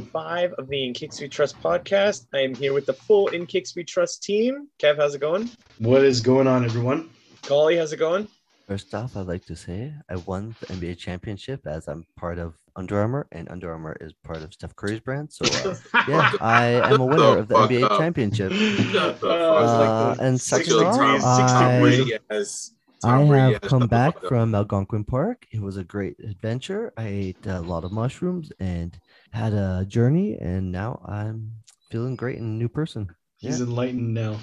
[0.00, 2.26] Episode 85 of the In Kicks We Trust podcast.
[2.34, 4.68] I am here with the full In Kicks We Trust team.
[4.78, 5.50] Kev, how's it going?
[5.78, 7.10] What is going on, everyone?
[7.46, 8.28] Golly, how's it going?
[8.66, 12.54] First off, I'd like to say I won the NBA championship as I'm part of
[12.76, 15.32] Under Armour, and Under Armour is part of Steph Curry's brand.
[15.32, 15.74] So, uh,
[16.08, 17.98] yeah, I am a winner of the NBA up.
[17.98, 18.52] championship.
[18.94, 23.08] Uh, fuck Uh, and Six second of all, Tom- six Tom I- Brady has- I
[23.16, 25.46] Tom Brady have come back from Algonquin Park.
[25.52, 26.92] It was a great adventure.
[26.98, 28.94] I ate a lot of mushrooms and
[29.32, 31.52] had a journey, and now I'm
[31.90, 33.08] feeling great and a new person.
[33.38, 33.66] He's Yeah.
[33.66, 34.38] enlightened now.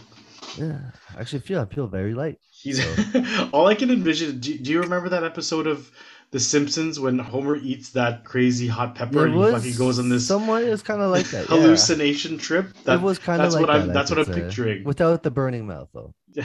[0.58, 0.80] Yeah,
[1.16, 2.38] I actually feel I feel very light.
[2.52, 2.80] He's
[3.54, 4.40] all I can envision.
[4.40, 5.92] Do, do you remember that episode of
[6.32, 10.10] The Simpsons when Homer eats that crazy hot pepper It and he fucking goes on
[10.10, 10.64] this somewhat.
[10.64, 11.50] It's kind of like that.
[11.50, 11.58] yeah.
[11.58, 12.74] hallucination trip?
[12.86, 14.34] That, it was kind of that's like what I'm- that, that's what I'm say.
[14.42, 14.84] picturing.
[14.84, 16.14] Without the burning mouth, though.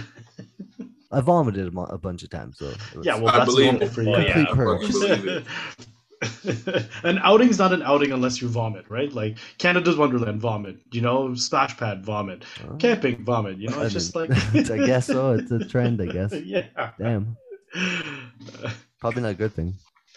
[1.11, 2.73] I vomited a, bunch of times, so.
[3.03, 3.93] yeah, well, I that's believe normal it.
[3.93, 4.09] for you.
[4.11, 5.45] Well, yeah, Complete I purge.
[6.25, 6.89] fucking believe it.
[7.05, 9.13] an outing's not an outing unless you vomit, right?
[9.13, 10.77] Like Canada's Wonderland, vomit.
[10.93, 12.45] You know, splash pad, vomit.
[12.69, 13.59] Oh, Camping, vomit.
[13.59, 14.71] You know, I it's just mean, like.
[14.71, 15.33] I guess so.
[15.33, 16.33] It's a trend, I guess.
[16.45, 16.91] yeah.
[16.99, 17.37] Damn,
[19.01, 19.75] probably not a good thing.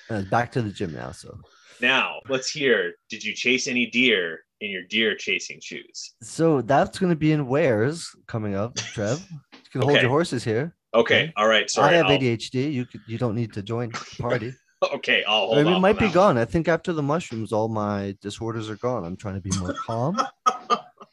[0.09, 1.37] Uh, back to the gym now, so.
[1.81, 6.13] Now, let's hear did you chase any deer in your deer chasing shoes?
[6.21, 9.25] So that's going to be in Wares coming up, Trev.
[9.29, 10.73] You can hold your horses here.
[10.93, 11.69] Okay, all right.
[11.69, 11.93] Sorry.
[11.93, 12.71] I have I'll- ADHD.
[12.71, 14.53] You could, you don't need to join the party.
[14.95, 16.37] Okay, I'll hold Or it might be that gone.
[16.37, 19.03] I think after the mushrooms, all my disorders are gone.
[19.05, 20.19] I'm trying to be more calm.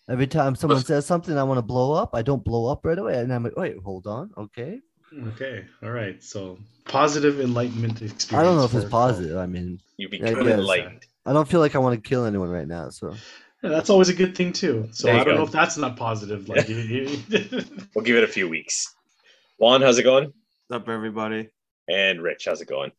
[0.09, 2.11] Every time someone says something, I want to blow up.
[2.15, 4.81] I don't blow up right away, and I'm like, wait, hold on, okay.
[5.29, 5.65] Okay.
[5.83, 6.23] All right.
[6.23, 8.33] So positive enlightenment experience.
[8.33, 9.37] I don't know if it's positive.
[9.37, 10.59] I mean, You I become guess.
[10.59, 11.07] enlightened.
[11.27, 12.89] I don't feel like I want to kill anyone right now.
[12.89, 13.15] So
[13.63, 14.89] Yeah, that's always a good thing too.
[14.93, 15.35] So I don't go.
[15.37, 16.49] know if that's not positive.
[16.49, 16.77] Like, you-
[17.29, 17.65] you-
[17.95, 18.95] We'll give it a few weeks.
[19.59, 20.33] Juan, how's it going?
[20.73, 21.51] up, everybody?
[21.89, 22.93] And Rich, how's it going?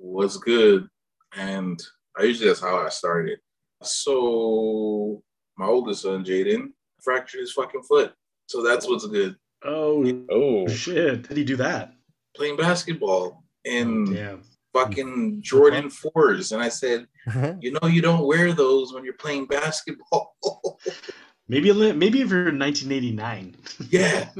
[0.00, 0.88] Was good.
[1.36, 1.80] And
[2.18, 3.38] I usually that's how I started.
[3.82, 5.22] So
[5.56, 6.68] my oldest son, Jaden,
[7.02, 8.14] fractured his fucking foot.
[8.46, 9.36] So that's what's good.
[9.64, 11.26] oh Oh, shit!
[11.26, 11.92] How did he do that?
[12.36, 14.42] Playing basketball in oh, Damn.
[14.72, 16.10] fucking Jordan uh-huh.
[16.14, 16.52] fours.
[16.52, 17.54] And I said, uh-huh.
[17.60, 20.34] you know, you don't wear those when you're playing basketball.
[21.48, 23.54] Maybe maybe if you're in 1989.
[23.90, 24.30] yeah,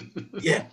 [0.40, 0.64] yeah.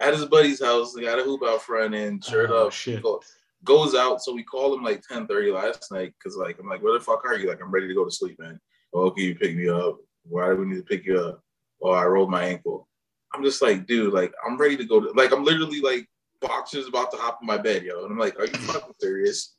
[0.00, 3.00] At his buddy's house, they got a hoop out front, and sure Oh, enough, shit.
[3.00, 3.22] go-
[3.64, 4.22] goes out.
[4.22, 7.24] So we called him like 10:30 last night because like I'm like, where the fuck
[7.24, 7.48] are you?
[7.48, 8.60] Like I'm ready to go to sleep, man.
[8.94, 9.98] Oh, can you pick me up?
[10.24, 11.42] Why do we need to pick you up?
[11.82, 12.88] Oh, I rolled my ankle.
[13.34, 16.06] I'm just like, dude, like I'm ready to go to like I'm literally like
[16.40, 18.04] boxers about to hop in my bed, yo.
[18.04, 19.56] And I'm like, are you fucking serious?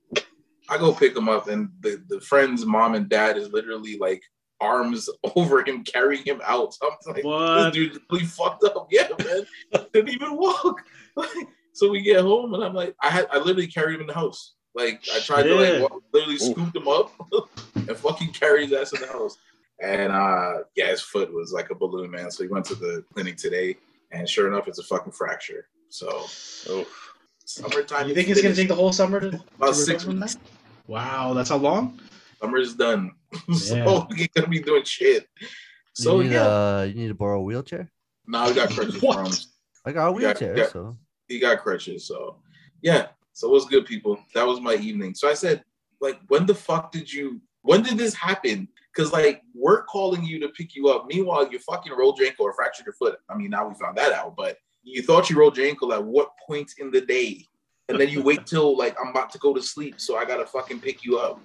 [0.69, 4.21] I go pick him up, and the, the friend's mom and dad is literally like
[4.61, 6.73] arms over him, carrying him out.
[6.73, 7.73] So I'm like, What?
[7.73, 8.87] this dude really fucked up.
[8.91, 9.87] Yeah, man.
[9.93, 10.81] Didn't even walk.
[11.73, 14.13] so we get home and I'm like, I had I literally carried him in the
[14.13, 14.53] house.
[14.75, 17.11] Like I tried to like walk, literally scoop him up
[17.75, 19.37] and fucking carry his ass in the house.
[19.81, 22.31] And uh yeah, his foot was like a balloon, man.
[22.31, 23.75] So he went to the clinic today,
[24.11, 25.67] and sure enough, it's a fucking fracture.
[25.89, 26.07] So
[26.69, 26.85] oh.
[27.45, 28.07] summertime.
[28.07, 30.19] you think is it's gonna take the whole summer to, to about six recover from
[30.21, 30.33] weeks?
[30.35, 30.41] that?
[30.87, 31.99] Wow, that's how long?
[32.41, 33.11] Summer's done.
[33.53, 34.05] so Yeah.
[34.09, 35.27] we ain't gonna be doing shit.
[35.93, 37.91] So you need, yeah, uh, you need to borrow a wheelchair.
[38.27, 39.31] now we got crutches from.
[39.85, 40.67] I got a Yeah, wheelchair, yeah.
[40.69, 40.97] so
[41.33, 42.05] he got crutches.
[42.07, 42.37] So
[42.81, 43.07] yeah.
[43.33, 44.19] So what's good, people?
[44.35, 45.15] That was my evening.
[45.15, 45.63] So I said,
[45.99, 48.67] like, when the fuck did you when did this happen?
[48.93, 51.07] Because like we're calling you to pick you up.
[51.07, 53.17] Meanwhile, you fucking rolled your ankle or fractured your foot.
[53.29, 56.03] I mean, now we found that out, but you thought you rolled your ankle at
[56.03, 57.47] what point in the day?
[57.89, 60.45] And then you wait till like I'm about to go to sleep, so I gotta
[60.45, 61.39] fucking pick you up.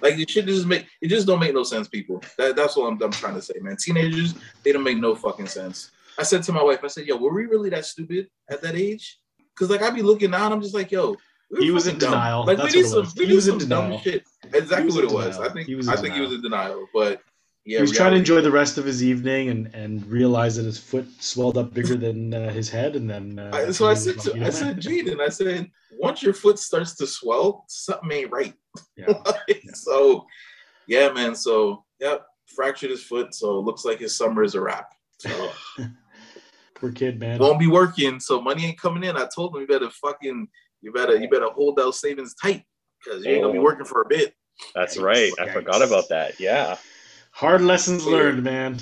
[0.00, 2.22] Like it should just make it just don't make no sense, people.
[2.38, 3.76] That, that's what I'm, I'm trying to say, man.
[3.76, 5.90] Teenagers, they don't make no fucking sense.
[6.16, 8.76] I said to my wife, I said, yo, were we really that stupid at that
[8.76, 9.18] age?
[9.54, 11.16] Because like I be looking and I'm just like, yo,
[11.58, 12.10] He was in dumb.
[12.10, 12.44] denial.
[12.44, 14.24] Like That's we need some, we need some dumb shit.
[14.52, 15.38] Exactly what it was.
[15.38, 16.44] I think He was I in think he was denial.
[16.44, 17.22] in denial, but
[17.66, 20.64] yeah, he was trying to enjoy the rest of his evening and and realize that
[20.66, 23.38] his foot swelled up bigger than uh, his head, and then.
[23.38, 26.94] Uh, I, so I said, to, I said, Jaden, I said, once your foot starts
[26.96, 28.52] to swell, something ain't right.
[28.98, 29.14] yeah.
[29.72, 30.26] So,
[30.86, 31.34] yeah, man.
[31.34, 33.34] So, yep, fractured his foot.
[33.34, 34.92] So, it looks like his summer is a wrap.
[35.20, 35.50] So,
[36.84, 37.38] Poor kid, man.
[37.38, 38.20] won't be working.
[38.20, 39.16] So, money ain't coming in.
[39.16, 40.46] I told him, you better fucking,
[40.82, 42.62] you better, you better hold those savings tight
[43.02, 43.62] because you ain't gonna be Oh.
[43.62, 44.34] working for a bit.
[44.74, 45.02] That's Yikes.
[45.02, 45.32] right.
[45.40, 45.52] I Yikes.
[45.54, 46.38] forgot about that.
[46.38, 46.76] Yeah.
[47.32, 48.76] Hard lessons learned, man.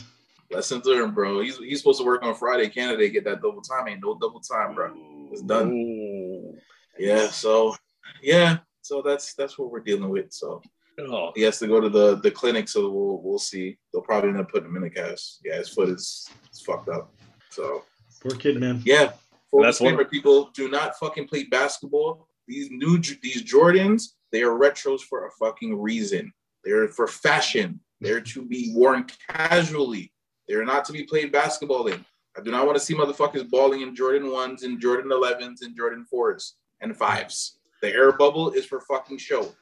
[0.51, 1.41] Lessons learned, bro.
[1.41, 2.69] He's he's supposed to work on Friday.
[2.69, 3.87] Canada get that double time.
[3.89, 4.93] Ain't no double time, bro.
[5.31, 5.71] It's done.
[5.71, 6.59] Ooh.
[6.99, 7.29] Yeah.
[7.29, 7.75] So
[8.21, 8.59] yeah.
[8.83, 10.33] So that's that's what we're dealing with.
[10.33, 10.61] So
[11.01, 12.69] Oh, he has to go to the the clinic.
[12.69, 13.79] So we'll we'll see.
[13.93, 15.41] They'll probably end up putting him in the cast.
[15.45, 17.15] Yeah, his foot is is fucked up.
[17.49, 17.85] So
[18.23, 18.83] Poor kid, man.
[18.85, 19.13] yeah.
[19.51, 22.29] Full That's one- people do not fucking play basketball.
[22.49, 26.33] These new these Jordans, they are retros for a fucking reason.
[26.65, 27.81] They're for fashion.
[28.01, 30.13] They're to be worn casually.
[30.49, 32.05] They're not to be played basketball in.
[32.37, 35.77] I do not want to see motherfuckers balling in Jordan ones and Jordan 11s and
[35.77, 37.59] Jordan fours and fives.
[37.83, 39.53] The air bubble is for fucking show.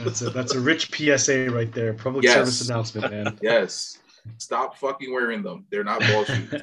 [0.00, 1.94] That's a that's a rich PSA right there.
[1.94, 2.34] Public Yes.
[2.36, 3.38] service announcement, man.
[3.42, 3.98] Yes.
[4.38, 5.66] Stop fucking wearing them.
[5.70, 6.52] They're not ball shoes.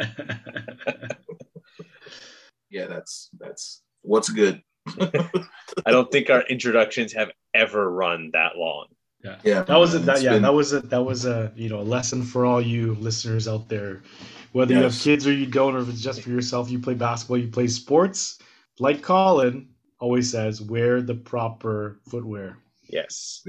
[2.70, 4.62] Yeah, that's that's what's good.
[5.00, 8.88] I don't think our introductions have ever run that long.
[9.24, 11.68] Yeah, yeah That was a that, yeah been- that was a that was a you
[11.70, 14.02] know a lesson for all you listeners out there.
[14.54, 16.94] Whether you have kids or you don't, or if it's just for yourself, you play
[16.94, 18.40] basketball, you play sports.
[18.80, 19.70] Like Colin
[20.00, 22.58] always says, wear the proper footwear.
[22.90, 23.46] Yes.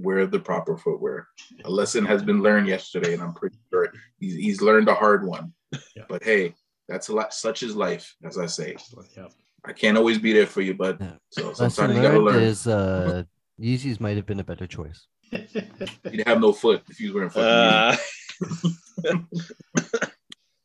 [0.00, 1.28] Wear the proper footwear.
[1.64, 5.26] A lesson has been learned yesterday, and I'm pretty sure he's, he's learned a hard
[5.26, 5.52] one.
[5.96, 6.04] Yeah.
[6.08, 6.54] But hey,
[6.88, 7.32] that's a lot.
[7.34, 8.76] Such is life, as I say.
[9.16, 9.28] Yeah.
[9.64, 10.98] I can't always be there for you, bud.
[11.00, 11.12] Yeah.
[11.30, 12.42] So sometimes you gotta learn.
[12.42, 13.24] is uh,
[13.60, 15.06] Yeezys might have been a better choice.
[15.30, 19.16] You'd have no foot if you were wearing fucking Uh,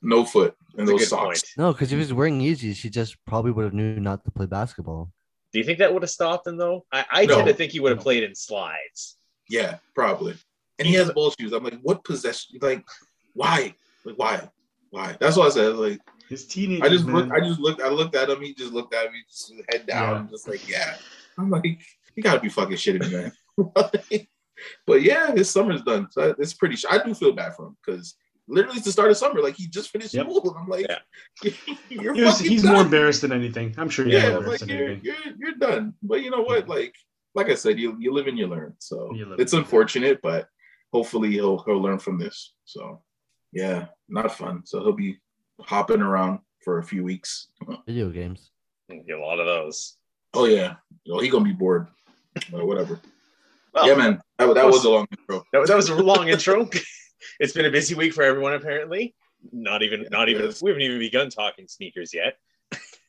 [0.01, 1.41] no foot and those socks.
[1.41, 1.43] point.
[1.57, 4.31] No, because if he was wearing Yeezys, he just probably would have knew not to
[4.31, 5.11] play basketball.
[5.51, 6.85] Do you think that would have stopped him though?
[6.91, 7.35] I, I No.
[7.35, 8.03] tend to think he would have No.
[8.03, 9.17] played in slides.
[9.49, 10.35] Yeah, probably.
[10.79, 11.51] And he has ball shoes.
[11.53, 12.57] I'm like, what possession?
[12.61, 12.83] Like,
[13.33, 13.73] why?
[14.03, 14.49] Like, why?
[14.89, 15.15] Why?
[15.19, 15.75] That's what I said.
[15.75, 15.99] Like,
[16.29, 17.15] His teenagers, I just man.
[17.15, 17.31] looked.
[17.31, 17.81] I just looked.
[17.81, 18.41] I looked at him.
[18.41, 20.95] He just looked at me, just head down, just like, yeah.
[21.37, 21.65] I'm like,
[22.15, 23.17] you gotta be fucking shitting me,
[23.57, 24.27] man.
[24.87, 26.07] but yeah, his summer's done.
[26.11, 26.77] So it's pretty.
[26.89, 28.15] I do feel bad for him because
[28.47, 29.41] literally it's the start of summer.
[29.41, 30.25] Like he just finished Yep.
[30.25, 30.49] school.
[30.51, 30.99] And I'm like, Yeah.
[31.89, 32.73] you're He was- fucking he's done.
[32.73, 33.73] more embarrassed than anything.
[33.77, 35.05] I'm sure he's Yeah, more embarrassed like than you're, anything.
[35.05, 35.93] you're you're done.
[36.03, 36.67] But you know what?
[36.69, 36.95] Like
[37.35, 38.73] like I said, you you live and you learn.
[38.79, 40.47] So You it's unfortunate, but
[40.93, 42.53] hopefully he'll he'll learn from this.
[42.63, 43.01] So
[43.51, 44.65] yeah, not fun.
[44.65, 45.19] So he'll be
[45.61, 47.49] hopping around for a few weeks.
[47.85, 48.51] Video games.
[48.89, 49.97] Get a lot of those.
[50.33, 50.75] Oh yeah,
[51.09, 51.87] oh, he gonna be bored.
[52.51, 52.99] But whatever.
[53.73, 54.21] Well, yeah, man.
[54.37, 55.43] That, that was a long intro.
[55.51, 56.69] That, was- that was a long intro.
[57.39, 59.15] it's been a busy week for everyone apparently.
[59.51, 60.61] Not even not even Yes.
[60.61, 62.37] we haven't even begun talking sneakers yet.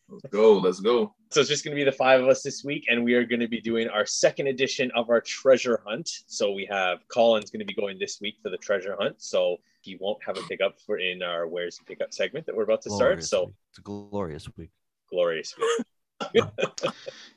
[0.08, 0.58] Let's go.
[0.58, 1.14] Let's go.
[1.30, 3.24] So it's just going to be the five of us this week, and we are
[3.24, 6.08] going to be doing our second edition of our treasure hunt.
[6.26, 9.16] So we have Colin's going to be going this week for the treasure hunt.
[9.18, 12.62] So he won't have a pickup for in our where's the pickup segment that we're
[12.64, 13.10] about to start.
[13.18, 13.54] Glorious So week.
[13.70, 14.70] It's a glorious week.
[15.10, 15.54] glorious.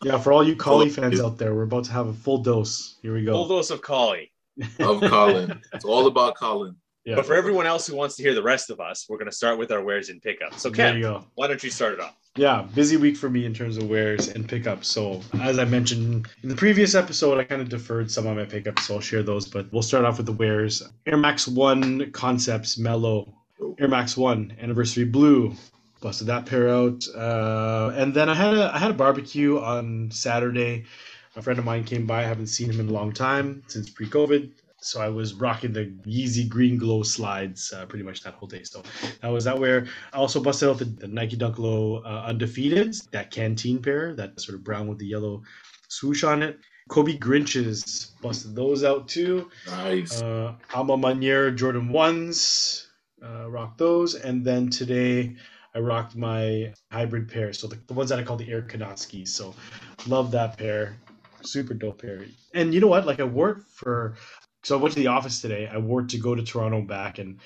[0.04, 2.38] Yeah, for all you Collie Full- fans out there, we're about to have a full
[2.38, 2.98] dose.
[3.02, 3.34] Here we go.
[3.34, 4.32] Full dose of Collie.
[4.80, 5.60] Of Colin.
[5.74, 6.76] it's all about Colin.
[7.06, 9.30] Yeah, But for everyone else who wants to hear the rest of us, we're going
[9.30, 10.58] to start with our where's and pickup.
[10.60, 12.16] So there Ken, why don't you start it off?
[12.40, 14.88] Yeah, busy week for me in terms of wares and pickups.
[14.88, 18.46] So, as I mentioned in the previous episode, I kind of deferred some of my
[18.46, 19.46] pickups, so I'll share those.
[19.46, 20.82] But we'll start off with the wares.
[21.06, 23.34] Air Max 1 Concepts Mellow.
[23.78, 25.54] Air Max 1 Anniversary Blue.
[26.00, 27.06] Busted that pair out.
[27.14, 30.86] Uh, and then I had a I had a barbecue on Saturday.
[31.36, 32.22] A friend of mine came by.
[32.22, 34.50] I haven't seen him in a long time since pre-COVID.
[34.82, 38.64] So I was rocking the Yeezy Green Glow slides uh, pretty much that whole day.
[38.64, 38.82] So
[39.22, 42.96] that was that where I also busted out the, the Nike Dunk Low uh, Undefeated,
[43.12, 45.44] that canteen pair, that sort of brown with the yellow
[45.90, 46.60] swoosh on it.
[46.90, 49.50] Kobe Grinches busted those out too.
[49.68, 50.22] Nice.
[50.22, 52.88] Uh, Alma Mater Jordan 1s,
[53.24, 54.16] uh, rocked those.
[54.16, 55.36] And then today
[55.76, 57.54] I rocked my hybrid pair.
[57.54, 59.30] So the, the ones that I call the Air Kanatskis.
[59.30, 59.54] So
[60.08, 60.98] love that pair.
[61.42, 62.26] Super dope pair.
[62.54, 63.06] And you know what?
[63.06, 64.16] Like I wore it for,
[64.64, 65.68] so I went to the office today.
[65.72, 67.20] I wore to go to Toronto back.
[67.20, 67.40] And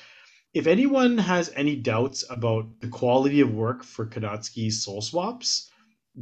[0.53, 5.70] if anyone has any doubts about the quality of work for Kanatsky's soul swaps,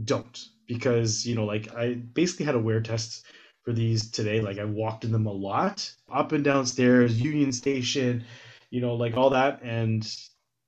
[0.04, 0.46] don't.
[0.68, 3.26] Because, you know, like I basically had a wear test
[3.64, 4.42] for these today.
[4.42, 8.24] Like I walked in them a lot, up and downstairs, Union Station,
[8.70, 9.62] you know, like all that.
[9.64, 10.08] And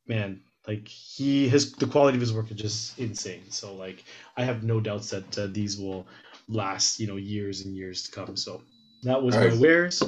[0.07, 3.49] man, like he, his, the quality of his work is just insane.
[3.49, 4.03] So like,
[4.37, 6.05] I have no doubts that uh, these will
[6.47, 8.35] last, you know, years and years to come.
[8.35, 8.61] So
[9.03, 10.01] that was my wares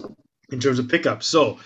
[0.52, 1.28] in terms of pickups.
[1.28, 1.58] So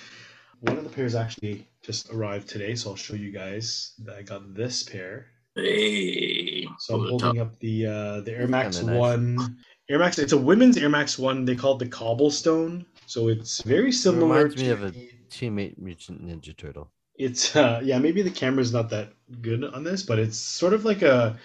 [0.62, 2.76] one of the pairs actually just arrived today.
[2.76, 5.28] So I'll show you guys that I got this pair.
[5.56, 6.68] Hey.
[6.80, 9.00] So I'm holding up the uh, the Air Max Kinda nice.
[9.00, 9.58] One.
[9.90, 10.20] Air Max.
[10.20, 11.46] It's a women's Air Max One.
[11.46, 12.86] They call it the Cobblestone.
[13.06, 14.28] So it's very similar.
[14.36, 16.90] reminds me of a- the- Teenage Mutant Ninja Turtle.
[17.16, 18.00] It's uh, yeah.
[18.00, 21.38] Maybe the camera's not that good on this, but it's sort of like a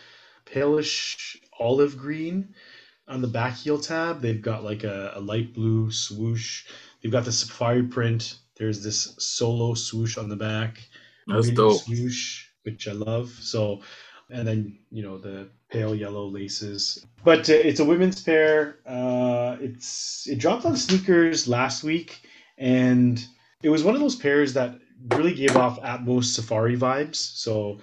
[0.46, 2.54] palish olive green.
[3.08, 6.66] On the back heel tab, they've got like a, a light blue swoosh.
[7.02, 8.38] They've got the safari print.
[8.56, 10.80] There's this solo swoosh on the back.
[11.26, 11.82] That's dope.
[11.82, 13.30] Swoosh, which I love.
[13.40, 13.82] So,
[14.30, 17.04] and then you know the pale yellow laces.
[17.24, 18.78] But uh, it's a women's pair.
[18.86, 23.24] Uh, it's it dropped on sneakers last week, and
[23.62, 24.78] it was one of those pairs that
[25.10, 27.16] really gave off Atmos Safari vibes.
[27.16, 27.80] So,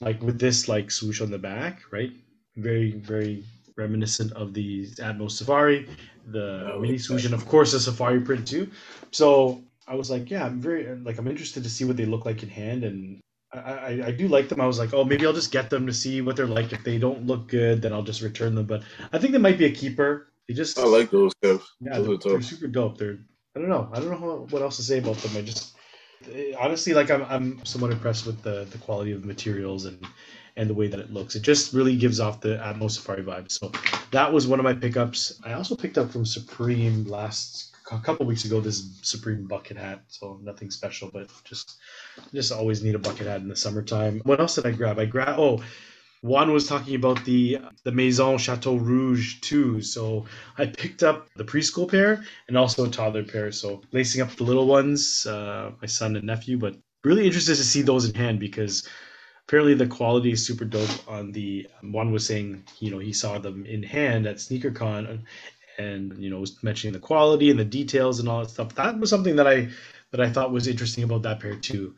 [0.00, 2.12] like with this like swoosh on the back, right?
[2.56, 3.44] Very very
[3.76, 5.88] reminiscent of the Atmos Safari,
[6.26, 8.70] the Oh, Mini Solution, of course the Safari print too.
[9.10, 12.24] So I was like, yeah, I'm very like I'm interested to see what they look
[12.24, 13.20] like in hand, and
[13.52, 14.60] I, I, I do like them.
[14.60, 16.72] I was like, oh, maybe I'll just get them to see what they're like.
[16.72, 18.66] If they don't look good, then I'll just return them.
[18.66, 20.32] But I think they might be a keeper.
[20.48, 21.62] They just I like those, Kev.
[21.80, 22.98] yeah, those they're, they're super dope.
[22.98, 23.18] They're
[23.56, 23.88] I don't know.
[23.92, 25.36] I don't know how, what else to say about them.
[25.36, 25.74] I just
[26.58, 30.04] honestly like I'm I'm somewhat impressed with the the quality of the materials and
[30.56, 31.34] and the way that it looks.
[31.34, 33.50] It just really gives off the Atmos Safari vibe.
[33.50, 33.72] So
[34.12, 35.40] that was one of my pickups.
[35.44, 40.02] I also picked up from Supreme last a couple weeks ago this Supreme bucket hat.
[40.08, 41.78] So nothing special, but just
[42.32, 44.20] just always need a bucket hat in the summertime.
[44.24, 44.98] What else did I grab?
[44.98, 45.62] I grab oh.
[46.22, 50.24] Juan was talking about the the Maison Chateau Rouge too, so
[50.56, 53.52] I picked up the preschool pair and also a toddler pair.
[53.52, 56.56] So lacing up the little ones, uh, my son and nephew.
[56.56, 58.88] But really interested to see those in hand because
[59.46, 61.08] apparently the quality is super dope.
[61.08, 65.20] On the um, one was saying, you know, he saw them in hand at SneakerCon,
[65.78, 68.74] and you know was mentioning the quality and the details and all that stuff.
[68.74, 69.68] That was something that I
[70.10, 71.94] that I thought was interesting about that pair too.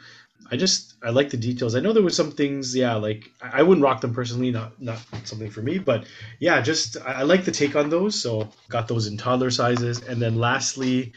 [0.51, 1.75] I just I like the details.
[1.75, 4.81] I know there was some things, yeah, like I I wouldn't rock them personally, not
[4.81, 6.07] not something for me, but
[6.39, 8.21] yeah, just I, I like the take on those.
[8.21, 11.13] So got those in toddler sizes, and then lastly,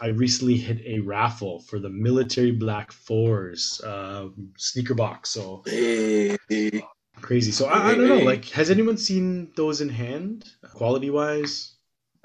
[0.00, 5.30] I recently hit a raffle for the military black fours uh, sneaker box.
[5.30, 6.36] So Hey,
[7.20, 7.52] crazy.
[7.52, 8.18] So I, I don't know.
[8.18, 11.72] Like, has anyone seen those in hand, quality wise?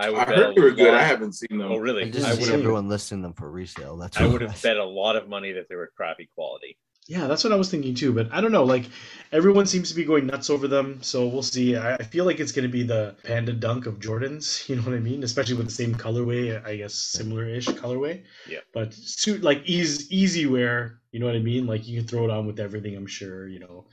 [0.02, 0.94] I would I heard they were good.
[0.94, 1.72] lot- I haven't seen them.
[1.72, 2.10] Oh, really?
[2.10, 2.60] just I see would have- have.
[2.62, 3.98] everyone listing them for resale.
[3.98, 6.78] That's I would have bet a lot of money that they were crappy quality.
[7.10, 8.14] Yeah, that's what I was thinking too.
[8.14, 8.64] But I don't know.
[8.64, 8.86] Like
[9.32, 11.76] everyone seems to be going nuts over them, so we'll see.
[11.76, 14.60] I, I feel like it's going to be the Panda Dunk of Jordans.
[14.70, 15.24] You know what I mean?
[15.24, 18.24] Especially with the same colorway, I guess similar-ish colorway.
[18.48, 18.60] Yeah.
[18.76, 21.00] But suit like easy easy wear.
[21.12, 21.66] You know what I mean?
[21.66, 22.96] Like you can throw it on with everything.
[22.96, 23.48] I'm sure.
[23.48, 23.88] You know,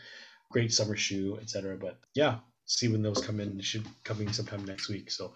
[0.51, 1.79] great summer shoe, etc.
[1.79, 3.57] But yeah, see when those come in.
[3.57, 5.11] They should coming sometime next week.
[5.11, 5.33] So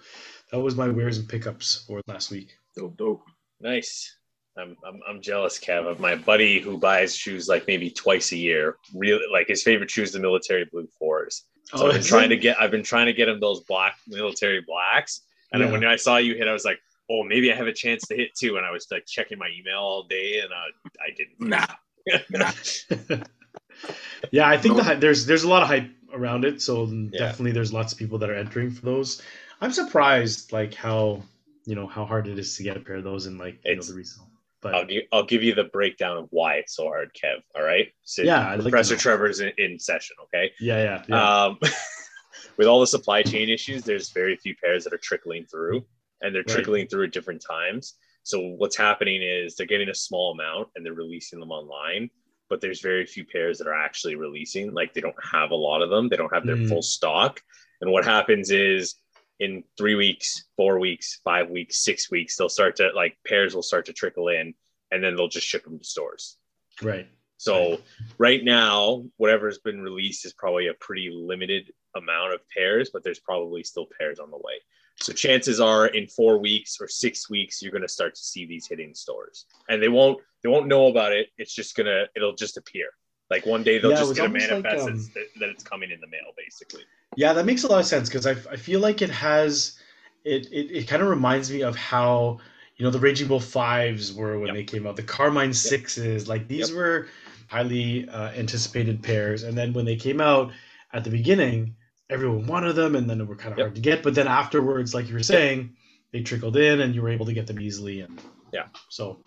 [0.52, 2.50] that was my wares and pickups for last week.
[2.76, 3.22] Dope, dope.
[3.58, 4.19] Nice.
[4.58, 8.36] I'm, I'm, I'm jealous, Kev, of my buddy who buys shoes like maybe twice a
[8.36, 8.76] year.
[8.94, 11.44] Really, like his favorite shoes, the military blue fours.
[11.64, 12.34] So I've been trying it?
[12.34, 15.22] to get, I've been trying to get him those black military blacks.
[15.52, 16.78] And then when I saw you hit, I was like,
[17.10, 18.56] oh, maybe I have a chance to hit too.
[18.56, 21.40] And I was like checking my email all day, and uh, I didn't.
[21.48, 21.66] Nah.
[24.32, 24.82] yeah, I think No.
[24.82, 27.18] the there's there's a lot of hype around it, so Yeah.
[27.18, 29.22] definitely there's lots of people that are entering for those.
[29.60, 31.22] I'm surprised like how
[31.66, 33.76] you know how hard it is to get a pair of those in like you
[33.76, 34.29] know the resale.
[34.62, 37.40] But I'll give, I'll give you the breakdown of why it's so hard, Kev.
[37.56, 37.88] All right.
[38.04, 38.96] So Yeah, like Professor.
[38.96, 40.16] Trevor's in, in session.
[40.24, 40.50] Okay.
[40.60, 41.44] yeah, yeah, yeah.
[41.44, 41.58] Um,
[42.58, 45.84] with all the supply chain issues, there's very few pairs that are trickling through,
[46.20, 46.54] and they're Right.
[46.54, 47.94] trickling through at different times.
[48.22, 52.10] So what's happening is they're getting a small amount and they're releasing them online,
[52.50, 54.74] but there's very few pairs that are actually releasing.
[54.74, 56.08] Like they don't have a lot of them.
[56.10, 56.68] They don't have their Mm.
[56.68, 57.40] full stock.
[57.80, 58.94] And what happens is
[59.40, 63.62] in three weeks, four weeks, five weeks, six weeks, they'll start to like pairs will
[63.62, 64.54] start to trickle in,
[64.90, 66.36] and then they'll just ship them to stores.
[66.82, 67.08] right.
[67.38, 67.80] So
[68.18, 73.18] right now, whatever's been released is probably a pretty limited amount of pairs, but there's
[73.18, 74.60] probably still pairs on the way.
[75.00, 78.44] So chances are in four weeks or six weeks, you're going to start to see
[78.44, 81.28] these hitting stores, and they won't they won't know about it.
[81.38, 82.90] It's just gonna it'll just appear.
[83.30, 85.62] Like one day they'll Yeah, just get a almost like, manifest um, that, that it's
[85.62, 86.82] coming in the mail, basically.
[87.16, 89.78] Yeah, that makes a lot of sense because I, I feel like it has
[90.24, 92.38] it it, it kind of reminds me of how
[92.76, 94.56] you know the Raging Bull fives were when Yep.
[94.56, 96.78] they came out, the Carmine sixes, like these Yep.
[96.78, 97.08] were
[97.48, 100.52] highly uh, anticipated pairs, and then when they came out
[100.92, 101.74] at the beginning,
[102.08, 103.66] everyone wanted them, and then they were kind of Yep.
[103.66, 104.02] hard to get.
[104.02, 105.74] But then afterwards, like you were saying,
[106.12, 108.20] they trickled in, and you were able to get them easily, and
[108.52, 108.66] Yeah.
[108.88, 109.20] so.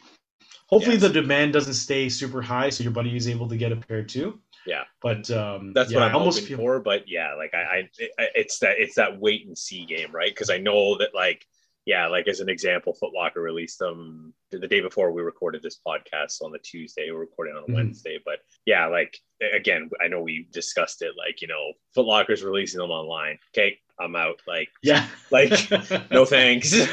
[0.74, 1.04] Hopefully Yes.
[1.04, 4.04] the demand doesn't stay super high, so your buddy is able to get a pair
[4.04, 4.40] too.
[4.66, 4.84] Yeah.
[5.02, 6.80] but um, That's yeah, what I I'm almost hoping feel for.
[6.80, 10.32] But yeah, like I, I, it- it's that it's that wait and see game, right?
[10.34, 11.46] Because I know that like
[11.86, 16.42] yeah, like as an example, Footlocker released them the day before we recorded this podcast
[16.42, 17.12] on the Tuesday.
[17.12, 17.76] We're recording on a Mhm.
[17.76, 19.20] Wednesday, but yeah, like
[19.54, 21.12] again, I know we discussed it.
[21.18, 23.38] Like you know, Foot Locker's releasing them online.
[23.52, 24.42] Okay, I'm out.
[24.48, 25.52] Like yeah, like
[26.12, 26.74] no thanks.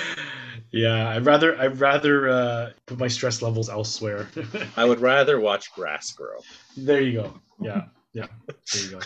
[0.72, 4.28] Yeah, I'd rather I'd rather uh, put my stress levels elsewhere.
[4.76, 6.38] I would rather watch grass grow.
[6.76, 7.40] there you go.
[7.60, 9.00] Yeah, yeah, there you go.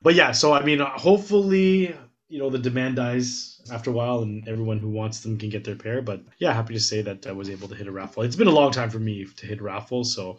[0.00, 1.94] But yeah, so I mean, hopefully
[2.28, 5.64] you know the demand dies after a while, and everyone who wants them can get
[5.64, 6.00] their pair.
[6.00, 8.22] But yeah, happy to say that I was able to hit a raffle.
[8.22, 10.38] It's been a long time for me to hit raffles, so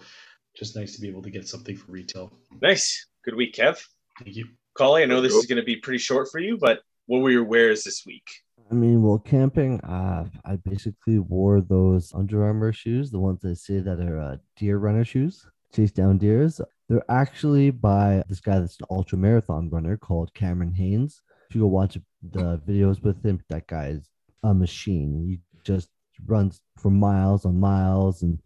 [0.55, 2.31] just nice to be able to get something for retail.
[2.62, 3.08] Nice.
[3.24, 3.81] Good week, Kev.
[4.24, 4.46] Thank you.
[4.74, 7.31] Collie, I know this is going to be pretty short for you, but what were
[7.31, 8.24] your wares this week?
[8.71, 13.55] I mean, well, camping, uh, I basically wore those Under Armour shoes, the ones that
[13.55, 16.61] say that are uh, deer runner shoes, chase down deers.
[16.88, 21.21] They're actually by this guy that's an ultra marathon runner called Cameron Hanes.
[21.49, 24.07] If you go watch the videos with him, that guy is
[24.43, 25.25] a machine.
[25.27, 25.89] He just
[26.27, 28.39] runs for miles on miles and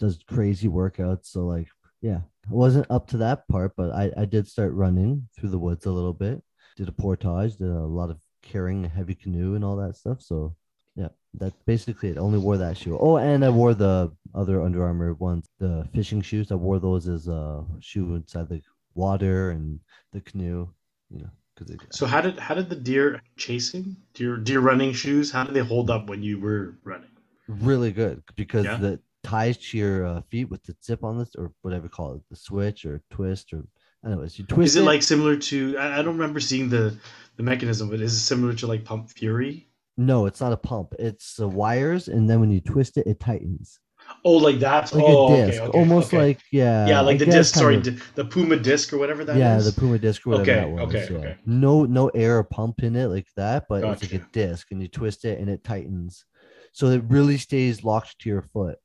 [0.00, 1.26] does crazy workouts.
[1.26, 1.68] So, like,
[2.02, 2.20] yeah,
[2.50, 5.86] I wasn't up to that part, but I, I did start running through the woods
[5.86, 6.42] a little bit.
[6.76, 10.22] Did a portage, did a lot of carrying a heavy canoe and all that stuff.
[10.22, 10.54] So
[10.94, 12.18] yeah, that's basically it.
[12.18, 12.98] Only wore that shoe.
[12.98, 16.50] Oh, and I wore the other Under Armour ones, the fishing shoes.
[16.50, 18.62] I wore those as a shoe inside the
[18.94, 19.80] water and
[20.12, 20.68] the canoe.
[21.10, 25.30] You know, because So how did how did the deer chasing deer deer running shoes?
[25.30, 27.10] How did they hold up when you were running?
[27.48, 28.76] really good because Yeah?
[28.76, 32.14] the ties to your uh, feet with the zip on this or whatever you call
[32.14, 33.64] it, the switch or twist or
[34.04, 35.76] anyways, you twist Is it like similar to?
[35.78, 36.96] I, I don't remember seeing the
[37.38, 39.68] the mechanism, but is it similar to like Pump Fury?
[39.96, 40.94] No, it's not a pump.
[40.98, 43.80] It's the wires, and then when you twist it, it tightens
[44.24, 44.92] Oh, like that.
[44.92, 46.18] like oh, a disc, okay, almost okay.
[46.18, 47.54] like yeah, yeah, like I the disc.
[47.54, 48.12] Sorry, of.
[48.14, 50.94] the Puma disc or whatever that yeah, the Puma disc or whatever Okay, that was.
[50.94, 51.18] okay, yeah.
[51.18, 51.36] okay.
[51.46, 54.88] No, no air pump in it like that, but it's like a disc, and you
[54.88, 56.24] twist it and it tightens,
[56.72, 58.78] so it really stays locked to your foot.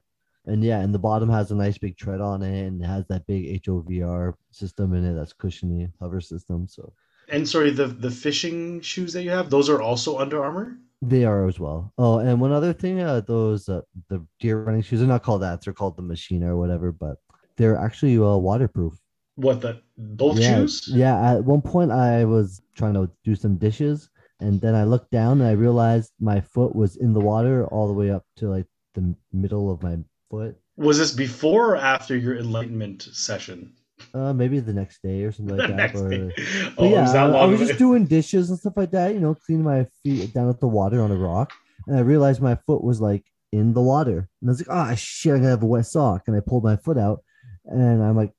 [0.45, 3.05] And yeah, and the bottom has a nice big tread on it, and it has
[3.07, 6.67] that big HOVR system in it that's cushiony hover system.
[6.67, 6.91] So
[7.33, 10.77] And sorry, the the fishing shoes that you have, those are also Under Armour.
[11.01, 11.91] they are as well.
[11.97, 15.41] Oh, and one other thing, uh, those uh, the deer running shoes are not called
[15.41, 17.17] that; they're called the Machina or whatever, but
[17.57, 18.93] they're actually uh, waterproof.
[19.35, 20.87] What the both yeah, shoes?
[20.87, 24.09] Yeah, at one point I was trying to do some dishes
[24.43, 27.87] and then I looked down and I realized my foot was in the water all
[27.87, 29.97] the way up to like the middle of my
[30.29, 30.57] foot.
[30.75, 33.73] Was this before or after your enlightenment session?
[34.13, 35.95] Uh maybe the next day or something like that.
[35.95, 36.31] Or-.
[36.77, 39.35] Oh, yeah, that I, I was just doing dishes and stuff like that, you know,
[39.35, 41.51] cleaning my feet down at the water on a rock.
[41.87, 44.27] And I realized my foot was like in the water.
[44.41, 46.23] And I was like, oh shit, I'm gonna have a wet sock.
[46.27, 47.23] And I pulled my foot out
[47.65, 48.33] and I'm like,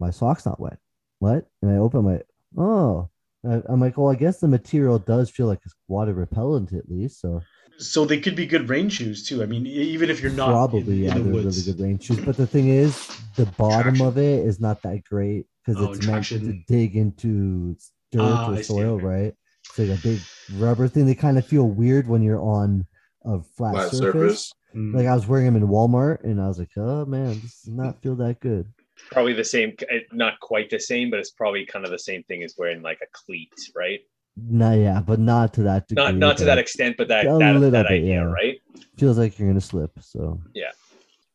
[0.00, 0.78] my sock's not wet.
[1.18, 1.46] What?
[1.62, 2.20] And I open my
[2.56, 3.10] oh.
[3.48, 6.88] I- I'm like, well, I guess the material does feel like it's water repellent at
[6.90, 7.20] least.
[7.20, 7.42] So
[7.78, 9.42] So they could be good rain shoes too.
[9.42, 11.66] I mean, even if you're not probably, in, yeah, in the they're woods.
[11.66, 12.20] really good rain shoes.
[12.20, 14.06] But the thing is, the bottom Traction.
[14.06, 17.76] of it is not that great because Oh, it's meant to dig into
[18.12, 19.04] dirt Ah, or I soil, okay.
[19.04, 19.34] right?
[19.68, 20.20] It's like a big
[20.54, 21.06] rubber thing.
[21.06, 22.86] They kind of feel weird when you're on
[23.24, 24.00] a flat, Flat surface.
[24.00, 24.52] surface.
[24.74, 24.94] Mm.
[24.94, 27.74] Like I was wearing them in Walmart, and I was like, oh man, this does
[27.74, 28.72] not feel that good.
[29.10, 32.22] Probably the same, eh, not quite the same, but it's probably kind of the same
[32.24, 34.00] thing as wearing like a cleat, right?
[34.36, 36.04] No, yeah, but not to that degree.
[36.04, 38.20] Not not to that extent, but that A that, little that bit, idea, yeah.
[38.24, 38.60] right?
[38.98, 39.92] Feels like you're gonna slip.
[40.00, 40.70] So Yeah,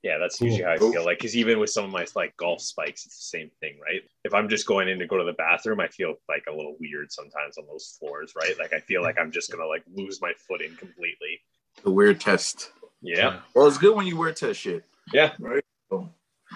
[0.04, 0.50] yeah, that's Cool.
[0.50, 1.04] usually how I feel.
[1.04, 4.02] Like, because even with some of my like golf spikes, it's the same thing, right?
[4.24, 6.76] If I'm just going in to go to the bathroom, I feel like a little
[6.80, 8.54] weird sometimes on those floors, right?
[8.60, 11.42] Like, I feel like I'm just gonna like lose my footing completely.
[11.84, 12.72] The weird test.
[13.02, 15.64] Yeah, Well, it's good when you wear test shit, yeah, right?
[15.90, 16.08] So,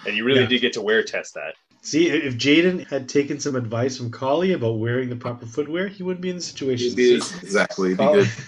[0.06, 0.48] and you really Yeah.
[0.48, 1.56] did get to wear test that.
[1.86, 6.02] See, if Jaden had taken some advice from Collie about wearing the proper footwear, he
[6.02, 6.94] wouldn't be in the situation.
[6.94, 7.92] it is exactly.
[7.94, 8.00] It'd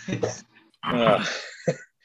[0.07, 0.31] be good.
[0.83, 1.23] Uh,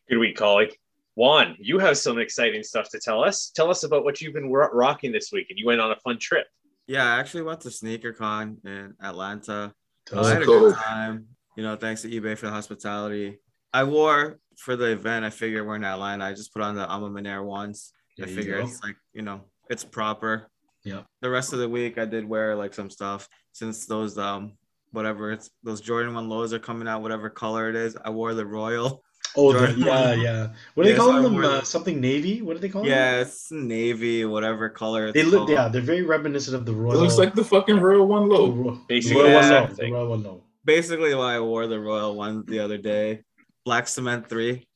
[0.08, 0.68] good week, Collie.
[1.14, 3.52] Juan, you have some exciting stuff to tell us.
[3.54, 5.96] Tell us about what you've been ro- rocking this week, and you went on a
[5.96, 6.46] fun trip.
[6.88, 9.72] Yeah, I actually went to SneakerCon in Atlanta.
[10.06, 10.60] Tell I had a cool.
[10.70, 11.28] good time.
[11.56, 13.38] You know, thanks to eBay for the hospitality.
[13.72, 15.24] I wore for the event.
[15.24, 16.24] I figured we're in Atlanta.
[16.24, 17.92] I just put on the Alma Mater ones.
[18.18, 20.50] There I you figure it's like you know it's proper.
[20.84, 21.02] Yeah.
[21.20, 24.52] The rest of the week, I did wear like some stuff since those um
[24.90, 27.96] whatever it's those Jordan one lows are coming out, whatever color it is.
[28.04, 29.02] I wore the royal.
[29.34, 30.48] Oh, the, yeah, yeah.
[30.74, 31.42] What are they Yes, I calling them?
[31.42, 32.42] Uh, something navy?
[32.42, 33.22] What are they calling Yeah, them?
[33.22, 35.10] it's navy, whatever color.
[35.10, 35.48] They look, called.
[35.48, 37.00] yeah, they're very reminiscent of the It royal.
[37.00, 38.50] looks like the fucking royal one the low.
[38.52, 39.74] ro- Basically the royal the one low.
[39.74, 40.44] The royal one low.
[40.66, 43.22] basically why I wore the royal one the other day.
[43.64, 44.66] Black Cement 3, which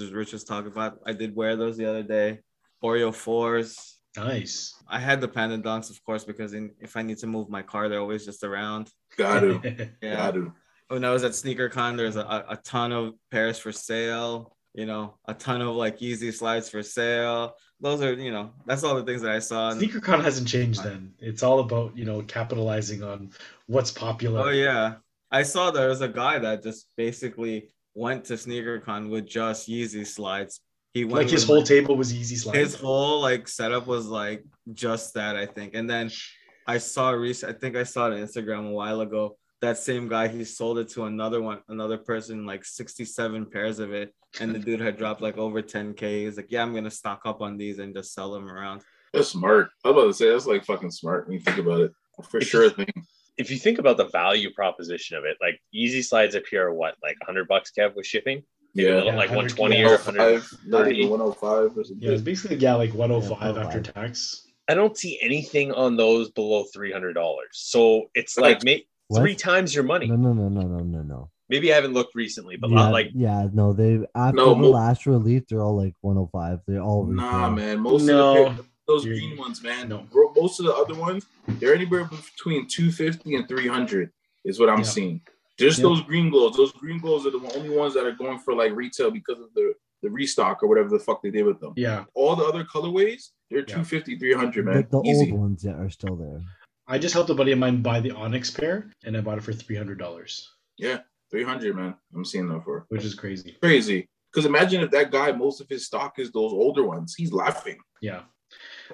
[0.00, 0.98] is Rich was talking about.
[1.04, 2.38] I did wear those the other day.
[2.84, 3.93] Oreo 4s.
[4.16, 4.74] Nice.
[4.88, 7.62] I had the Panda Dunks, of course, because in, if I need to move my
[7.62, 8.90] car, they're always just around.
[9.16, 9.90] Got to.
[10.02, 10.16] Yeah.
[10.16, 10.52] Got to.
[10.88, 14.56] When I was at SneakerCon, there's a, a, a ton of pairs for sale.
[14.74, 17.54] You know, a ton of like Yeezy slides for sale.
[17.80, 19.70] Those are, you know, that's all the things that I saw.
[19.70, 21.12] And- SneakerCon hasn't changed then.
[21.20, 23.30] It's all about, you know, capitalizing on
[23.66, 24.40] what's popular.
[24.40, 24.96] Oh yeah,
[25.30, 30.04] I saw there was a guy that just basically went to SneakerCon with just Yeezy
[30.06, 30.60] slides.
[30.94, 32.58] He went Like his with, whole like, table was Yeezy slides.
[32.58, 35.74] his whole like setup was like just that I think.
[35.74, 36.10] And then
[36.66, 40.08] I saw recent I think I saw it on Instagram a while ago that same
[40.08, 44.54] guy he sold it to another one, another person, like 67 pairs of it, and
[44.54, 46.24] the dude had dropped like over 10k.
[46.24, 48.82] He's like, yeah, I'm gonna stock up on these and just sell them around.
[49.12, 49.70] That's smart.
[49.84, 51.92] I was about to say that's like fucking smart when you think about it.
[52.28, 52.92] For sure thing.
[53.36, 56.74] If you think about the value proposition of it, like Yeezy slides up here are
[56.74, 58.44] what, like 100 bucks, Kev, with shipping?
[58.74, 59.04] Maybe a Yeah.
[59.04, 61.42] Yeah, like 120 or 105, 105
[61.78, 61.96] or something.
[62.00, 64.48] Yeah, it's basically yeah, like 105 Yeah, after tax.
[64.68, 67.14] I don't see anything on those below $300.
[67.52, 69.20] So it's like may- What?
[69.20, 70.06] three times your money.
[70.06, 71.30] No, no, no, no, no, no, no.
[71.50, 74.70] Maybe I haven't looked recently, but yeah, like yeah, no, they after No, the mo-
[74.70, 76.60] last release, they're all like 105.
[76.66, 77.50] They're all Nah, retail.
[77.50, 77.80] man.
[77.80, 78.46] Most No.
[78.46, 79.90] of the, those You're- green ones, man.
[79.90, 80.06] no.
[80.34, 81.26] Most of the other ones,
[81.60, 84.10] they're anywhere between 250 and 300
[84.46, 84.84] is what I'm Yeah.
[84.84, 85.20] seeing.
[85.58, 85.84] Just Yeah.
[85.84, 86.56] those green glows.
[86.56, 89.52] Those green glows are the only ones that are going for like retail because of
[89.54, 91.72] the the restock or whatever the fuck they did with them.
[91.76, 93.64] Yeah, All the other colorways, they're Yeah.
[93.76, 94.86] 250, 300, The, man.
[94.90, 95.30] the Easy.
[95.32, 96.42] old ones that are still there.
[96.86, 99.44] I just helped a buddy of mine buy the Onyx pair, and I bought it
[99.44, 100.98] for three hundred dollars, Yeah,
[101.30, 101.94] 300, man.
[102.14, 103.56] I'm seeing that for which is crazy.
[103.62, 104.06] crazy.
[104.30, 107.14] Because imagine if that guy, most of his stock is those older ones.
[107.14, 107.78] He's laughing.
[108.02, 108.24] Yeah,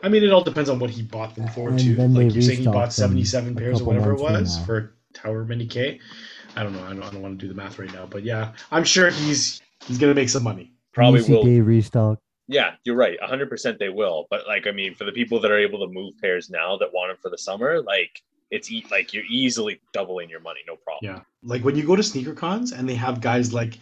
[0.04, 1.96] I mean, it all depends on what he bought them for And too.
[1.96, 4.64] Like you're saying, he bought seventy-seven pairs or whatever it was now.
[4.64, 5.98] for however many k.
[6.56, 6.84] I don't know.
[6.84, 9.10] I don't, I don't want to do the math right now, but yeah, I'm sure
[9.10, 10.72] he's he's gonna make some money.
[10.92, 11.64] probably Yeezy will.
[11.64, 12.18] restock.
[12.48, 13.16] Yeah, you're right.
[13.20, 14.26] 100% they will.
[14.28, 16.92] But like, I mean, for the people that are able to move pairs now that
[16.92, 20.74] want them for the summer, like it's e- like you're easily doubling your money, no
[20.74, 21.14] problem.
[21.14, 23.78] Yeah, like when you go to sneaker cons and they have guys like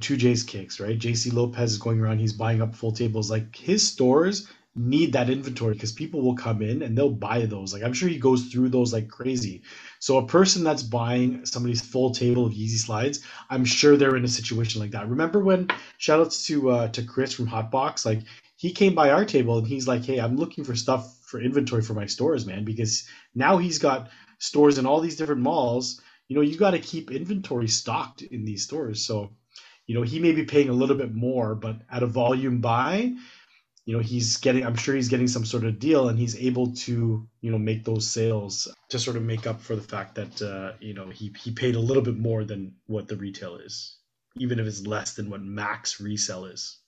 [0.00, 0.98] Two J's Kicks, right?
[0.98, 3.30] JC Lopez is going around, he's buying up full tables.
[3.30, 7.72] Like his stores need that inventory because people will come in and they'll buy those.
[7.72, 9.62] Like I'm sure he goes through those like crazy.
[10.00, 14.24] So a person that's buying somebody's full table of Yeezy slides, I'm sure they're in
[14.24, 15.08] a situation like that.
[15.08, 18.22] Remember when shout outs to uh to Chris from Hotbox, like
[18.56, 21.82] he came by our table and he's like, Hey, I'm looking for stuff for inventory
[21.82, 26.36] for my stores, man, because now he's got stores in all these different malls you
[26.36, 29.30] know you got to keep inventory stocked in these stores so
[29.86, 33.12] you know he may be paying a little bit more but at a volume buy
[33.90, 36.72] you know he's getting i'm sure he's getting some sort of deal and he's able
[36.72, 40.40] to you know make those sales to sort of make up for the fact that
[40.42, 43.96] uh, you know he, he paid a little bit more than what the retail is
[44.36, 46.82] even if it's less than what max resell is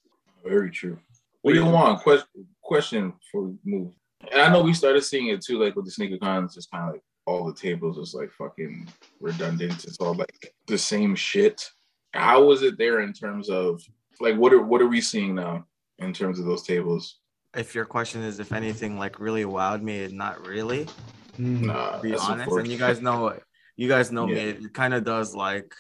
[0.45, 0.97] Very true.
[1.41, 2.01] What do you want?
[2.03, 3.93] Question, question we move.
[4.31, 6.85] And I know we started seeing it too, like with the sneaker cons, just kind
[6.85, 8.89] of like all the tables is like fucking
[9.19, 9.85] redundant.
[9.85, 11.69] It's all like the same shit.
[12.15, 13.83] How was it there in terms of
[14.21, 15.67] like what are what are we seeing now
[15.99, 17.19] in terms of those tables?
[17.55, 20.87] If your question is if anything like really wowed me, not really.
[21.37, 21.67] Hmm.
[21.67, 22.51] Nah, be honest.
[22.51, 23.39] And you guys know,
[23.77, 24.41] you guys know me.
[24.41, 25.73] It kind of does like,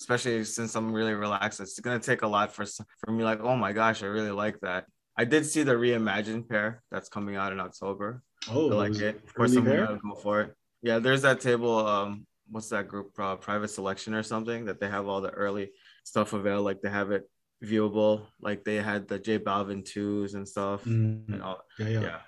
[0.00, 1.60] especially since I'm really relaxed.
[1.60, 3.24] It's gonna take a lot for for me.
[3.24, 4.86] Like, oh my gosh, I really like that.
[5.16, 8.22] I did see the reimagined pair that's coming out in October.
[8.50, 9.16] oh I like it.
[9.16, 10.54] Of course, I'm gonna go for it.
[10.82, 11.86] Yeah, there's that table.
[11.86, 13.12] Um, what's that group?
[13.18, 15.70] Uh, Private Selection or something that they have all the early
[16.04, 16.64] stuff available.
[16.64, 17.28] Like they have it
[17.64, 18.26] viewable.
[18.40, 20.82] Like they had the J Balvin twos and stuff.
[20.84, 21.20] Hmm.
[21.28, 22.18] And all, yeah, yeah yeah.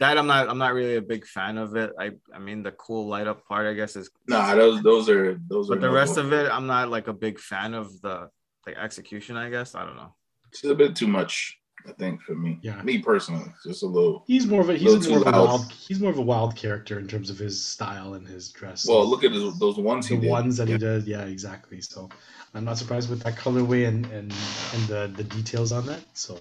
[0.00, 0.48] That I'm not.
[0.48, 1.92] I'm not really a big fan of it.
[1.98, 2.12] I.
[2.34, 4.10] I mean, the cool light up part, I guess, is.
[4.26, 6.22] Nah, those those are those are But the no rest go.
[6.22, 8.28] of it, I'm not like a big fan of the
[8.66, 9.36] like execution.
[9.36, 10.14] I guess I don't know.
[10.48, 12.58] It's a bit too much, I think, for me.
[12.62, 12.80] Yeah.
[12.82, 14.24] Me personally, just a little.
[14.26, 16.98] He's more of a he's more of a wild he's more of a wild character
[16.98, 18.86] in terms of his style and his dress.
[18.86, 20.74] Well, look at those, those ones he the ones that Yeah.
[20.74, 21.80] he did, yeah, exactly.
[21.80, 22.08] So
[22.54, 24.32] I'm not surprised with that colorway and and
[24.74, 26.00] and the the details on that.
[26.14, 26.38] So,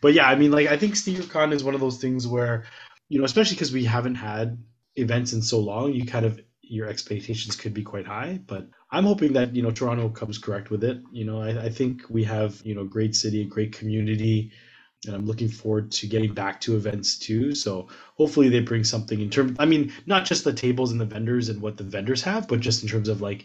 [0.00, 2.64] but yeah, I mean, like I think SneakerCon is one of those things where,
[3.08, 4.58] you know, especially because we haven't had
[4.96, 8.40] events in so long, you kind of your expectations could be quite high.
[8.46, 11.00] But I'm hoping that you know Toronto comes correct with it.
[11.12, 14.52] You know, I, I think we have you know great city, great community.
[15.06, 17.54] And I'm looking forward to getting back to events too.
[17.54, 19.54] So hopefully they bring something in terms.
[19.58, 22.60] I mean, not just the tables and the vendors and what the vendors have, but
[22.60, 23.44] just in terms of like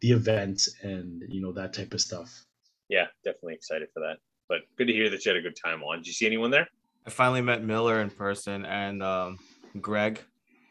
[0.00, 2.44] the events and you know that type of stuff.
[2.88, 4.16] Yeah, definitely excited for that.
[4.48, 5.98] But good to hear that you had a good time on.
[5.98, 6.68] Did you see anyone there?
[7.06, 9.38] I finally met Miller in person and um,
[9.80, 10.20] Greg.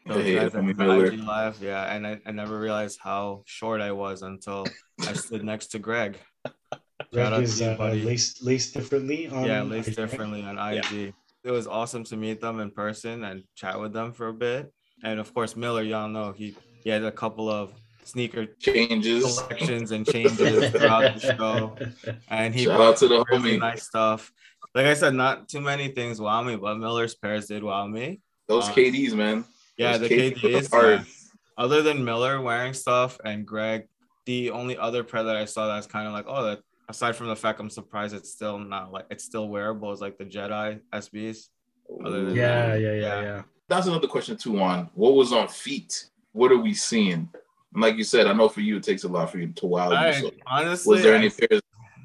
[0.06, 1.62] Those Hey, guys homie at IG Live.
[1.62, 4.66] Yeah, and I, I never realized how short I was until
[5.00, 6.18] I stood next to Greg.
[6.44, 9.28] Greg Shout out is to you, uh, laced laced differently.
[9.28, 9.96] On yeah, laced IG.
[9.96, 11.14] differently on IG.
[11.42, 14.72] It was awesome to meet them in person and chat with them for a bit.
[15.02, 17.72] And of course, Miller, y'all know he he had a couple of
[18.04, 19.36] sneaker Changes.
[19.38, 21.76] selections and changes throughout the show,
[22.28, 23.60] and he Shout out to the really homie.
[23.60, 24.30] nice stuff.
[24.74, 28.20] Like I said, not too many things wow me, but Miller's pairs did wow me.
[28.48, 29.44] Those Uh, KDs, man.
[29.76, 30.70] Yeah, the KDs look KDs.
[30.70, 30.98] hard.
[31.00, 31.04] yeah.
[31.56, 33.86] Other than Miller wearing stuff and Greg,
[34.26, 37.28] the only other pair that I saw that's kind of like, oh, that aside from
[37.28, 40.80] the fact I'm surprised it's still not like it's still wearable is like the Jedi
[40.92, 41.48] SBs.
[42.04, 43.42] Other than Yeah, that, yeah, yeah, yeah.
[43.68, 44.60] That's another question too.
[44.60, 46.06] On what was on feet?
[46.32, 47.28] What are we seeing?
[47.72, 49.66] And like you said, I know for you it takes a lot for you to
[49.66, 50.12] wow you.
[50.14, 51.60] So honestly, was there any pairs?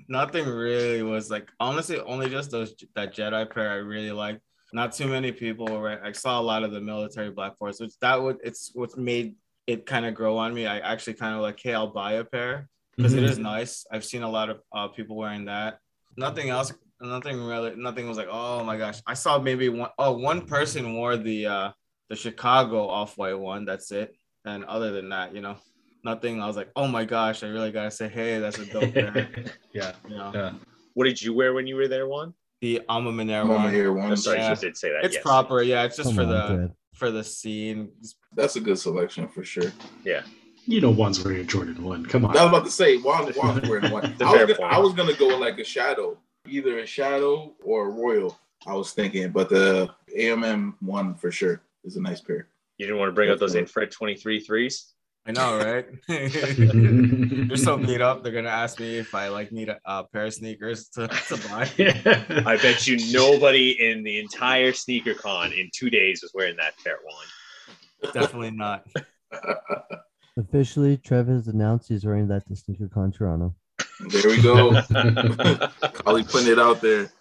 [0.09, 4.41] nothing really was like honestly only just those that Jedi pair I really liked.
[4.73, 5.99] Not too many people were.
[6.03, 9.35] I saw a lot of the military Black fours, which that would it's what's made
[9.67, 10.65] it kind of grow on me.
[10.67, 13.29] I actually kind of like, hey, I'll buy a pair because it Mhm.
[13.29, 13.85] is nice.
[13.91, 15.79] I've seen a lot of uh, people wearing that.
[16.17, 16.73] Nothing else.
[17.01, 17.75] Nothing really.
[17.75, 18.99] Nothing was like, oh my gosh.
[19.07, 19.89] I saw maybe one.
[19.97, 21.71] Oh, one person wore the uh
[22.09, 23.65] the Chicago off white one.
[23.65, 24.15] That's it.
[24.45, 25.55] And other than that, you know,
[26.03, 26.41] nothing.
[26.41, 27.43] I was like, oh my gosh.
[27.43, 29.29] I really gotta say, hey, that's a dope pair.
[29.73, 30.53] yeah, You know, yeah.
[30.95, 32.33] What did you wear when you were there, Juan?
[32.61, 33.73] The Alma Mater Mama one.
[33.73, 34.11] here one.
[34.11, 34.49] I'm sorry, Yeah.
[34.51, 35.05] you did say that.
[35.05, 35.23] It's yes.
[35.23, 35.61] proper.
[35.61, 36.71] Yeah, it's just Come for on, the Dred.
[36.95, 37.89] for the scene.
[38.35, 39.71] That's a good selection for sure.
[40.03, 40.21] Yeah.
[40.65, 42.05] You know, one's wearing a Jordan one.
[42.05, 42.37] Come on.
[42.37, 44.05] I was about to say Juan Juan's wearing one.
[44.05, 44.69] It's a I was, gonna.
[44.73, 46.17] I was gonna go with like a shadow,
[46.47, 48.37] either a shadow or a royal.
[48.67, 52.49] I was thinking, but the AMM one for sure is a nice pair.
[52.77, 54.93] You didn't want to bring up those infrared 23 threes?
[55.29, 55.85] I know, right?
[57.47, 58.23] They're so beat up.
[58.23, 61.37] They're gonna ask me if I like need a, a pair of sneakers to, to
[61.47, 61.69] buy.
[62.47, 66.73] I bet you nobody in the entire sneaker con in two days was wearing that
[66.83, 68.11] pair one.
[68.11, 68.87] Definitely not.
[70.35, 73.53] Officially, Trev has announced he's wearing that to SneakerCon Toronto.
[73.99, 74.81] There we go.
[75.93, 77.11] Collie putting it out there.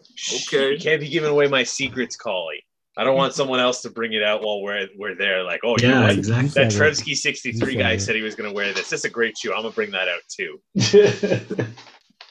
[0.47, 0.73] Okay.
[0.73, 2.65] You can't be giving away my secrets, Collie.
[2.99, 5.45] I don't want someone else to bring it out while we're we're there.
[5.45, 6.19] Like, oh, you yeah, what?
[6.19, 6.49] exactly.
[6.49, 6.83] That said.
[6.83, 8.91] Trevski 63 guy said he was going to wear this.
[8.91, 9.53] This is a great shoe.
[9.53, 10.61] I'm going to bring that out too.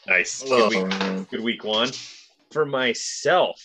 [0.08, 0.42] Nice.
[0.42, 1.90] Good week, uh, good week one.
[2.52, 3.62] For myself,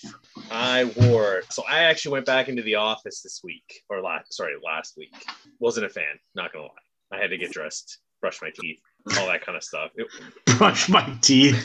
[0.50, 1.42] I wore.
[1.50, 5.14] So I actually went back into the office this week, or last, sorry, last week.
[5.60, 6.18] Wasn't a fan.
[6.34, 7.16] Not gonna lie.
[7.16, 8.80] I had to get dressed, brush my teeth,
[9.18, 9.92] all that kind of stuff.
[9.94, 10.08] It,
[10.58, 11.64] Brush my teeth.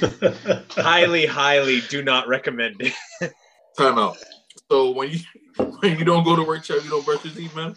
[0.72, 3.34] highly, highly do not recommend it.
[3.78, 4.18] Time out.
[4.70, 5.20] So when you
[5.80, 7.76] when you don't go to work, Chuck, you don't brush your teeth, man.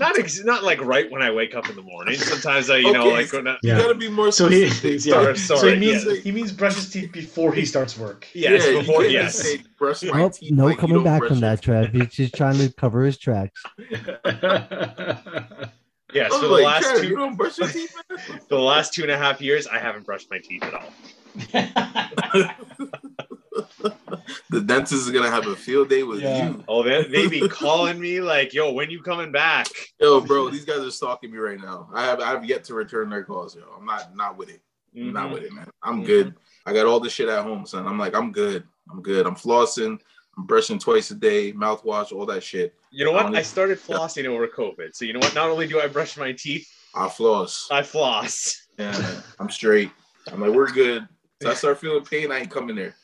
[0.00, 2.16] Not ex- not like right when I wake up in the morning.
[2.16, 3.58] Sometimes I, you know, Okay, like go down.
[3.62, 3.78] You Yeah.
[3.78, 5.06] gotta be more so he, specific.
[5.06, 5.34] yeah.
[5.34, 6.18] Sorry, so he means yes.
[6.22, 8.26] he means brush his teeth before he starts work.
[8.34, 9.36] Yes, you before yes.
[9.38, 11.92] say, brush my Nope, teeth no like coming back from that, Trev.
[11.92, 13.62] He's just trying to cover his tracks.
[16.12, 18.18] Yes, I for the like, last Chad, two you don't brush your teeth, man.
[18.18, 20.92] for the last two and a half years, I haven't brushed my teeth at all.
[24.50, 26.48] the dentist is gonna have a field day with Yeah.
[26.50, 26.64] you.
[26.68, 29.66] Oh, they, they be calling me like, "Yo, when you coming back?"
[30.00, 31.88] Yo, bro, these guys are stalking me right now.
[31.92, 33.62] I have I have yet to return their calls, yo.
[33.78, 34.60] I'm not not with it.
[34.96, 35.68] I'm not with it, man.
[35.82, 36.06] I'm Mhm.
[36.06, 36.34] good.
[36.66, 37.86] I got all this shit at home, son.
[37.86, 38.64] I'm like, I'm good.
[38.90, 39.26] I'm good.
[39.26, 39.98] I'm flossing.
[40.36, 42.74] I'm brushing twice a day, mouthwash, all that shit.
[42.90, 43.26] You know what?
[43.26, 44.94] Honest- I started flossing over COVID.
[44.94, 45.34] So you know what?
[45.34, 47.68] Not only do I brush my teeth, I floss.
[47.70, 48.66] I floss.
[48.78, 49.20] Yeah.
[49.38, 49.90] I'm straight.
[50.32, 51.06] I'm like, we're good.
[51.42, 52.94] So I start feeling pain, I ain't coming there.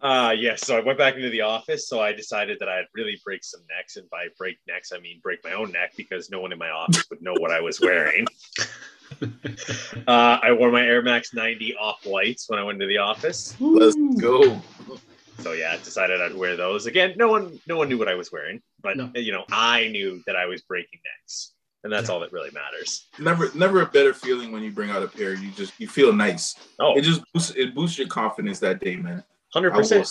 [0.00, 0.64] Uh yes.
[0.64, 1.88] So I went back into the office.
[1.88, 5.20] So I decided that I'd really break some necks, and by break necks, I mean
[5.22, 7.80] break my own neck because no one in my office would know what I was
[7.80, 8.24] wearing.
[9.22, 13.56] uh, I wore my Air Max 90 off whites when I went to the office.
[13.58, 14.60] Let's go.
[15.40, 16.86] So yeah, decided I'd wear those.
[16.86, 19.10] Again, no one no one knew what I was wearing, but No.
[19.14, 21.54] you know, I knew that I was breaking necks.
[21.84, 23.06] And that's all that really matters.
[23.18, 25.34] Never never a better feeling when you bring out a pair.
[25.34, 26.56] You just you feel nice.
[26.80, 29.22] Oh, It just boosts it boosts your confidence that day, man.
[29.54, 29.72] 100%.
[29.72, 30.02] I will say.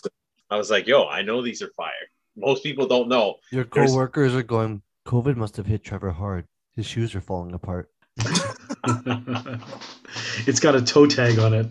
[0.50, 1.92] I was like, yo, I know these are fire.
[2.38, 3.36] Most people don't know.
[3.52, 4.82] Your There's- coworkers are going.
[5.06, 6.46] COVID must have hit Trevor hard.
[6.76, 7.90] His shoes are falling apart.
[10.48, 11.66] it's got a toe tag on it.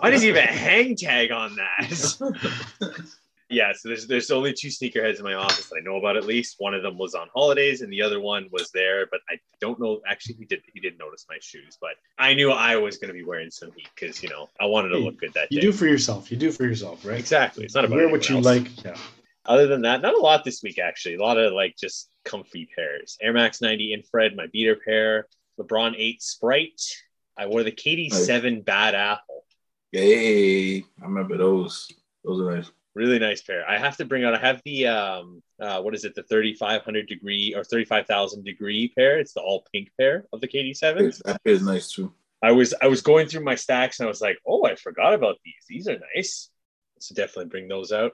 [0.00, 3.06] Why does he have a hang tag on that?
[3.54, 6.24] yeah, so there's there's only two sneakerheads in my office that I know about at
[6.26, 6.56] least.
[6.58, 9.78] One of them was on holidays and the other one was there, but I don't
[9.80, 13.12] know actually he did he did notice my shoes, but I knew I was gonna
[13.12, 15.66] be wearing some heat because you know I wanted to look good that You day.
[15.68, 16.30] do for yourself.
[16.30, 17.18] You do for yourself, right?
[17.18, 17.64] exactly.
[17.64, 18.44] It's not about Wear what you else.
[18.44, 18.84] like.
[18.84, 18.96] Yeah.
[19.46, 21.14] Other than that, not a lot this week actually.
[21.16, 23.16] A lot of like just comfy pairs.
[23.20, 25.26] Air Max 90 infrared, my beater pair,
[25.60, 26.82] LeBron 8 Sprite.
[27.36, 29.44] I wore the KD7 Bad Apple.
[29.92, 31.88] Hey, I remember those.
[32.24, 32.70] Those are nice.
[32.94, 33.68] Really nice pair.
[33.68, 34.34] I have to bring out.
[34.34, 36.14] I have the um, uh, what is it?
[36.14, 39.18] The 3500 degree or 35,000 degree pair.
[39.18, 41.22] It's the all pink pair of the KD7s.
[41.24, 42.12] That pair is nice too.
[42.42, 45.14] I was I was going through my stacks and I was like, oh, I forgot
[45.14, 45.64] about these.
[45.68, 46.50] These are nice.
[47.00, 48.12] So definitely bring those out.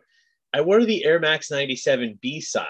[0.54, 2.66] I wore the Air Max 97 B side.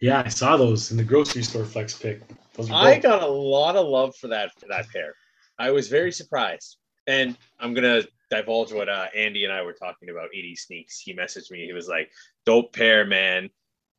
[0.00, 2.22] Yeah, I saw those in the grocery store flex pick.
[2.70, 5.14] I got a lot of love for that for that pair.
[5.58, 10.08] I was very surprised, and I'm gonna divulge what uh, Andy and I were talking
[10.08, 10.30] about.
[10.34, 11.00] 80 sneaks.
[11.00, 11.66] He messaged me.
[11.66, 12.10] He was like,
[12.46, 13.50] "Dope pair, man.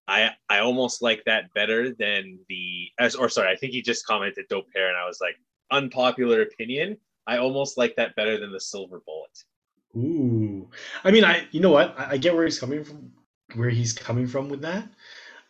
[0.08, 3.52] I I almost like that better than the or sorry.
[3.52, 5.36] I think he just commented dope pair, and I was like,
[5.72, 6.98] unpopular opinion.
[7.26, 9.38] I almost like that better than the silver bullet.
[9.96, 10.70] Ooh,
[11.04, 11.96] I mean, I you know what?
[11.98, 13.12] I, I get where he's coming from,
[13.56, 14.90] where he's coming from with that,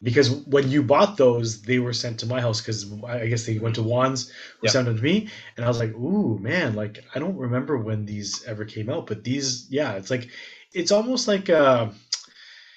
[0.03, 3.57] because when you bought those, they were sent to my house because I guess they
[3.57, 4.71] went to Juan's, who Yep.
[4.71, 6.75] sent them to me, and I was like, "Ooh, man!
[6.75, 10.29] Like I don't remember when these ever came out, but these, yeah, it's like,
[10.73, 11.93] it's almost like a,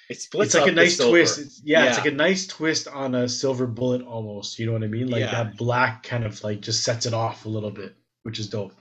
[0.09, 1.37] It splits it's like a nice twist.
[1.37, 4.57] It's, yeah, it's like a nice twist on a silver bullet almost.
[4.57, 5.09] You know what I mean?
[5.09, 5.31] Like Yeah.
[5.31, 8.73] that black kind of like just sets it off a little bit, which is dope.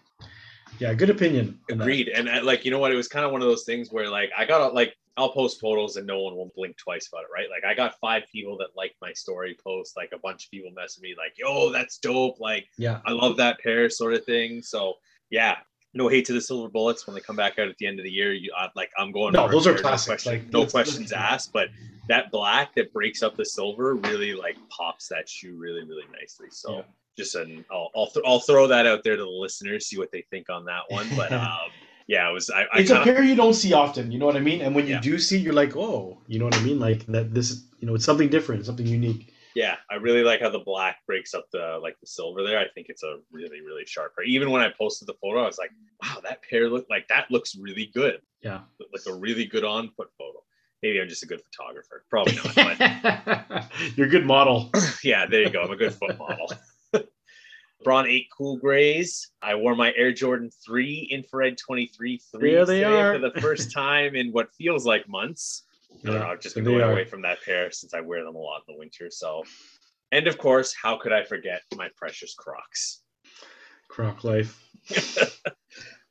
[0.79, 1.59] Yeah, good opinion.
[1.71, 2.09] Agreed.
[2.09, 2.93] And uh, like, you know what?
[2.93, 5.61] It was kind of one of those things where like I got like I'll post
[5.61, 7.46] photos and no one will blink twice about it, right?
[7.50, 10.70] Like I got five people that liked my story post, like a bunch of people
[10.72, 14.62] messaging me like, "Yo, that's dope!" Like Yeah, I love that pair, sort of thing.
[14.62, 14.94] So
[15.31, 15.57] yeah,
[15.94, 18.05] no hate to the silver bullets when they come back out at the end of
[18.05, 18.33] the year.
[18.35, 19.33] You I, like I'm going.
[19.33, 21.52] No, those are classics, No, question- like, no questions asked.
[21.52, 21.68] But
[22.09, 26.48] that black that breaks up the silver really like pops that shoe really really nicely.
[26.50, 26.76] So.
[26.76, 26.83] Yeah.
[27.18, 30.12] Just an, I'll I'll, th- I'll throw that out there to the listeners, see what
[30.12, 31.07] they think on that one.
[31.16, 31.70] But um,
[32.07, 34.11] yeah, it was I, I it's a kinda, pair you don't see often.
[34.12, 34.61] You know what I mean?
[34.61, 35.01] And when you Yeah.
[35.01, 36.79] do see, you're like, oh, you know what I mean?
[36.79, 37.35] Like that.
[37.35, 39.33] This, you know, it's something different, something unique.
[39.55, 42.59] yeah, I really like how the black breaks up the like the silver there.
[42.59, 44.25] I think it's a really really sharp pair.
[44.25, 45.71] Even when I posted the photo, I was like,
[46.03, 48.21] wow, that pair look like that looks really good.
[48.42, 48.61] Yeah.
[48.92, 50.38] Like a really good on foot photo.
[50.83, 52.05] Maybe I'm just a good photographer.
[52.11, 52.55] Probably not.
[52.55, 54.71] But You're a good model.
[55.03, 55.62] yeah, there you go.
[55.62, 56.53] I'm a good foot model.
[57.87, 59.31] Braun 8 Cool Grays.
[59.40, 63.12] I wore my Air Jordan 3 Infrared 23 3 There they are.
[63.14, 65.62] for the first time in what feels like months.
[66.03, 66.27] I don't know.
[66.27, 66.90] I've just been going are.
[66.90, 69.09] away from that pair since I wear them a lot in the winter.
[69.09, 69.44] So,
[70.11, 73.03] and of course, how could I forget my precious Crocs?
[73.87, 74.61] Croc life.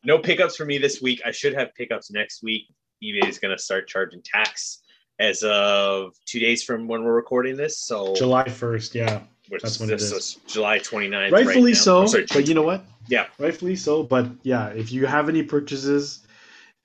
[0.05, 1.19] No pickups for me this week.
[1.25, 2.67] I should have pickups next week.
[3.03, 4.83] eBay is going to start charging tax
[5.17, 7.79] as of two days from when we're recording this.
[7.79, 9.21] So, July 1st, yeah.
[9.49, 10.11] Which that's is when it is.
[10.11, 11.31] is July 29th.
[11.31, 12.05] Rightfully right so.
[12.05, 12.85] Sorry, but you know what?
[13.07, 13.27] Yeah.
[13.37, 14.03] Rightfully so.
[14.03, 16.25] But yeah, if you have any purchases,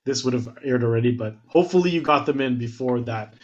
[0.04, 1.12] this would have aired already.
[1.12, 3.34] But hopefully you got them in before that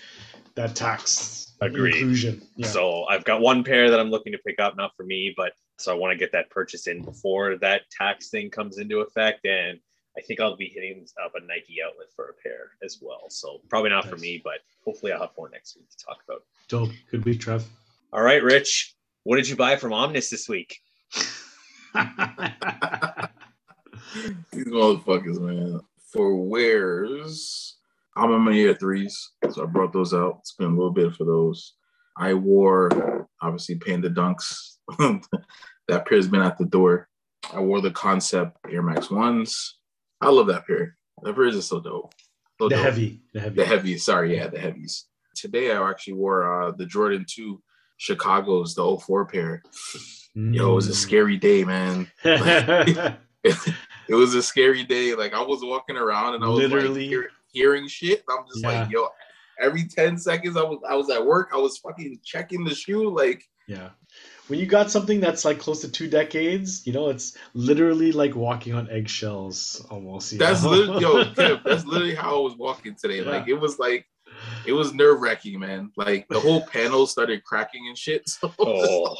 [0.55, 1.94] that tax Agreed.
[1.94, 2.42] inclusion.
[2.57, 2.66] Yeah.
[2.66, 5.52] So I've got one pair that I'm looking to pick up, not for me, but
[5.79, 9.44] so I want to get that purchase in before that tax thing comes into effect.
[9.44, 9.79] And
[10.16, 13.26] I think I'll be hitting up a Nike outlet for a pair as well.
[13.29, 16.42] So probably not for me, but hopefully I'll have more next week to talk about.
[16.68, 16.90] Dope.
[17.11, 17.66] Good week, Trev.
[18.12, 18.94] All right, Rich,
[19.26, 20.80] what did you buy from Omnis this week?
[21.12, 21.24] These
[24.68, 25.80] motherfuckers, man.
[26.12, 27.76] For wears,
[28.16, 30.46] I'm in my year threes, so I brought those out.
[30.46, 31.74] Spent a little bit for those.
[32.16, 34.76] I wore obviously Panda Dunks.
[35.88, 37.08] that pair's been at the door.
[37.52, 39.78] I wore the Concept Air Max ones.
[40.20, 40.96] I love that pair.
[41.24, 42.14] That pair is so dope.
[42.60, 42.84] So the dope.
[42.84, 43.22] heavy.
[43.34, 43.56] The heavy.
[43.56, 44.04] The heavies.
[44.04, 45.06] Sorry, yeah, the heavies.
[45.34, 47.60] Today I actually wore uh, the Jordan 2
[47.96, 49.62] Chicago's, the 04 pair.
[50.35, 50.94] Yo, it was a Mm.
[50.94, 52.11] scary day, man.
[53.44, 55.14] it was a scary day.
[55.14, 57.00] Like I was walking around and I was Literally.
[57.02, 58.22] like hear- hearing shit.
[58.28, 59.09] I'm just like, yo,
[59.61, 63.14] every 10 seconds I was I was at work, I was fucking checking the shoe.
[63.14, 63.90] Like, Yeah.
[64.48, 68.37] When you got something that's like close to two decades, you know, it's literally like
[68.37, 70.38] walking on eggshells almost.
[70.38, 70.70] that's know?
[70.70, 71.24] literally yo,
[71.64, 73.24] that's literally how I was walking today.
[73.24, 73.30] Yeah.
[73.30, 74.06] Like it was like
[74.66, 75.90] it was nerve wracking, man.
[75.96, 78.22] Like the whole panel started cracking and shit.
[78.29, 79.16] So, Oh,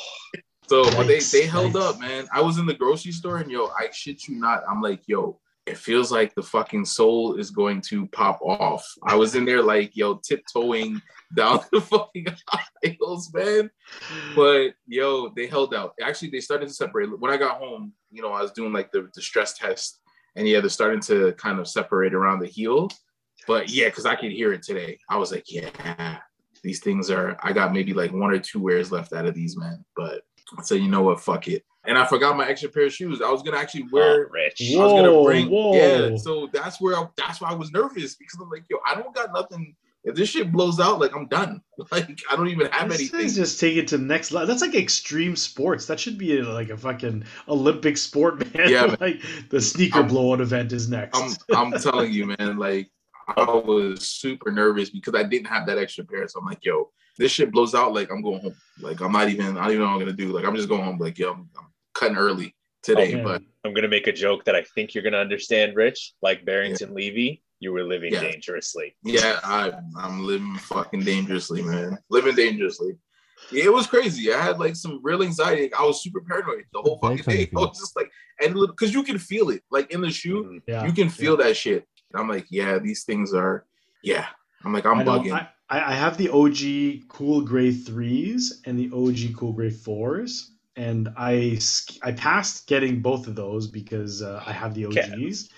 [0.69, 1.91] so but they, they held yikes.
[1.95, 2.27] up, man.
[2.33, 4.63] I was in the grocery store and yo, I shit you not.
[4.69, 8.85] I'm like, yo, it feels like the fucking soul is going to pop off.
[9.05, 11.01] I was in there like, yo, tiptoeing
[11.37, 12.27] down the fucking
[12.85, 13.71] aisles, man.
[14.35, 15.95] But yo, they held out.
[16.03, 17.19] Actually, they started to separate.
[17.19, 20.01] When I got home, you know, I was doing like the, the stress test,
[20.37, 22.89] and yeah, they're starting to kind of separate around the heel.
[23.47, 24.99] But yeah, because I could hear it today.
[25.09, 26.19] I was like, yeah,
[26.63, 27.37] these things are.
[27.43, 29.85] I got maybe like one or two wears left out of these, man.
[29.95, 30.23] But
[30.59, 31.65] I said, you know what, fuck it.
[31.85, 33.23] And I forgot my extra pair of shoes.
[33.23, 34.27] I was gonna actually oh, wear.
[34.27, 34.61] oh, Rich.
[34.75, 35.49] I was gonna Whoa, bring.
[35.49, 35.75] whoa.
[35.75, 38.95] Yeah, so that's where I, that's why I was nervous because I'm like, yo, I
[38.97, 39.77] don't got nothing.
[40.03, 41.61] If this shit blows out, like I'm done.
[41.93, 43.29] Like I don't even have This anything.
[43.35, 44.47] just take it to the next level.
[44.49, 45.85] That's like extreme sports.
[45.87, 48.71] That should be like a fucking Olympic sport, man.
[48.71, 48.97] Yeah, man.
[48.99, 51.21] like the sneaker I'm- blowout event is next.
[51.53, 52.57] I'm I'm telling you, man.
[52.57, 52.91] Like
[53.29, 56.27] I was super nervous because I didn't have that extra pair.
[56.29, 57.93] So I'm like, yo, this shit blows out.
[57.95, 58.55] Like I'm going home.
[58.81, 59.57] Like I'm not even.
[59.59, 60.29] I don't even know what I'm gonna do.
[60.33, 60.99] Like I'm just going home.
[60.99, 63.15] Like yo, I'm, I'm cutting early today.
[63.15, 63.25] Man.
[63.25, 66.15] but I'm gonna make a joke that I think you're gonna understand, Rich.
[66.23, 68.21] Like Barrington Levy, you were living Yeah.
[68.21, 68.95] dangerously.
[69.03, 71.99] yeah, I I'm living fucking dangerously, man.
[72.11, 72.93] Living dangerously.
[73.53, 74.33] Yeah, it was crazy.
[74.33, 75.73] I had like some real anxiety.
[75.75, 77.51] I was super paranoid the whole fucking day.
[77.57, 80.63] I was just like, and because you can feel it, like in the shoe, Mhm.
[80.67, 80.85] yeah.
[80.87, 81.87] you can feel that shit.
[82.19, 83.65] I'm like, yeah, these things are,
[84.03, 84.27] yeah.
[84.65, 85.33] I'm like, I'm I, bugging.
[85.33, 90.53] I, I I have the OG Cool Gray threes and the OG Cool Gray fours,
[90.77, 91.59] and I
[92.03, 95.01] I passed getting both of those because uh, I have the Okay.
[95.01, 95.51] OGs.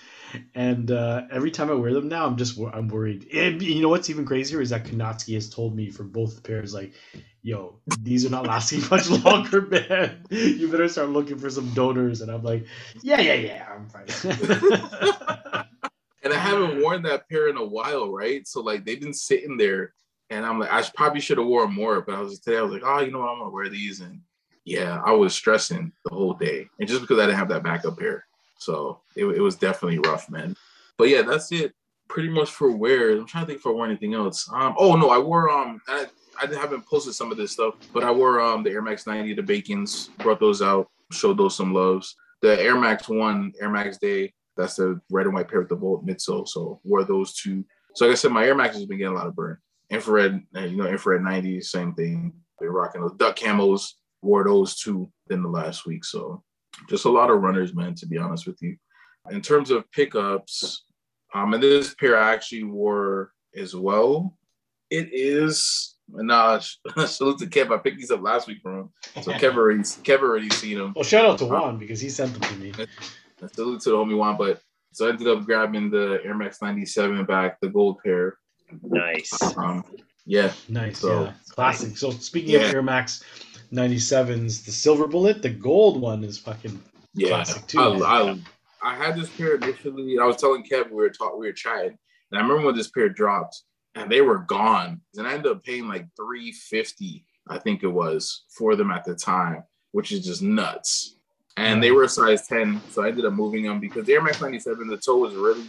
[0.55, 3.27] and uh, every time I wear them now, I'm just I'm worried.
[3.33, 6.73] And you know what's even crazier is that Kanatsky has told me for both pairs,
[6.73, 6.93] like,
[7.41, 10.25] "Yo, these are not lasting much longer, man.
[10.29, 12.65] You better start looking for some donors." And I'm like,
[13.01, 14.15] "Yeah, yeah, yeah, I'm fine."
[16.23, 18.47] And I haven't worn that pair in a while, right?
[18.47, 19.93] So like they've been sitting there,
[20.29, 22.73] and I'm like, I probably should have worn more, but I was today I was
[22.73, 24.21] like, oh, you know what, I'm gonna wear these, and
[24.65, 27.97] yeah, I was stressing the whole day, and just because I didn't have that backup
[27.97, 28.25] pair,
[28.57, 30.55] so it, it was definitely rough, man.
[30.97, 31.73] But yeah, that's it,
[32.09, 33.11] pretty much for wear.
[33.11, 34.49] I'm trying to think if I wore anything else.
[34.53, 36.07] Um, oh no, I wore um, I,
[36.41, 39.33] I haven't posted some of this stuff, but I wore um the Air Max 90,
[39.35, 42.15] the Bacons, brought those out, showed those some loves.
[42.41, 45.75] The Air Max One, Air Max Day, that's the red and white pair with the
[45.75, 46.47] Volt midsole.
[46.47, 47.63] So wore those two.
[47.95, 49.57] So like I said, my Air Max has been getting a lot of burn.
[49.89, 52.33] Infrared, you know, infrared 90s, same thing.
[52.59, 53.93] They're rocking those duck camos.
[54.21, 56.03] Wore those two in the last week.
[56.03, 56.43] So
[56.89, 57.95] just a lot of runners, man.
[57.95, 58.75] To be honest with you,
[59.31, 60.83] in terms of pickups,
[61.33, 64.35] um, and this pair I actually wore as well.
[64.89, 65.95] It is.
[66.09, 66.59] Nah,
[67.05, 67.71] salute to Kev.
[67.71, 68.89] I picked these up last week from him.
[69.21, 70.93] So Kev already, Kev already seen them.
[70.95, 72.73] well, shout out to Juan because he sent them to me.
[73.41, 74.61] And salute to the homie one, but
[74.91, 78.37] so I ended up grabbing the Air Max 97 back, the gold pair.
[78.83, 79.31] Nice.
[79.57, 79.83] Um,
[80.25, 81.97] yeah, Nice, So- yeah, classic.
[81.97, 82.67] So speaking Yeah.
[82.67, 83.23] of Air Max
[83.71, 86.81] 97s, the silver bullet, the gold one is fucking
[87.13, 87.29] yeah.
[87.29, 87.93] Classic too, I,
[88.25, 88.43] man.
[88.83, 90.19] I, I had this pair initially.
[90.19, 91.97] I was telling Kev we were talking, we were chatting,
[92.31, 93.63] and I remember when this pair dropped,
[93.95, 95.01] and they were gone.
[95.15, 99.15] And I ended up paying like 350, I think it was, for them at the
[99.15, 101.15] time, which is just nuts.
[101.59, 104.21] And they were a size 10, so I ended up moving them because the Air
[104.21, 105.65] Max 97, the toe was really,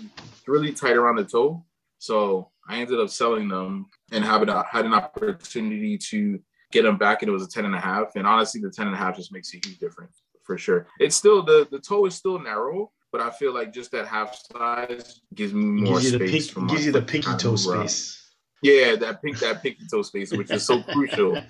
[0.47, 1.64] really tight around the toe.
[1.99, 6.97] So I ended up selling them and having a, had an opportunity to get them
[6.97, 8.16] back, and it was a 10 and a half.
[8.16, 10.86] And honestly, the 10 and a half just makes a huge difference for sure.
[10.99, 14.36] It's still the the toe is still narrow, but I feel like just that half
[14.53, 16.53] size gives me more gives space.
[16.53, 17.88] pink, gives you the pinky toe of move around.
[17.88, 18.34] space.
[18.62, 21.41] Yeah, that pink that pinky toe space, which is so crucial.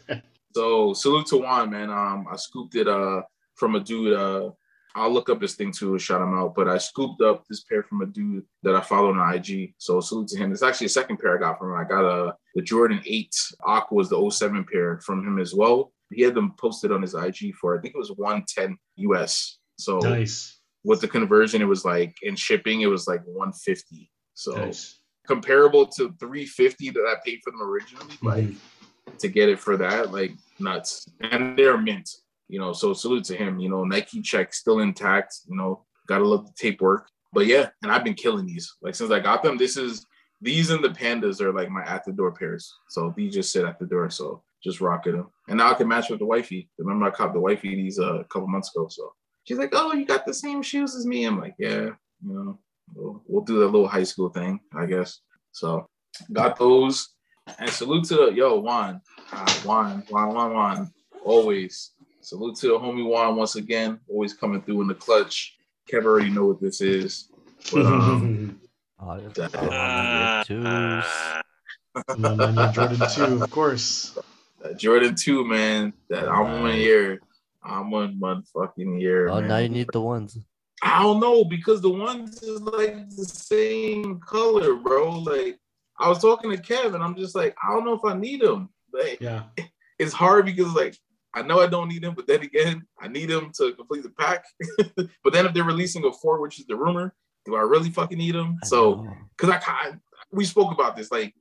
[0.54, 1.90] So salute to Juan, man.
[1.90, 3.22] Um, I scooped it uh
[3.60, 4.14] from a dude.
[4.14, 4.50] Uh,
[4.96, 6.56] I'll look up his thing too and shout him out.
[6.56, 9.74] But I scooped up this pair from a dude that I follow on IG.
[9.78, 10.50] So salute to him.
[10.50, 11.76] It's actually a second pair I got from him.
[11.76, 13.32] I got uh the Jordan 8
[13.64, 15.92] Aqua was the 07 pair from him as well.
[16.12, 19.58] He had them posted on his IG for I think it was 110 US.
[19.78, 24.10] So nice, with the conversion, it was like in shipping, it was like 150.
[24.34, 24.98] So nice.
[25.24, 28.16] comparable to 350 that I paid for them originally.
[28.22, 29.18] Like Mhm.
[29.18, 31.06] to get it for that, like nuts.
[31.20, 32.08] And they're mint,
[32.50, 32.72] you know.
[32.72, 33.58] So salute to him.
[33.58, 35.34] You know, Nike check still intact.
[35.48, 37.08] You know, gotta love the tape work.
[37.32, 38.74] But yeah, and I've been killing these.
[38.82, 40.06] Like since I got them, this is
[40.40, 42.74] these and the pandas are like my at the door pairs.
[42.88, 44.10] So these just sit at the door.
[44.10, 45.28] So just rocking them.
[45.48, 46.68] And now I can match with the wifey.
[46.78, 48.88] Remember I caught the wifey these uh, a couple months ago.
[48.88, 49.12] So
[49.44, 51.90] she's like, "Oh, you got the same shoes as me." I'm like, "Yeah,
[52.22, 52.58] you know,
[52.94, 55.20] we'll, we'll do that little high school thing, I guess."
[55.52, 55.86] So
[56.32, 57.08] got those.
[57.58, 59.00] And salute to yo Juan,
[59.32, 60.92] uh, Juan, Juan, Juan, Juan.
[61.24, 64.00] Always salute to the homie Juan once again.
[64.08, 65.56] Always coming through in the clutch.
[65.90, 67.28] Kev already know what this is.
[67.72, 68.60] But um,
[69.02, 69.28] Oh, yeah.
[69.48, 72.18] That- twos.
[72.18, 74.16] No, no, no, Jordan two, of course.
[74.62, 77.20] that Jordan two man, that I'm one year.
[77.64, 79.28] I'm one one fucking year.
[79.28, 79.48] Oh, man.
[79.48, 80.38] now you need the ones.
[80.82, 85.18] I don't know because the ones is like the same color, bro.
[85.18, 85.58] Like
[85.98, 88.68] I was talking to Kevin, I'm just like, I don't know if I need them.
[88.92, 89.44] Like Yeah,
[89.98, 90.96] it's hard because like
[91.34, 94.10] I know I don't need them, but then again, I need them to complete the
[94.10, 94.44] pack.
[94.96, 97.14] but then if they're releasing a four, which is the rumor,
[97.44, 98.58] do I really fucking need them?
[98.64, 99.06] So
[99.36, 99.92] because I, I
[100.32, 101.34] we spoke about this, like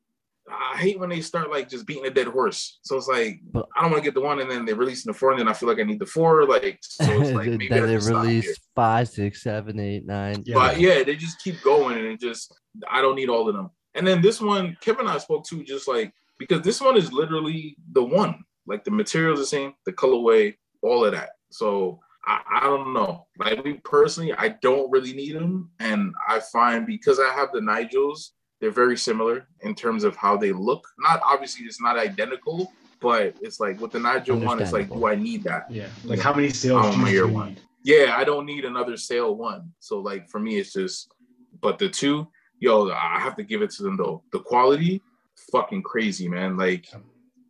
[0.52, 2.80] I hate when they start like just beating a dead horse.
[2.84, 5.12] So it's like But- I don't want to get the one and then they're releasing
[5.12, 6.46] the four, and then I feel like I need the four.
[6.46, 8.42] Like so, it's like maybe then they just stop here.
[8.42, 10.44] release five, six, seven, eight, nine.
[10.46, 10.56] Yeah.
[10.56, 12.54] But yeah, they just keep going and just
[12.90, 13.70] I don't need all of them.
[13.96, 17.12] And then this one, Kevin and I spoke to just like because this one is
[17.12, 18.44] literally the one.
[18.70, 21.32] Like the material's the same, the colorway, all of that.
[21.52, 23.26] So I, I don't know.
[23.40, 25.72] Like me personally, I don't really need them.
[25.80, 28.30] And I find because I have the Nigels,
[28.62, 30.86] they're very similar in terms of how they look.
[31.00, 35.08] Not obviously it's not identical, but it's like with the Nigel one, it's like, do
[35.08, 35.72] I need that?
[35.72, 35.88] yeah.
[36.04, 37.34] Like how many sails Oh, do my you year need?
[37.34, 37.58] one.
[37.84, 39.72] yeah, I don't need another sail one.
[39.80, 41.12] So like for me, it's just,
[41.62, 42.28] but the two,
[42.60, 44.22] yo, I have to give it to them though.
[44.34, 45.02] The quality,
[45.54, 46.58] fucking crazy, man.
[46.58, 46.88] Like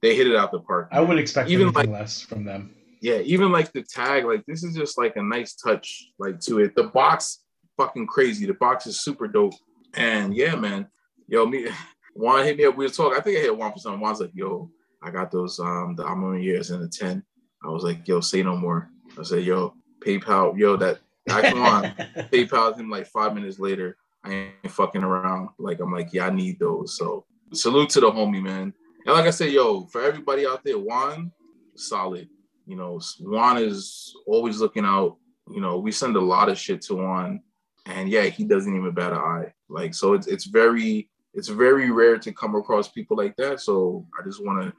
[0.02, 0.90] they hit it out the park.
[0.92, 2.74] I wouldn't expect Even anything less from them.
[3.02, 6.60] Yeah, even like the tag, like this is just like a nice touch, like to
[6.60, 6.76] it.
[6.76, 7.44] The box,
[7.78, 8.46] fucking crazy.
[8.46, 9.54] The box is super dope.
[9.94, 10.88] And yeah, man,
[11.28, 11.68] yo, me,
[12.14, 12.76] Juan hit me up.
[12.76, 13.18] We were talking.
[13.18, 14.02] I think I hit one for something.
[14.02, 14.70] Juan's like, yo,
[15.02, 17.24] I got those um the Amon years and the ten.
[17.64, 18.90] I was like, yo, say no more.
[19.18, 19.74] I said, yo,
[20.06, 21.84] PayPal, yo, that I come on.
[22.32, 23.98] PayPal him like five minutes later.
[24.24, 25.50] I ain't fucking around.
[25.58, 26.98] Like I'm like, yeah, I need those.
[26.98, 28.74] So salute to the homie, man.
[29.10, 31.32] And like I said, yo, for everybody out there, Juan,
[31.76, 32.30] solid.
[32.68, 35.18] You know, Juan is always looking out.
[35.50, 37.42] You know, we send a lot of shit to Juan,
[37.88, 39.54] and yeah, he doesn't even bat an eye.
[39.68, 43.62] Like, so it's it's very it's very rare to come across people like that.
[43.62, 44.74] So I just want to.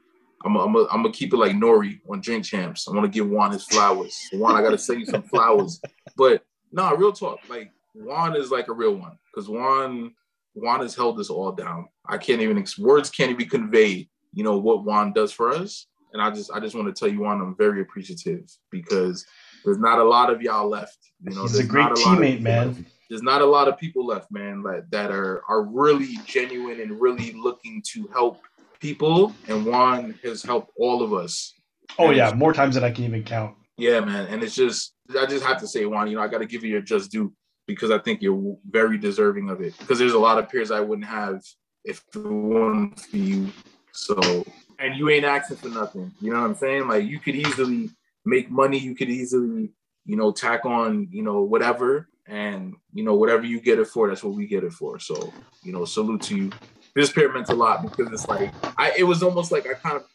[0.45, 1.99] I'm gonna I'm I'm keep it like N.O.R.E.
[2.09, 2.87] on Drink Champs.
[2.87, 4.17] I want to give Juan his flowers.
[4.31, 5.81] Juan, I gotta send you some flowers.
[6.15, 7.39] But nah, real talk.
[7.49, 10.13] Like Juan is like a real one because Juan
[10.53, 11.87] Juan has held this all down.
[12.05, 15.87] I can't even words can't even convey, you know, what Juan does for us.
[16.13, 19.25] And I just I just want to tell you, Juan, I'm very appreciative because
[19.63, 20.97] there's not a lot of y'all left.
[21.23, 22.85] You know, He's a great teammate, man.
[23.09, 26.99] There's not a lot of people left, man, that, that are are really genuine and
[26.99, 28.41] really looking to help
[28.79, 29.33] people.
[29.47, 31.53] And Juan has helped all of us.
[31.99, 33.55] Oh And yeah, more times than I can even count.
[33.77, 34.27] yeah, man.
[34.27, 36.63] And it's just, I just have to say, Juan, you know, I got to give
[36.63, 37.33] you your just due
[37.67, 39.77] because I think you're very deserving of it.
[39.77, 41.41] Because there's a lot of peers I wouldn't have
[41.83, 43.49] if it wasn't for you.
[43.93, 44.45] So,
[44.79, 46.11] and you ain't asking for nothing.
[46.21, 46.87] You know what I'm saying?
[46.87, 47.89] Like, you could easily
[48.25, 48.77] make money.
[48.77, 49.71] You could easily,
[50.05, 52.07] you know, tack on, you know, whatever.
[52.27, 54.99] And, you know, whatever you get it for, that's what we get it for.
[54.99, 55.33] So,
[55.63, 56.51] you know, salute to you.
[56.95, 59.97] This pair meant a lot because it's like, I, it was almost like I kind
[59.97, 60.05] of,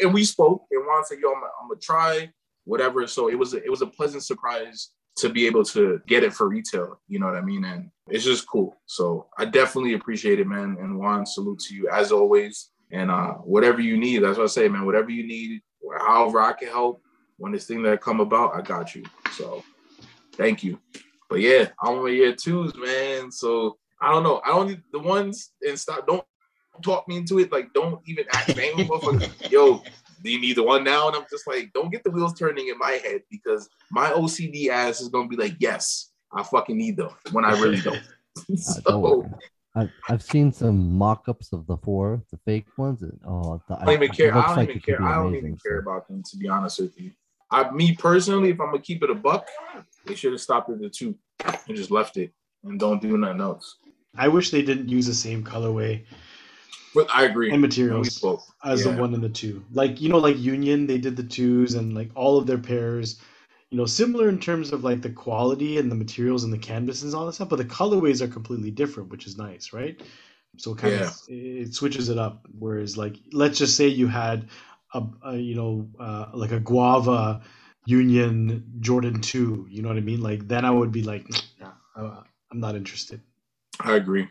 [0.00, 2.30] and we spoke, and Juan said, yo, I'm, I'm going to try
[2.64, 3.06] whatever.
[3.06, 6.32] So it was a, it was a pleasant surprise to be able to get it
[6.32, 7.00] for retail.
[7.06, 7.64] You know what I mean?
[7.64, 8.76] And it's just cool.
[8.86, 10.76] So I definitely appreciate it, man.
[10.80, 12.70] And Juan, salute to you as always.
[12.92, 14.84] And uh, whatever you need, that's what I say, man.
[14.84, 15.62] Whatever you need,
[15.98, 17.02] however I can help,
[17.38, 19.02] when this thing that come about, I got you.
[19.32, 19.64] So
[20.34, 20.78] thank you.
[21.28, 23.32] But yeah, I'm on year twos, man.
[23.32, 24.42] So I don't know.
[24.44, 26.06] I don't need the ones and stop.
[26.06, 26.24] Don't
[26.82, 27.50] talk me into it.
[27.50, 29.50] Like, don't even act name motherfucker.
[29.50, 29.82] Yo,
[30.22, 31.08] do you need the one now?
[31.08, 34.68] And I'm just like, don't get the wheels turning in my head because my OCD
[34.68, 38.02] ass is gonna be like, yes, I fucking need them when I really don't.
[38.88, 39.28] Worry.
[39.74, 43.02] I've, I've seen some mock-ups of the four, the fake ones.
[43.02, 44.36] And, oh, the, I don't even care.
[44.36, 45.02] I don't like even care.
[45.02, 47.10] I don't amazing, even so- care about them to be honest with you.
[47.50, 49.46] I, me personally, if I'm gonna keep it a buck,
[50.06, 51.14] they should have stopped at the two
[51.44, 52.32] and just left it
[52.64, 53.76] and don't do nothing else.
[54.16, 56.04] I wish they didn't use the same colorway
[56.94, 57.50] But I agree.
[57.50, 58.42] and materials spoke.
[58.64, 58.92] as Yeah.
[58.92, 59.62] the one and the two.
[59.72, 63.20] Like you know, like Union, they did the twos and like all of their pairs.
[63.72, 67.02] You know, similar in terms of like the quality and the materials and the canvas
[67.02, 69.98] and all that stuff, but the colorways are completely different, which is nice, right?
[70.58, 71.06] So it kind Yeah.
[71.06, 72.46] of it switches it up.
[72.58, 74.50] Whereas like let's just say you had
[74.92, 77.40] a, a you know uh, like a guava
[77.86, 80.20] Union Jordan two, you know what I mean?
[80.20, 81.26] Like then I would be like,
[81.58, 83.22] nah, uh, I'm not interested.
[83.80, 84.28] I agree.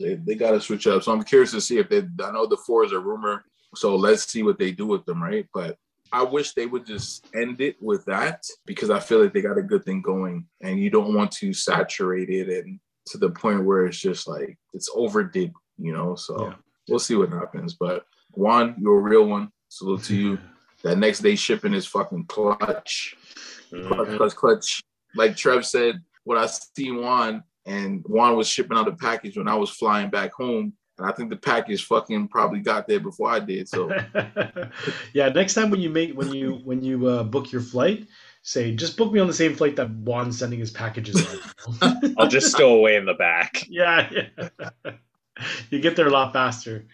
[0.00, 1.02] They, they got to switch up.
[1.02, 1.98] So I'm curious to see if they.
[2.24, 5.22] I know the four is a rumor, so let's see what they do with them,
[5.22, 5.46] right?
[5.52, 5.76] But
[6.12, 9.58] I wish they would just end it with that because I feel like they got
[9.58, 13.64] a good thing going, and you don't want to saturate it and to the point
[13.64, 16.14] where it's just like it's overdid, you know.
[16.14, 16.54] So Yeah.
[16.88, 17.74] we'll see what happens.
[17.74, 19.50] But Juan, you're a real one.
[19.68, 20.38] Salute to you.
[20.84, 23.16] That next day shipping is fucking clutch
[23.72, 23.88] mm-hmm.
[23.92, 24.82] clutch, clutch, clutch.
[25.14, 29.48] Like Trev said, when I seen Juan and Juan was shipping out a package when
[29.48, 33.30] I was flying back home, and I think the package fucking probably got there before
[33.30, 33.68] I did.
[33.68, 33.90] So
[35.12, 38.06] yeah, next time when you make when you when you uh, book your flight,
[38.42, 41.26] say just book me on the same flight that Juan's sending his packages
[41.82, 42.14] on.
[42.18, 43.64] I'll just stow away in the back.
[43.68, 44.70] yeah, yeah.
[45.70, 46.86] you get there a lot faster.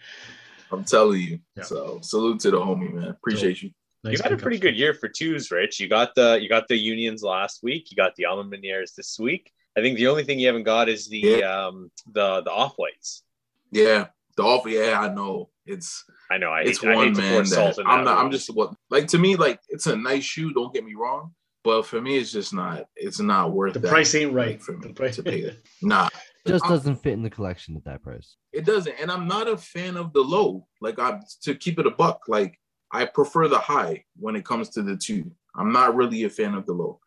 [0.71, 1.39] I'm telling you.
[1.55, 1.63] Yeah.
[1.63, 3.05] So salute to the homie, man.
[3.09, 3.71] Appreciate you.
[4.03, 5.79] Nice you had a pretty good year for twos, Rich.
[5.79, 7.89] You got the you got the unions last week.
[7.89, 9.51] You got the almond Menieres this week.
[9.77, 11.65] I think the only thing you haven't got is the Yeah.
[11.65, 13.23] um the the off whites.
[13.71, 14.07] Yeah.
[14.37, 15.49] The offer, yeah, I know.
[15.65, 16.49] It's I know.
[16.51, 18.17] I it's hate, I one hate to pour man salt that in I'm that not
[18.25, 21.33] I'm just what like to me, like it's a nice shoe, don't get me wrong.
[21.63, 24.61] But for me, it's just not it's not worth The that, price ain't right.
[24.61, 25.57] for me The price- to pay that.
[25.81, 26.09] Nah.
[26.45, 28.35] Just doesn't fit in the collection at that price.
[28.53, 30.67] It doesn't, and I'm not a fan of the low.
[30.79, 32.21] Like I to keep it a buck.
[32.27, 32.59] Like
[32.91, 35.31] I prefer the high when it comes to the two.
[35.55, 36.99] I'm not really a fan of the low.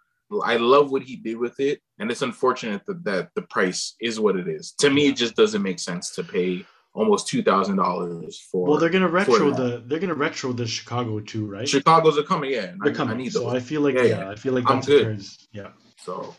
[0.44, 4.20] I love what he did with it, and it's unfortunate that, that the price is
[4.20, 4.72] what it is.
[4.80, 8.66] To me, it just doesn't make sense to pay almost two thousand dollars for.
[8.66, 11.68] Well, they're gonna retro the they're gonna retro the Chicago too, right?
[11.68, 12.50] Chicago's are coming.
[12.50, 13.14] Yeah, They're I, coming.
[13.14, 13.48] I need so.
[13.48, 14.30] I feel like Yeah, yeah, yeah.
[14.30, 15.22] I feel like I'm good.
[15.52, 15.68] Yeah.
[15.96, 16.34] So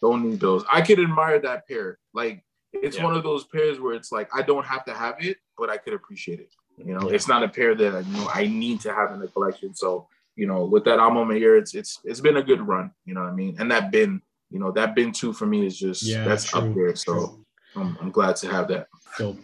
[0.00, 0.64] don't need those.
[0.72, 1.98] I could admire that pair.
[2.14, 3.04] Like it's Yeah.
[3.04, 5.76] one of those pairs where it's like I don't have to have it, but I
[5.76, 6.52] could appreciate it.
[6.78, 9.28] You know, it's not a pair that you know I need to have in the
[9.28, 9.74] collection.
[9.74, 10.08] So
[10.38, 12.90] you know, with that alma mater, it's it's it's been a good run.
[13.04, 13.56] You know what I mean?
[13.58, 16.60] And that bin, you know, that bin two for me is just Yeah, that's true,
[16.60, 16.94] up there.
[16.96, 17.44] So.
[17.76, 18.88] I'm, I'm glad to have that.
[19.18, 19.38] Dope.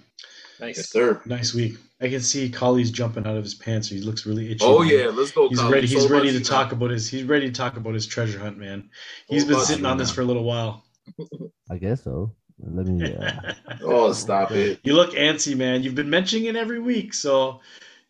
[0.59, 0.79] nice.
[0.79, 1.21] yes, sir.
[1.27, 1.77] Nice week.
[2.01, 3.89] I can see Colley's jumping out of his pants.
[3.89, 4.65] He looks really itchy.
[4.65, 4.89] Oh man.
[4.99, 5.49] yeah, let's go.
[5.49, 5.73] He's Colin.
[5.73, 5.87] ready.
[5.87, 6.77] He's So ready to talk got.
[6.79, 7.09] about his.
[7.09, 8.89] He's ready to talk about his treasure hunt, man.
[9.29, 10.85] He's So been sitting you on this for a little while.
[11.71, 12.33] I guess so.
[12.59, 13.15] Let me.
[13.15, 14.81] Uh, Oh, stop it.
[14.85, 15.83] You look antsy, man.
[15.83, 17.61] You've been mentioning it every week, so.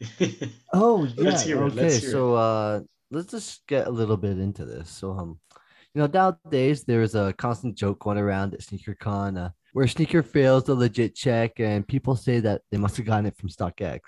[0.73, 1.13] oh yeah.
[1.17, 2.81] Let's hear it, okay, let's hear so uh,
[3.11, 4.91] let's just get a little bit into this.
[4.91, 5.39] So um,
[5.95, 10.65] you know, nowadays there's a constant joke going around at SneakerCon uh, where sneaker fails
[10.65, 14.01] the legit check, and people say that they must have gotten it from StockX.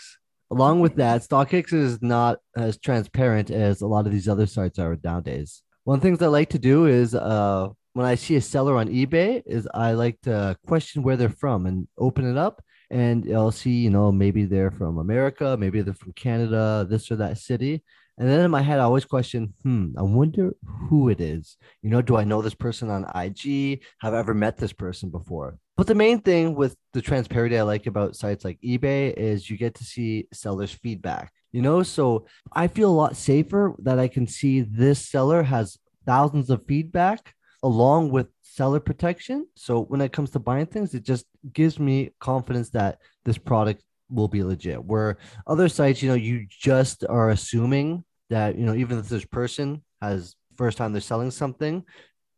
[0.50, 4.78] Along with that, StockX is not as transparent as a lot of these other sites
[4.78, 5.62] are nowadays.
[5.84, 8.76] One of the things I like to do is uh, when I see a seller
[8.76, 13.30] on eBay, is I like to question where they're from and open it up, and
[13.34, 17.38] I'll see, you know, maybe they're from America, maybe they're from Canada, this or that
[17.38, 17.82] city.
[18.18, 20.54] And then in my head, I always question, hmm, I wonder
[20.88, 21.58] who it is.
[21.82, 23.82] You know, do I know this person on IG?
[24.00, 25.58] Have I ever met this person before?
[25.76, 29.58] But the main thing with the transparency I like about sites like eBay is you
[29.58, 31.30] get to see sellers' feedback.
[31.52, 35.78] You know, so I feel a lot safer that I can see this seller has
[36.06, 39.46] thousands of feedback along with seller protection.
[39.54, 43.84] So when it comes to buying things, it just gives me confidence that this product
[44.08, 44.82] will be legit.
[44.82, 49.26] Where other sites, you know, you just are assuming that, you know, even if this
[49.26, 51.84] person has first time they're selling something,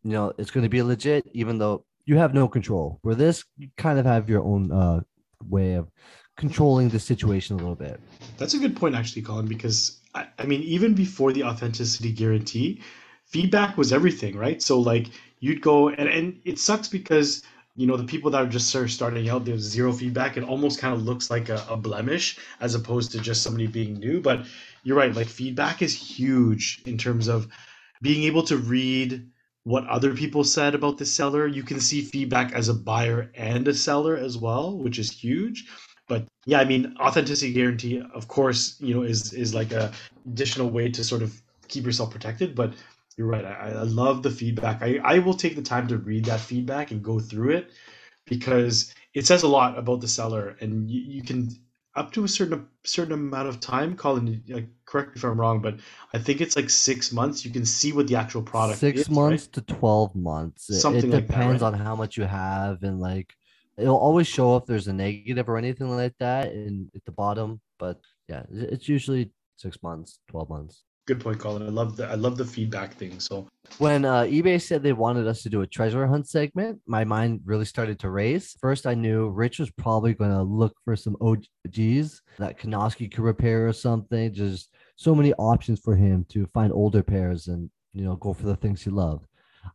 [0.03, 2.99] you know, it's going to be legit, even though you have no control.
[3.03, 5.01] Where this, you kind of have your own uh,
[5.49, 5.89] way of
[6.37, 8.01] controlling the situation a little bit.
[8.39, 12.83] That's a good point, actually, Colin, because I, I mean, even before the authenticity guarantee,
[13.25, 14.61] feedback was everything, right?
[14.61, 15.09] So, like,
[15.41, 17.43] you'd go, and, and it sucks because,
[17.77, 20.37] you know, the people that are just sort of starting out, there's zero feedback.
[20.37, 23.95] It almost kind of looks like a, a blemish as opposed to just somebody being
[23.95, 24.21] new.
[24.21, 24.47] But
[24.83, 27.49] you're right, like, feedback is huge in terms of
[28.03, 29.29] being able to read
[29.65, 31.47] what other people said about the seller.
[31.47, 35.67] You can see feedback as a buyer and a seller as well, which is huge
[36.09, 39.93] but yeah i mean authenticity guarantee of course you know is is like a
[40.27, 42.73] additional way to sort of keep yourself protected but
[43.19, 46.27] you're right i, I love the feedback I, I will take the time to read
[46.27, 47.73] that feedback and go through it
[48.27, 51.51] because it says a lot about the seller and you, you can
[51.97, 55.61] up to a certain certain amount of time colin like, correct me if i'm wrong
[55.63, 55.81] but
[56.15, 59.09] i think it's like six months you can see what the actual product Six is,
[59.09, 59.53] months right?
[59.53, 60.71] to 12 months.
[60.71, 61.63] It- It, Something like that, depends right?
[61.63, 63.35] on how much you have and like
[63.77, 67.61] it'll always show if there's a negative or anything like that in at the bottom.
[67.79, 70.85] But yeah, it's usually six months, 12 months.
[71.09, 73.49] Good point colin i love the i love the feedback thing so
[73.79, 77.41] When uh, eBay said they wanted us to do a treasure hunt segment, my mind
[77.45, 78.57] really started to race.
[78.61, 83.25] First, I knew Rich was probably going to look for some OGs that Kanoski could
[83.25, 84.33] repair or something.
[84.33, 88.47] Just so many options for him to find older pairs and you know go for
[88.47, 89.27] the things he loved.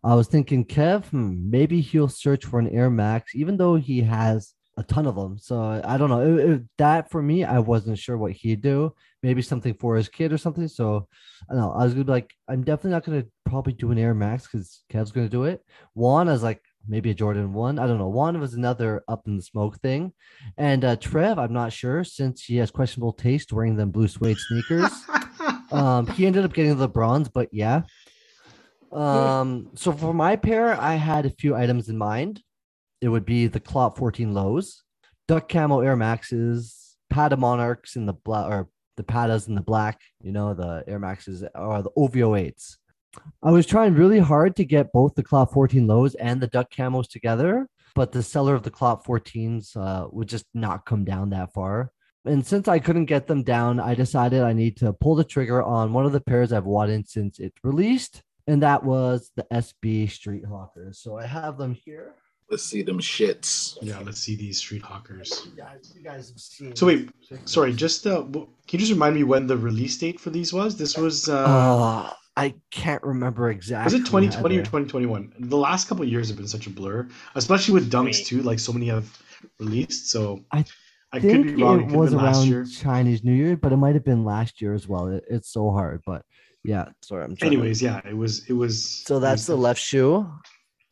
[0.03, 4.01] I was thinking, Kev, hmm, maybe he'll search for an Air Max, even though he
[4.01, 5.38] has a ton of them.
[5.38, 6.21] So I don't know.
[6.21, 8.93] It- it- that for me, I wasn't sure what he'd do.
[9.21, 10.67] Maybe something for his kid or something.
[10.67, 11.07] So
[11.49, 11.71] I don't know.
[11.74, 14.84] I was gonna be like, I'm definitely not gonna probably do an Air Max because
[14.89, 15.63] Kev's gonna do it.
[15.93, 17.80] Juan, I was like, maybe a Jordan one.
[17.80, 18.09] I don't know.
[18.09, 20.11] Juan was another up in the smoke thing,
[20.57, 24.38] and uh, Trev, I'm not sure since he has questionable taste wearing them blue suede
[24.38, 24.91] sneakers.
[25.71, 27.84] um, he ended up getting the bronze, but yeah.
[28.91, 32.41] Um, so for my pair, I had a few items in mind.
[33.03, 34.81] It would be the CLOT 14 lows,
[35.27, 39.99] Duck Camo Air Maxes, Patta Monarchs in the black or the Pattas in the black,
[40.21, 42.77] you know, the Air Maxes or the OVO 8s.
[43.43, 46.71] I was trying really hard to get both the CLOT 14 lows and the Duck
[46.71, 51.31] Camos together, but the seller of the CLOT 14s uh, would just not come down
[51.31, 51.91] that far.
[52.23, 55.61] And since I couldn't get them down, I decided I need to pull the trigger
[55.61, 60.09] on one of the pairs I've wanted since it released, and that was the SB
[60.09, 60.99] Street Hawkers.
[60.99, 62.15] So I have them here.
[62.53, 63.51] Let's see them shits.
[63.89, 66.75] yeah let's see these street hawkers You guys, you guys have seen.
[66.79, 67.01] So wait,
[67.45, 68.21] sorry, just uh,
[68.67, 70.69] can you just remind me when the release date for these was?
[70.83, 72.13] This was uh, Uh,
[72.45, 72.47] I
[72.81, 73.85] can't remember exactly.
[73.85, 75.33] was it 2020 or 2021?
[75.53, 77.07] The last couple of years have been such a blur,
[77.41, 78.39] especially with dunks too.
[78.49, 79.07] Like so many have
[79.59, 80.09] released.
[80.13, 80.65] So I I
[81.13, 81.81] I could think be wrong.
[81.83, 82.65] It it was have last around year.
[82.65, 85.07] Chinese New Year, but it might have been last year as well.
[85.15, 86.21] It, it's so hard, but
[86.63, 86.85] yeah.
[87.07, 87.35] Sorry, I'm.
[87.35, 88.33] trying to- Anyways, yeah, it was.
[88.51, 88.73] It was.
[89.09, 90.25] so that's the left shoe.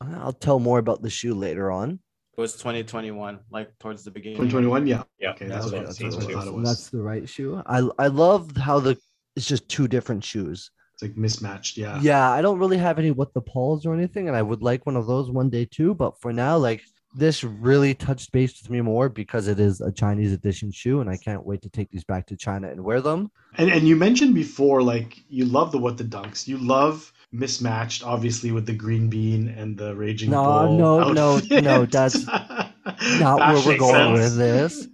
[0.02, 2.00] Uh, I'll tell more about the shoe later on.
[2.38, 4.38] It was 2021, like towards the beginning.
[4.38, 4.88] 2021.
[4.88, 5.04] Yeah.
[5.20, 6.70] Yeah, Okay, that's that's what what, I'm that's what I thought it was.
[6.70, 7.62] That's the right shoe.
[7.66, 8.98] I I love how the
[9.36, 10.72] it's just two different shoes.
[10.94, 11.78] It's like mismatched.
[11.78, 12.00] Yeah.
[12.02, 14.86] Yeah, I don't really have any what the Pauls or anything, and I would like
[14.86, 15.94] one of those one day too.
[15.94, 16.82] But for now, like
[17.16, 21.10] this really touched base with me more because it is a Chinese edition shoe, and
[21.10, 23.30] I can't wait to take these back to China and wear them.
[23.58, 26.48] And and you mentioned before, like you love the what the dunks.
[26.48, 30.78] You love mismatched, obviously with the green bean and the raging No, bull.
[30.78, 31.64] no, no, outfit.
[31.64, 32.26] no, that's-
[33.20, 34.38] Not where we're going sense.
[34.38, 34.88] with this.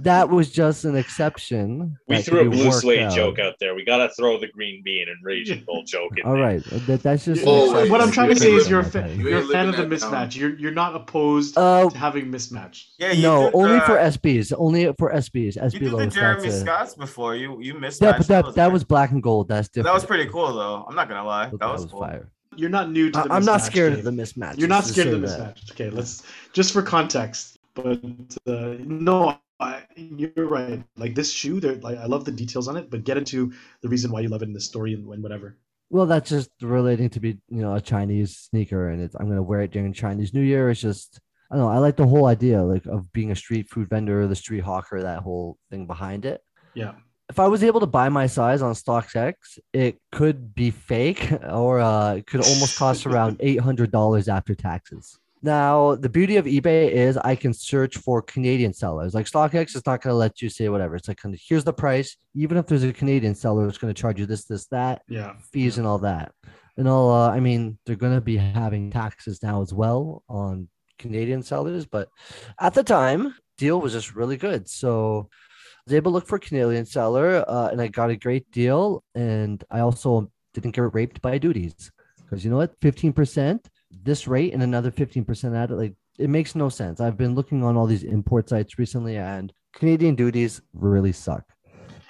[0.00, 1.96] That was just an exception.
[2.08, 3.14] We threw a blue suede out.
[3.14, 3.74] joke out there.
[3.74, 6.42] We gotta throw the green bean and raging bull joke in All there.
[6.42, 7.42] right, that, that's just.
[7.42, 9.38] an Oh, what I'm trying to say is you're a, living fa- that You you're
[9.40, 10.36] a fan of the living that mismatch.
[10.36, 12.84] You're you're not opposed Uh, to having mismatch.
[12.98, 14.52] Yeah, you no, did only the- for SBs.
[14.56, 15.72] Only for SBs.
[15.72, 16.06] You did the.
[16.08, 16.60] Jeremy That's it.
[16.60, 17.34] Scotts before.
[17.34, 19.48] You you missed Yeah, but that that was black and gold.
[19.48, 19.86] That's different.
[19.86, 20.84] that was pretty cool though.
[20.88, 21.48] I'm not gonna lie.
[21.50, 22.00] That, That was cool.
[22.00, 22.30] fire.
[22.56, 24.06] You're not new to the I'm not scared game.
[24.06, 24.58] of the mismatch.
[24.58, 25.56] You're not scared of the say that.
[25.56, 25.72] mismatch.
[25.72, 27.58] Okay, let's just for context.
[27.74, 28.00] But
[28.46, 30.82] uh, no, I, you're right.
[30.96, 31.74] Like this shoe, there.
[31.76, 33.52] Like I love the details on it, but get into
[33.82, 35.58] the reason why you love it in the story and, and whatever.
[35.88, 39.42] Well, that's just relating to be, you know, a Chinese sneaker, and it's I'm gonna
[39.42, 40.70] wear it during Chinese New Year.
[40.70, 41.70] It's just I don't know.
[41.70, 45.02] I like the whole idea, like of being a street food vendor, the street hawker,
[45.02, 46.40] that whole thing behind it.
[46.74, 46.94] Yeah.
[47.28, 49.34] If I was able to buy my size on StockX,
[49.72, 54.54] it could be fake, or uh, it could almost cost around eight hundred dollars after
[54.54, 55.18] taxes.
[55.42, 59.14] Now, the beauty of eBay is I can search for Canadian sellers.
[59.14, 60.96] Like StockX is not going to let you say whatever.
[60.96, 62.16] It's like, here's the price.
[62.34, 65.34] Even if there's a Canadian seller, it's going to charge you this, this, that Yeah.
[65.52, 66.32] fees and all that.
[66.78, 70.68] And all, uh, I mean, they're going to be having taxes now as well on
[70.98, 72.08] Canadian sellers, but
[72.58, 74.68] at the time, deal was just really good.
[74.68, 75.28] So
[75.86, 79.04] was able to look for a Canadian seller, uh, and I got a great deal.
[79.14, 83.68] And I also didn't get raped by duties because you know what, fifteen percent
[84.02, 87.00] this rate and another fifteen percent at it, like it makes no sense.
[87.00, 91.44] I've been looking on all these import sites recently, and Canadian duties really suck.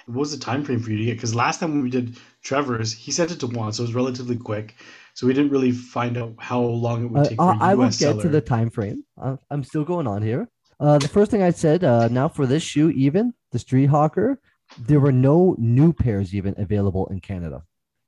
[0.05, 1.15] What was the time frame for you to get?
[1.15, 4.37] Because last time we did Trevor's, he sent it to Juan, so it was relatively
[4.37, 4.75] quick.
[5.15, 7.71] So we didn't really find out how long it would Uh, take for a I
[7.71, 9.03] I will get to the time frame.
[9.21, 10.47] Uh, I'm still going on here.
[10.79, 14.39] Uh, the first thing I said, uh, now for this shoe, even the Street Hawker,
[14.79, 17.63] there were no new pairs even available in Canada.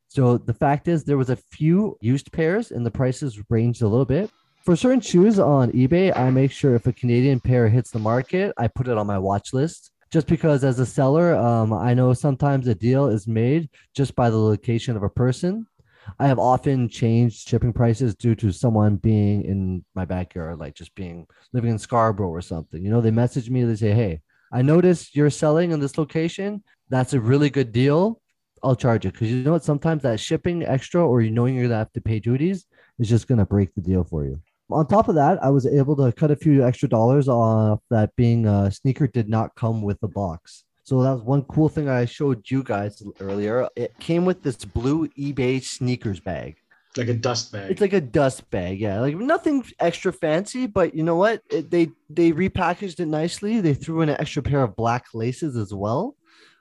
[0.07, 3.87] So the fact is, there was a few used pairs, and the prices ranged a
[3.87, 4.31] little bit.
[4.65, 8.53] For certain shoes on eBay, I make sure if a Canadian pair hits the market,
[8.57, 9.91] I put it on my watch list.
[10.11, 14.31] Just because, as a seller, um, I know sometimes a deal is made just by
[14.31, 15.67] the location of a person.
[16.17, 20.95] I have often changed shipping prices due to someone being in my backyard, like just
[20.95, 22.83] being living in Scarborough or something.
[22.83, 24.21] You know, they message me, they say, Hey,
[24.51, 26.63] I noticed you're selling in this location.
[26.89, 28.21] That's a really good deal.
[28.63, 29.13] I'll charge it.
[29.13, 29.63] Cause you know what?
[29.63, 32.65] Sometimes that shipping extra or you knowing you're gonna have to pay duties
[32.97, 34.39] is just gonna break the deal for you.
[34.71, 38.15] On top of that, I was able to cut a few extra dollars off that
[38.15, 40.63] being a sneaker did not come with a box.
[40.83, 43.67] So that was one cool thing I showed you guys earlier.
[43.75, 46.57] It came with this blue eBay sneakers bag.
[46.97, 47.71] Like a dust bag.
[47.71, 48.99] It's like a dust bag, yeah.
[48.99, 51.41] Like nothing extra fancy, but you know what?
[51.49, 53.61] It, they they repackaged it nicely.
[53.61, 56.15] They threw in an extra pair of black laces as well,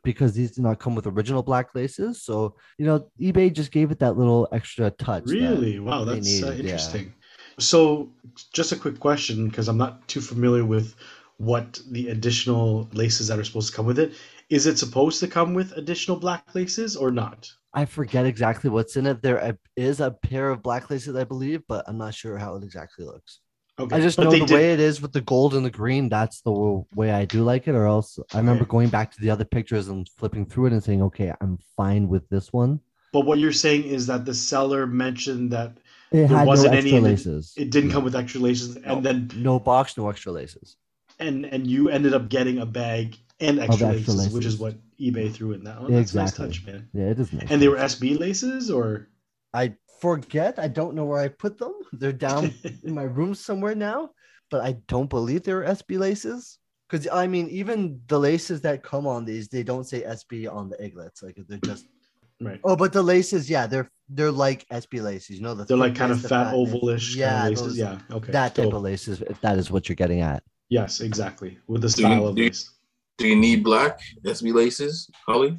[0.04, 2.22] because these do not come with original black laces.
[2.22, 5.24] So you know, eBay just gave it that little extra touch.
[5.24, 5.78] that- Really?
[5.80, 6.70] Wow, they that's uh, needed, yeah.
[6.72, 7.14] interesting.
[7.60, 8.08] So,
[8.52, 10.94] just a quick question because I'm not too familiar with
[11.38, 14.12] what the additional laces that are supposed to come with it.
[14.50, 17.50] Is it supposed to come with additional black laces or not?
[17.74, 19.20] I forget exactly what's in it.
[19.20, 22.56] There uh, is a pair of black laces, I believe, but I'm not sure how
[22.56, 23.40] it exactly looks.
[23.78, 23.94] Okay.
[23.94, 26.08] I just but know the did- way it is with the gold and the green.
[26.08, 27.74] That's the way I do like it.
[27.74, 28.70] Or else I remember Okay.
[28.70, 32.08] going back to the other pictures and flipping through it and saying, "Okay, I'm fine
[32.08, 32.80] with this one."
[33.12, 35.78] But what you're saying is that the seller mentioned that
[36.10, 37.52] It There wasn't any extra in laces.
[37.58, 37.96] it didn't No.
[37.96, 40.76] come with extra laces, and then no box, no extra laces.
[41.20, 44.58] and and you ended up getting a bag and oh, extra, extra laces, which is
[44.58, 45.76] what eBay threw in that.
[45.78, 46.46] Oh, that's a Exactly.
[46.46, 46.88] nice touch, man.
[46.92, 47.50] Yeah, it is nice.
[47.50, 49.08] And they were SB laces, or
[49.54, 50.58] I forget.
[50.58, 51.72] I don't know where I put them.
[51.92, 52.52] They're down
[52.84, 54.10] in my room somewhere now,
[54.50, 56.58] but I don't believe they were SB laces.
[56.88, 60.70] Because I mean, even the laces that come on these, they don't say SB on
[60.70, 61.22] the aglets.
[61.22, 61.86] Like they're just
[62.40, 62.58] right.
[62.64, 65.36] oh, but the laces, yeah, they're they're like SB laces.
[65.36, 67.66] You know, the They're like kind thickness, of the fat ovalish Yeah, kind of laces.
[67.66, 67.98] those- yeah.
[68.16, 68.32] Okay.
[68.32, 69.20] that type So, of laces.
[69.20, 70.42] If that is what you're getting at.
[70.70, 71.58] yes, exactly.
[71.66, 72.70] With the Do you- style of do you- lace.
[73.18, 75.58] Do you need black SB laces, Holly?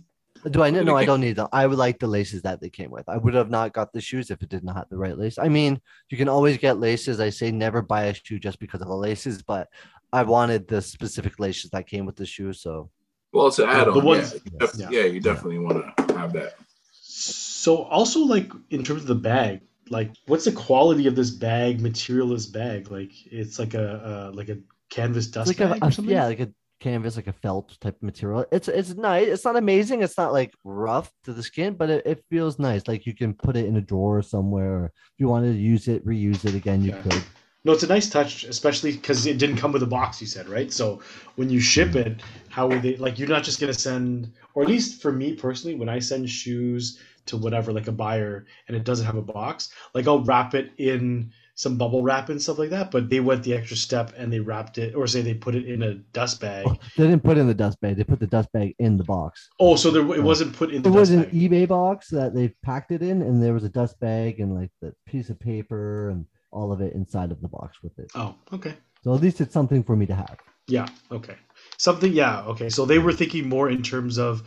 [0.49, 0.81] Do I know?
[0.81, 1.49] No, I don't need them.
[1.51, 3.09] I would like the laces that they came with.
[3.09, 5.37] I would have not got the shoes if it did not have the right lace.
[5.37, 7.19] I mean, you can always get laces.
[7.19, 9.67] I say never buy a shoe just because of the laces, but
[10.13, 12.53] I wanted the specific laces that came with the shoe.
[12.53, 12.89] So
[13.33, 13.93] Well, it's an add-on.
[13.97, 14.89] the ones- yeah, you def- yeah.
[14.89, 16.53] yeah, you definitely want to have that.
[16.93, 21.81] So also like in terms of the bag, like what's the quality of this bag,
[21.81, 22.89] material of this bag?
[22.89, 26.13] Like it's like a uh, like a canvas it's dust like bag a, or something.
[26.13, 26.49] yeah, like a
[26.79, 28.45] canvas, like a felt type of material.
[28.51, 29.27] It's it's nice.
[29.27, 30.01] It's not amazing.
[30.01, 32.87] It's not like rough to the skin, but it, it feels nice.
[32.87, 34.85] Like you can put it in a drawer somewhere.
[34.85, 37.01] If you wanted to use it, reuse it again, you Yeah.
[37.01, 37.23] could.
[37.65, 40.21] No, it's a nice touch, especially because it didn't come with a box.
[40.21, 40.71] You said right.
[40.71, 41.01] So
[41.35, 43.19] when you ship it, how would they like?
[43.19, 46.99] You're not just gonna send, or at least for me personally, when I send shoes
[47.25, 50.71] to whatever, like a buyer, and it doesn't have a box, like I'll wrap it
[50.77, 54.31] in some bubble wrap and stuff like that, but they went the extra step and
[54.31, 56.65] they wrapped it, or say they put it in a dust bag.
[56.95, 57.97] They didn't put it in the dust bag.
[57.97, 59.49] They put the dust bag in the box.
[59.59, 62.47] Oh, so there it wasn't put in the It was an eBay box that they
[62.63, 66.11] packed it in, and there was a dust bag and like the piece of paper
[66.11, 68.09] and all of it inside of the box with it.
[68.15, 68.75] Oh, okay.
[69.03, 70.37] So at least it's something for me to have.
[70.69, 70.87] Yeah.
[71.11, 71.35] Okay.
[71.75, 72.13] Something.
[72.13, 72.43] Yeah.
[72.43, 72.69] Okay.
[72.69, 74.43] So they were thinking more in terms of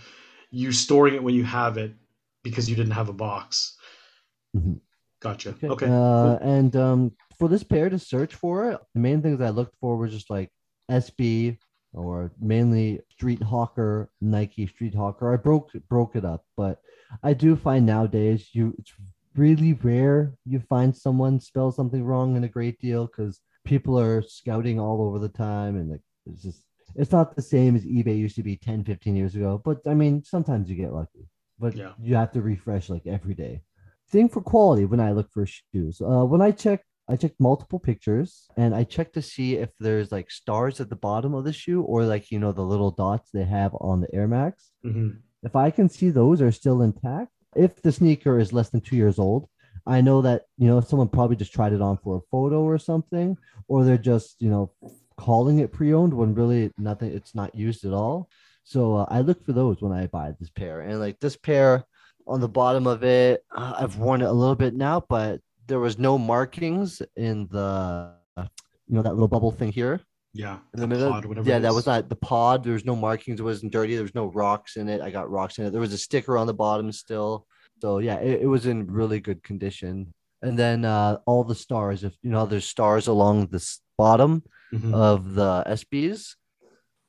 [0.50, 1.92] you storing it when you have it
[2.42, 3.76] because you didn't have a box.
[4.56, 4.80] Mhm.
[5.22, 5.50] Gotcha.
[5.50, 5.68] Okay.
[5.68, 5.86] Okay.
[5.88, 9.76] Uh, and um, for this pair to search for it, the main things I looked
[9.80, 10.50] for were just like
[10.90, 11.58] SB
[11.92, 15.32] or mainly Street Hawker, Nike Street Hawker.
[15.32, 16.80] I broke broke it up, but
[17.22, 18.92] I do find nowadays you it's
[19.34, 24.22] really rare you find someone spell something wrong in a great deal because people are
[24.22, 26.64] scouting all over the time and like it's just
[26.94, 29.60] it's not the same as eBay used to be 10, 15 years ago.
[29.64, 31.26] But I mean, sometimes you get lucky,
[31.58, 31.92] but Yeah.
[31.98, 33.62] you have to refresh like every day
[34.12, 36.00] thing for quality when I look for shoes.
[36.00, 40.12] Uh, when I check, I check multiple pictures and I check to see if there's
[40.12, 43.30] like stars at the bottom of the shoe or like you know the little dots
[43.30, 44.70] they have on the Air Max.
[44.84, 45.18] Mhm.
[45.42, 48.96] If I can see those are still intact, if the sneaker is less than two
[48.96, 49.48] years old,
[49.84, 52.78] I know that you know someone probably just tried it on for a photo or
[52.78, 53.36] something,
[53.66, 54.70] or they're just you know
[55.16, 58.28] calling it pre-owned when really nothing, it's not used at all.
[58.64, 61.84] So uh, I look for those when I buy this pair, and like this pair
[62.26, 65.80] on the bottom of it, uh, I've worn it a little bit now, but there
[65.80, 70.00] was no markings in the you know that little bubble thing here
[70.34, 70.54] Yeah.
[70.74, 71.10] in the the middle.
[71.10, 72.64] pod, whatever yeah, that was not the pod.
[72.64, 73.40] There was no markings.
[73.40, 73.94] It wasn't dirty.
[73.94, 75.00] There was no rocks in it.
[75.00, 75.70] I got rocks in it.
[75.70, 77.46] There was a sticker on the bottom still.
[77.80, 80.12] So yeah, it, it was in really good condition.
[80.42, 83.62] And then uh, all the stars, if you know, there's stars along the
[83.96, 84.42] bottom
[84.74, 84.94] Mhm.
[84.94, 86.34] of the SBs.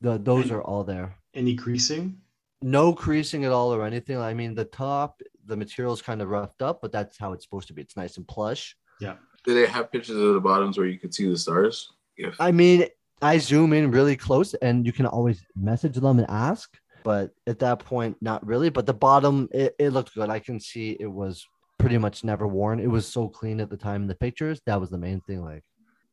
[0.01, 1.15] The those are all there.
[1.33, 2.17] Any creasing?
[2.63, 4.17] No creasing at all or anything.
[4.17, 7.43] I mean, the top, the material is kind of roughed up, but that's how it's
[7.43, 7.81] supposed to be.
[7.81, 8.75] It's nice and plush.
[9.01, 9.15] Yeah.
[9.43, 11.91] Do they have pictures of the bottoms where you could see the stars?
[12.15, 12.85] If I mean,
[13.21, 16.69] I zoom in really close and you can always message them and ask,
[17.03, 18.69] but at that point, not really.
[18.69, 20.29] But the bottom, it, it looked good.
[20.29, 21.45] I can see it was
[21.77, 22.79] pretty much never worn.
[22.79, 24.61] It was so clean at the time in the pictures.
[24.65, 25.41] That was the main thing.
[25.43, 25.63] Like,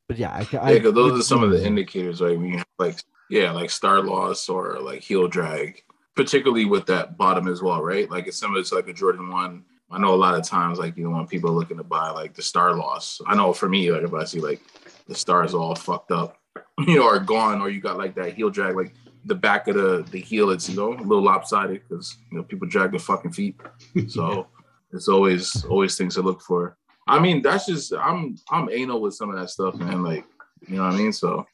[0.09, 2.37] but yeah, I, ca- I yeah, 'cause those would are some of the indicators, right?
[2.37, 2.99] When you have like
[3.29, 5.85] yeah, like star loss or like heel drag,
[6.17, 8.11] particularly with that bottom as well, right?
[8.11, 9.65] Like it's similar to like a Jordan one.
[9.91, 12.11] I know a lot of times, like you know, when people are looking to buy
[12.11, 14.61] like the star loss, I know for me, like if I see like
[15.09, 16.39] the stars all fucked up,
[16.79, 18.95] you know, are gone, or you got like that heel drag, like
[19.25, 22.45] the back of the the heel, it's you know a little lopsided because you know
[22.45, 23.61] people drag their fucking feet.
[24.09, 24.47] So
[24.93, 26.77] it's always always things to look for.
[27.09, 30.03] I mean, that's just I'm I'm anal with some of that stuff, man.
[30.03, 30.25] Like,
[30.69, 31.13] you know what I mean?
[31.13, 31.47] So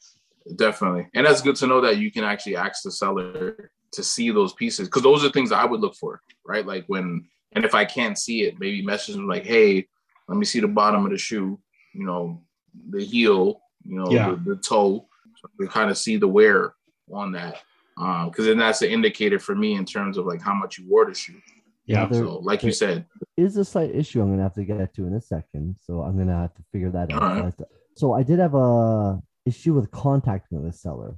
[0.55, 1.07] definitely.
[1.13, 4.53] And that's good to know that you can actually ask the seller to see those
[4.53, 6.65] pieces because those are things I would look for, right?
[6.65, 9.87] Like when and if I can't see it, maybe message them like, hey,
[10.27, 11.59] let me see the bottom of the shoe,
[11.93, 12.41] you know,
[12.89, 14.29] the heel, you know, Yeah.
[14.31, 15.07] the, the toe.
[15.41, 16.73] So we kind of see the wear
[17.11, 17.57] on that.
[17.97, 20.87] Um, because then that's the indicator for me in terms of like how much you
[20.87, 21.41] wore the shoe.
[21.85, 22.05] Yeah.
[22.05, 23.05] There- So like you said,
[23.37, 25.77] is a slight issue I'm gonna have to get to in a second.
[25.81, 27.21] So I'm gonna have to figure that out.
[27.23, 27.57] Alright.
[27.57, 31.15] But- So I did have a issue with contacting the seller.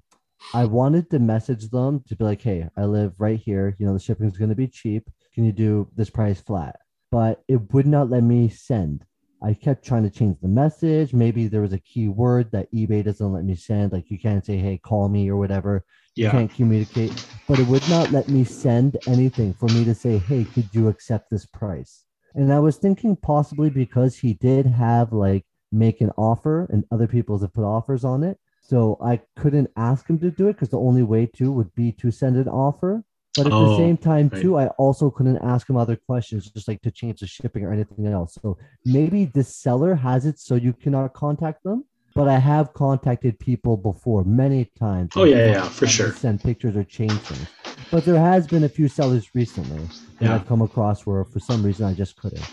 [0.54, 3.76] I wanted to message them to be like, hey, I live right here.
[3.80, 5.10] You know, the shipping is gonna be cheap.
[5.34, 6.78] Can you do this price flat?
[7.12, 9.06] But it would not let me send.
[9.42, 11.14] I kept trying to change the message.
[11.14, 13.92] Maybe there was a key word that eBay doesn't let me send.
[13.94, 15.86] Like you can't say, hey, call me or whatever
[16.16, 16.32] you Yeah.
[16.32, 17.14] can't communicate
[17.48, 20.88] but it would not let me send anything for me to say hey could you
[20.90, 22.04] accept this price
[22.36, 27.08] and i was thinking possibly because he did have like make an offer and other
[27.08, 28.38] people have put offers on it
[28.70, 31.92] so i couldn't ask him to do it because the only way to would be
[31.92, 33.04] to send an offer
[33.36, 34.42] but at the Oh, same time right.
[34.42, 37.72] too i also couldn't ask him other questions just like to change the shipping or
[37.74, 41.84] anything else so maybe the seller has it so you cannot contact them
[42.16, 45.12] but I have contacted people before many times.
[45.16, 46.12] Oh, yeah, yeah, for sure.
[46.12, 47.48] Send pictures or change things.
[47.92, 49.84] But there has been a few sellers recently
[50.18, 50.36] that Yeah.
[50.36, 52.44] I've come across where for some reason I just couldn't.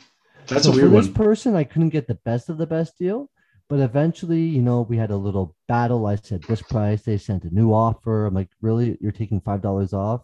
[0.47, 1.15] That's so a weird for this one.
[1.15, 3.31] person, I couldn't get the best of the best deal.
[3.69, 6.07] But eventually, you know, we had a little battle.
[6.07, 7.03] I said this price.
[7.03, 8.27] They sent a new offer.
[8.27, 8.97] I'm like, really?
[9.01, 10.23] You're taking five dollars off?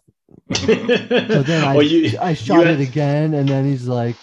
[0.55, 0.65] So
[1.43, 4.15] then I, oh, you, I shot had- it again, and then he's like,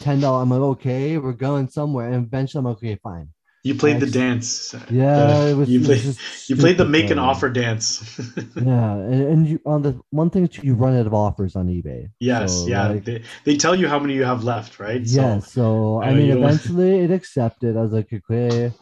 [0.00, 0.42] ten dollar.
[0.42, 2.06] I'm like, okay, we're going somewhere.
[2.06, 3.28] And eventually, I'm like, okay, fine.
[3.68, 4.74] You played the dance.
[4.90, 6.16] Yeah, it was, you it was played.
[6.48, 8.18] You played the make an offer dance.
[8.56, 11.68] Yeah, and, and you on the one thing too, you run out of offers on
[11.68, 12.10] eBay.
[12.18, 12.88] yes, So, yeah.
[12.88, 15.02] like, they, they tell you how many you have left, right?
[15.02, 17.76] yeah, so I uh, mean, eventually it accepted.
[17.76, 18.72] I was like, okay.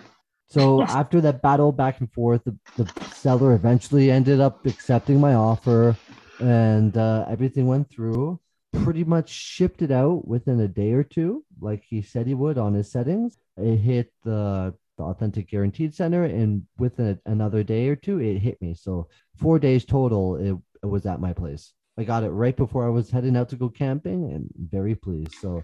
[0.48, 5.34] So after that battle back and forth, the, the seller eventually ended up accepting my
[5.34, 5.96] offer,
[6.38, 8.40] and uh, everything went through.
[8.84, 12.58] Pretty much shipped it out within a day or two, like he said he would
[12.58, 13.38] on his settings.
[13.56, 18.60] It hit the the authentic guaranteed center, and within another day or two, it hit
[18.62, 18.74] me.
[18.74, 21.74] So four days total, it, it was at my place.
[21.98, 25.34] I got it right before I was heading out to go camping, and very pleased.
[25.40, 25.62] So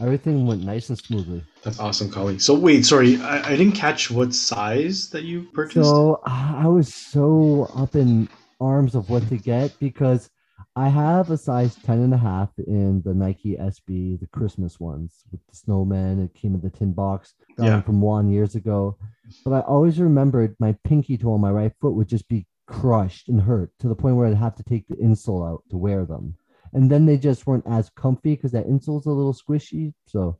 [0.00, 1.44] everything went nice and smoothly.
[1.62, 2.38] That's awesome, Collie.
[2.38, 5.88] So wait, sorry, I, I didn't catch what size that you purchased.
[5.88, 8.28] So uh, I was so up in
[8.60, 10.30] arms of what to get because
[10.74, 15.22] I have a size 10 and a half in the Nike SB, the Christmas ones
[15.30, 16.18] with the snowman.
[16.20, 17.82] It came in the tin box Yeah.
[17.82, 18.96] from one years ago.
[19.44, 23.28] But I always remembered my pinky toe on my right foot would just be crushed
[23.28, 26.06] and hurt to the point where I'd have to take the insole out to wear
[26.06, 26.36] them.
[26.72, 29.92] And then they just weren't as comfy because that insole's a little squishy.
[30.06, 30.38] So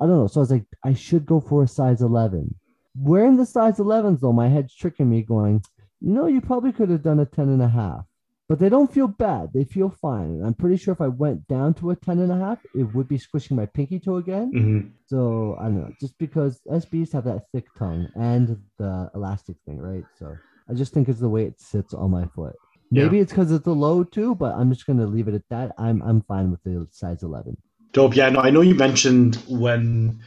[0.00, 0.26] I don't know.
[0.26, 2.54] So I was like, I should go for a size 11.
[2.98, 5.62] Wearing the size 11s, though, my head's tricking me, going,
[6.00, 8.06] you know, you probably could have done a 10 and a half
[8.48, 9.52] but they don't feel bad.
[9.52, 10.30] They feel fine.
[10.30, 12.94] And I'm pretty sure if I went down to a 10 and a half, it
[12.94, 14.52] would be squishing my pinky toe again.
[14.54, 14.90] Mhm.
[15.06, 19.78] So I don't know, just because SBs have that thick tongue and the elastic thing,
[19.78, 20.04] right?
[20.18, 20.36] So
[20.68, 22.54] I just think it's the way it sits on my foot.
[22.90, 23.04] Yeah.
[23.04, 25.72] Maybe it's because it's a low too, but I'm just gonna leave it at that.
[25.76, 27.56] I'm I'm fine with the size 11.
[27.92, 28.14] Dope.
[28.14, 30.20] Yeah, no, I know you mentioned when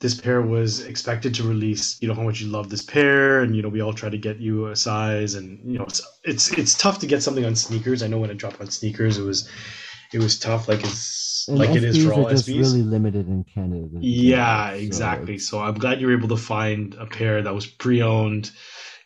[0.00, 3.56] this pair was expected to release, you know, how much you love this pair, and
[3.56, 6.52] you know, we all try to get you a size, and you know, it's it's
[6.52, 8.02] it's tough to get something on sneakers.
[8.02, 9.48] I know when it dropped on sneakers, it was
[10.12, 12.60] it was tough, like it's And like it is for all are just SBs.
[12.60, 13.88] really limited in Canada.
[14.00, 15.38] Yeah, So exactly.
[15.38, 18.50] So I'm glad you were able to find a pair that was pre-owned.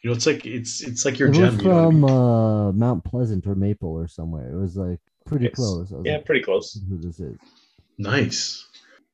[0.03, 1.55] You know, it's like it's it's like your It gem.
[1.55, 2.05] was you know I from mean?
[2.05, 4.51] uh, Mount Pleasant or Maple or somewhere.
[4.53, 5.55] It was like pretty Yes.
[5.55, 5.93] close.
[6.05, 6.79] Yeah, like, pretty close.
[6.89, 7.37] who this is.
[7.99, 8.67] Nice.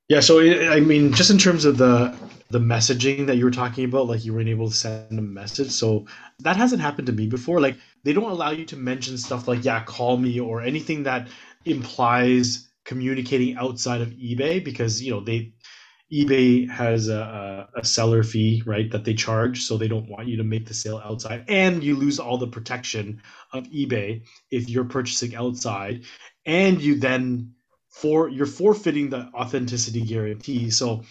[0.08, 2.16] Yeah, so I mean, just in terms of the
[2.50, 5.70] the messaging that you were talking about, like you weren't able to send a message.
[5.72, 6.06] So
[6.40, 7.60] that hasn't happened to me before.
[7.60, 11.28] Like they don't allow you to mention stuff like "yeah, call me" or anything that
[11.64, 15.52] implies communicating outside of eBay because you know they
[16.12, 20.36] eBay has a, a seller fee, right, that they charge, so they don't want you
[20.36, 23.20] to make the sale outside, and you lose all the protection
[23.52, 26.04] of eBay if you're purchasing outside,
[26.46, 27.55] and you then
[27.96, 30.68] for you're forfeiting the authenticity guarantee.
[30.68, 31.02] So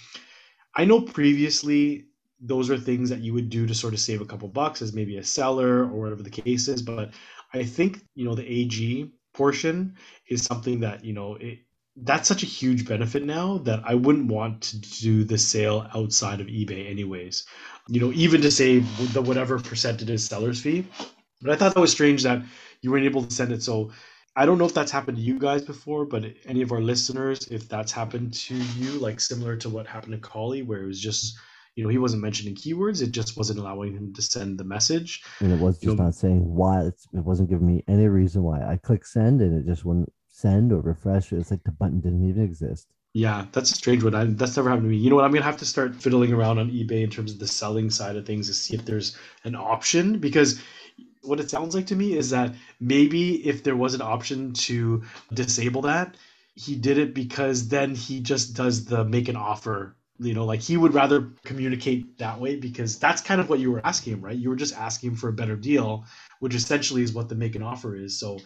[0.76, 2.06] I know previously
[2.40, 4.94] those are things that you would do to sort of save a couple bucks as
[4.94, 7.10] maybe a seller or whatever the case is, but
[7.52, 9.96] I think you know the AG portion
[10.30, 11.60] is something that you know it
[11.96, 16.40] that's such a huge benefit now that I wouldn't want to do the sale outside
[16.40, 17.48] of eBay anyways.
[17.88, 20.86] You know, even to save the whatever percentage is seller's fee.
[21.42, 22.44] But I thought that was strange that
[22.82, 23.64] you weren't able to send it.
[23.64, 23.92] So
[24.36, 27.48] I don't know if that's happened to you guys before, but any of our listeners,
[27.48, 31.00] if that's happened to you, like similar to what happened to Collie, where it was
[31.00, 31.38] just,
[31.76, 35.24] you know, he wasn't mentioning keywords, it just wasn't allowing him to send the message.
[35.40, 36.82] and it was You just know- not saying why.
[36.82, 38.62] It's, it wasn't giving me any reason why.
[38.62, 41.32] I click send and it just wouldn't send or refresh.
[41.32, 42.88] It's like the button didn't even exist.
[43.14, 44.14] Yeah, that's a strange one.
[44.14, 44.98] I, that's never happened to me.
[44.98, 45.24] You know what?
[45.24, 48.18] I'm gonna have to start fiddling around on eBay in terms of the selling side
[48.18, 49.16] of things to see if there's
[49.46, 50.60] an option because
[51.26, 55.04] what it sounds like to me is that maybe if there was an option to
[55.34, 56.16] disable that,
[56.56, 59.96] he did it because then he just does the make an offer.
[60.18, 63.72] You know, like he would rather communicate that way because that's kind of what you
[63.72, 64.38] were asking him, right?
[64.38, 66.06] You were just asking for a better deal,
[66.40, 68.18] which essentially is what the make an offer is.
[68.18, 68.40] So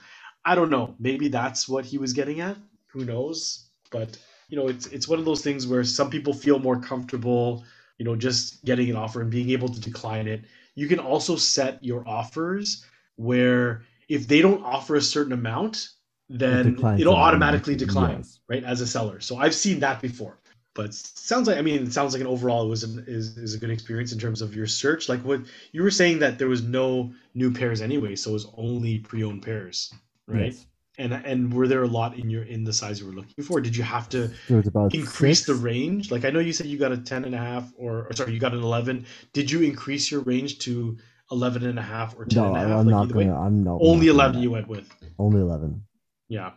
[0.43, 0.95] I don't know.
[0.99, 2.57] Maybe that's what he was getting at.
[2.93, 3.69] Who knows?
[3.91, 4.17] But
[4.49, 7.63] you know, it's it's one of those things where some people feel more comfortable,
[7.99, 10.45] you know, just getting an offer and being able to decline it.
[10.79, 12.85] You can also set your offers
[13.17, 15.89] where if they don't offer a certain amount,
[16.29, 18.39] then it'll automatically, automatically decline, yes.
[18.47, 19.19] right, as a seller.
[19.19, 20.39] So I've seen that before.
[20.75, 23.53] But sounds like I mean, it sounds like an overall it was an, is is
[23.55, 25.09] a good experience in terms of your search.
[25.09, 25.41] Like what
[25.73, 29.41] you were saying that there was no new pairs anyway, so it was only pre-owned
[29.41, 29.93] pairs,
[30.27, 30.53] right?
[30.53, 30.65] Yes.
[30.99, 33.61] And and were there a lot in your in the size you were looking for?
[33.61, 36.11] Did you have to There was about increase the range?
[36.11, 38.33] Like I know you said you got a 10 and a half or, or sorry,
[38.33, 39.05] you got an 11.
[39.33, 40.97] Did you increase your range to
[41.31, 42.79] 11 and a half or 10 No, and a half?
[42.79, 43.39] I'm Like, not gonna.
[43.39, 43.79] I'm not.
[43.81, 44.93] Only not gonna 11 do you went with.
[45.17, 45.83] Only eleven.
[46.27, 46.51] Yeah.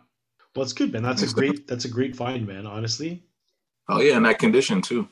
[0.55, 1.03] Well, it's good, man.
[1.03, 3.23] That's a great that's a great find, man, honestly.
[3.89, 5.07] Oh yeah, in that condition too.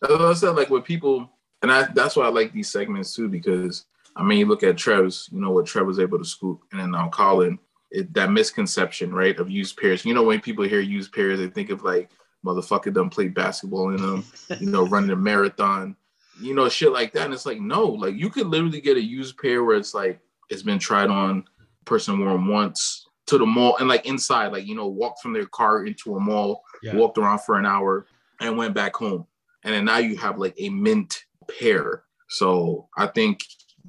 [0.00, 1.30] That's what I said, like with people,
[1.62, 3.84] and I, that's why I like these segments too, because
[4.16, 6.80] I mean, you look at Trev's, you know what Trev was able to scoop, and
[6.80, 7.58] then um, Colin,
[7.90, 10.04] it, that misconception, right, of used pairs.
[10.04, 12.10] You know, when people hear used pairs, they think of like
[12.44, 14.24] motherfucker done played basketball in them,
[14.58, 15.96] you know, running a marathon,
[16.40, 17.24] you know, shit like that.
[17.26, 20.20] And it's like, no, like you could literally get a used pair where it's like
[20.48, 21.44] it's been tried on,
[21.84, 25.32] person wore them once to the mall, and like inside, like you know, walked from
[25.32, 26.94] their car into a mall Yeah.
[26.96, 28.06] walked around for an hour
[28.40, 29.26] and went back home.
[29.64, 31.24] And then now you have like a mint
[31.58, 32.04] pair.
[32.28, 33.40] So I think,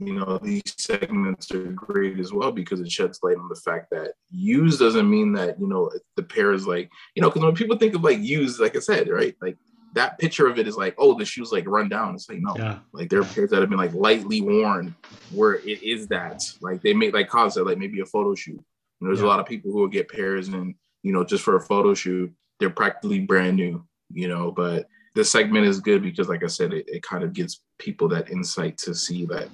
[0.01, 3.91] you know, these segments are great as well because it sheds light on the fact
[3.91, 7.53] that used doesn't mean that, you know, the pair is like, you know, because when
[7.53, 9.35] people think of like used, like I said, right?
[9.41, 9.57] Like
[9.93, 12.15] that picture of it is like, oh, the shoe's like run down.
[12.15, 12.79] It's like no, Yeah.
[12.93, 14.95] like there are pairs that have been like lightly worn,
[15.29, 18.53] where it is that like they make like said, like maybe a photo shoot.
[18.53, 18.61] You
[19.01, 19.25] know, there's Yeah.
[19.25, 20.73] a lot of people who will get pairs and
[21.03, 23.85] you know just for a photo shoot, they're practically brand new.
[24.11, 27.33] You know, but this segment is good because, like I said, it, it kind of
[27.33, 29.49] gives people that insight to see that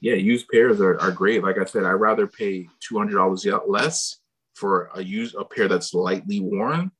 [0.00, 1.42] yeah, used pairs are, are great.
[1.42, 4.18] Like I said, I'd rather pay two hundred dollars less
[4.54, 6.90] for a used a pair that's lightly worn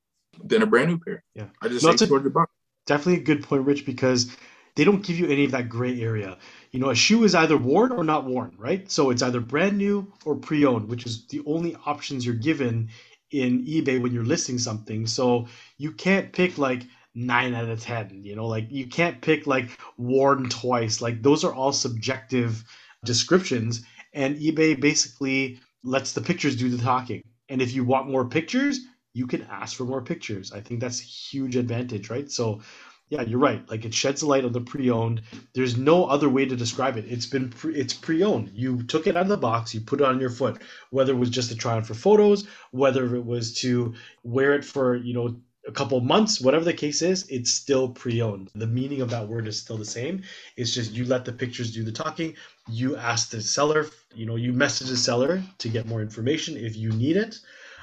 [0.45, 1.25] than a brand new pair.
[1.35, 1.47] Yeah.
[1.61, 2.53] I just No, say two hundred bucks.
[2.87, 4.35] Definitely a good point, Rich, because
[4.77, 6.39] they don't give you any of that gray area.
[6.71, 8.91] You know, a shoe is either worn or not worn, right?
[8.91, 12.89] So it's either brand new or pre-owned, which is the only options you're given
[13.31, 15.07] in eBay when you're listing something.
[15.07, 16.85] So you can't pick like
[17.15, 18.23] nine out of ten.
[18.23, 21.03] You know, like you can't pick like worn twice.
[21.03, 22.65] Like those are all subjective
[23.05, 23.83] descriptions,
[24.13, 27.23] and eBay basically lets the pictures do the talking.
[27.49, 28.81] And if you want more pictures,
[29.15, 30.53] you can ask for more pictures.
[30.53, 32.31] I think that's a huge advantage, right?
[32.31, 32.61] So,
[33.09, 33.69] yeah, you're right.
[33.71, 35.23] Like it sheds light on the pre-owned.
[35.55, 37.07] There's no other way to describe it.
[37.09, 38.51] It's been pre- it's pre-owned.
[38.53, 41.19] You took it out of the box, you put it on your foot, whether it
[41.19, 43.95] was just to try on for photos, whether it was to
[44.25, 48.51] wear it for you know a couple months, whatever the case is, it's still pre-owned.
[48.55, 50.23] The meaning of that word is still the same.
[50.57, 52.35] It's just you let the pictures do the talking.
[52.69, 56.75] You ask the seller, you know, you message the seller to get more information if
[56.75, 57.39] you need it.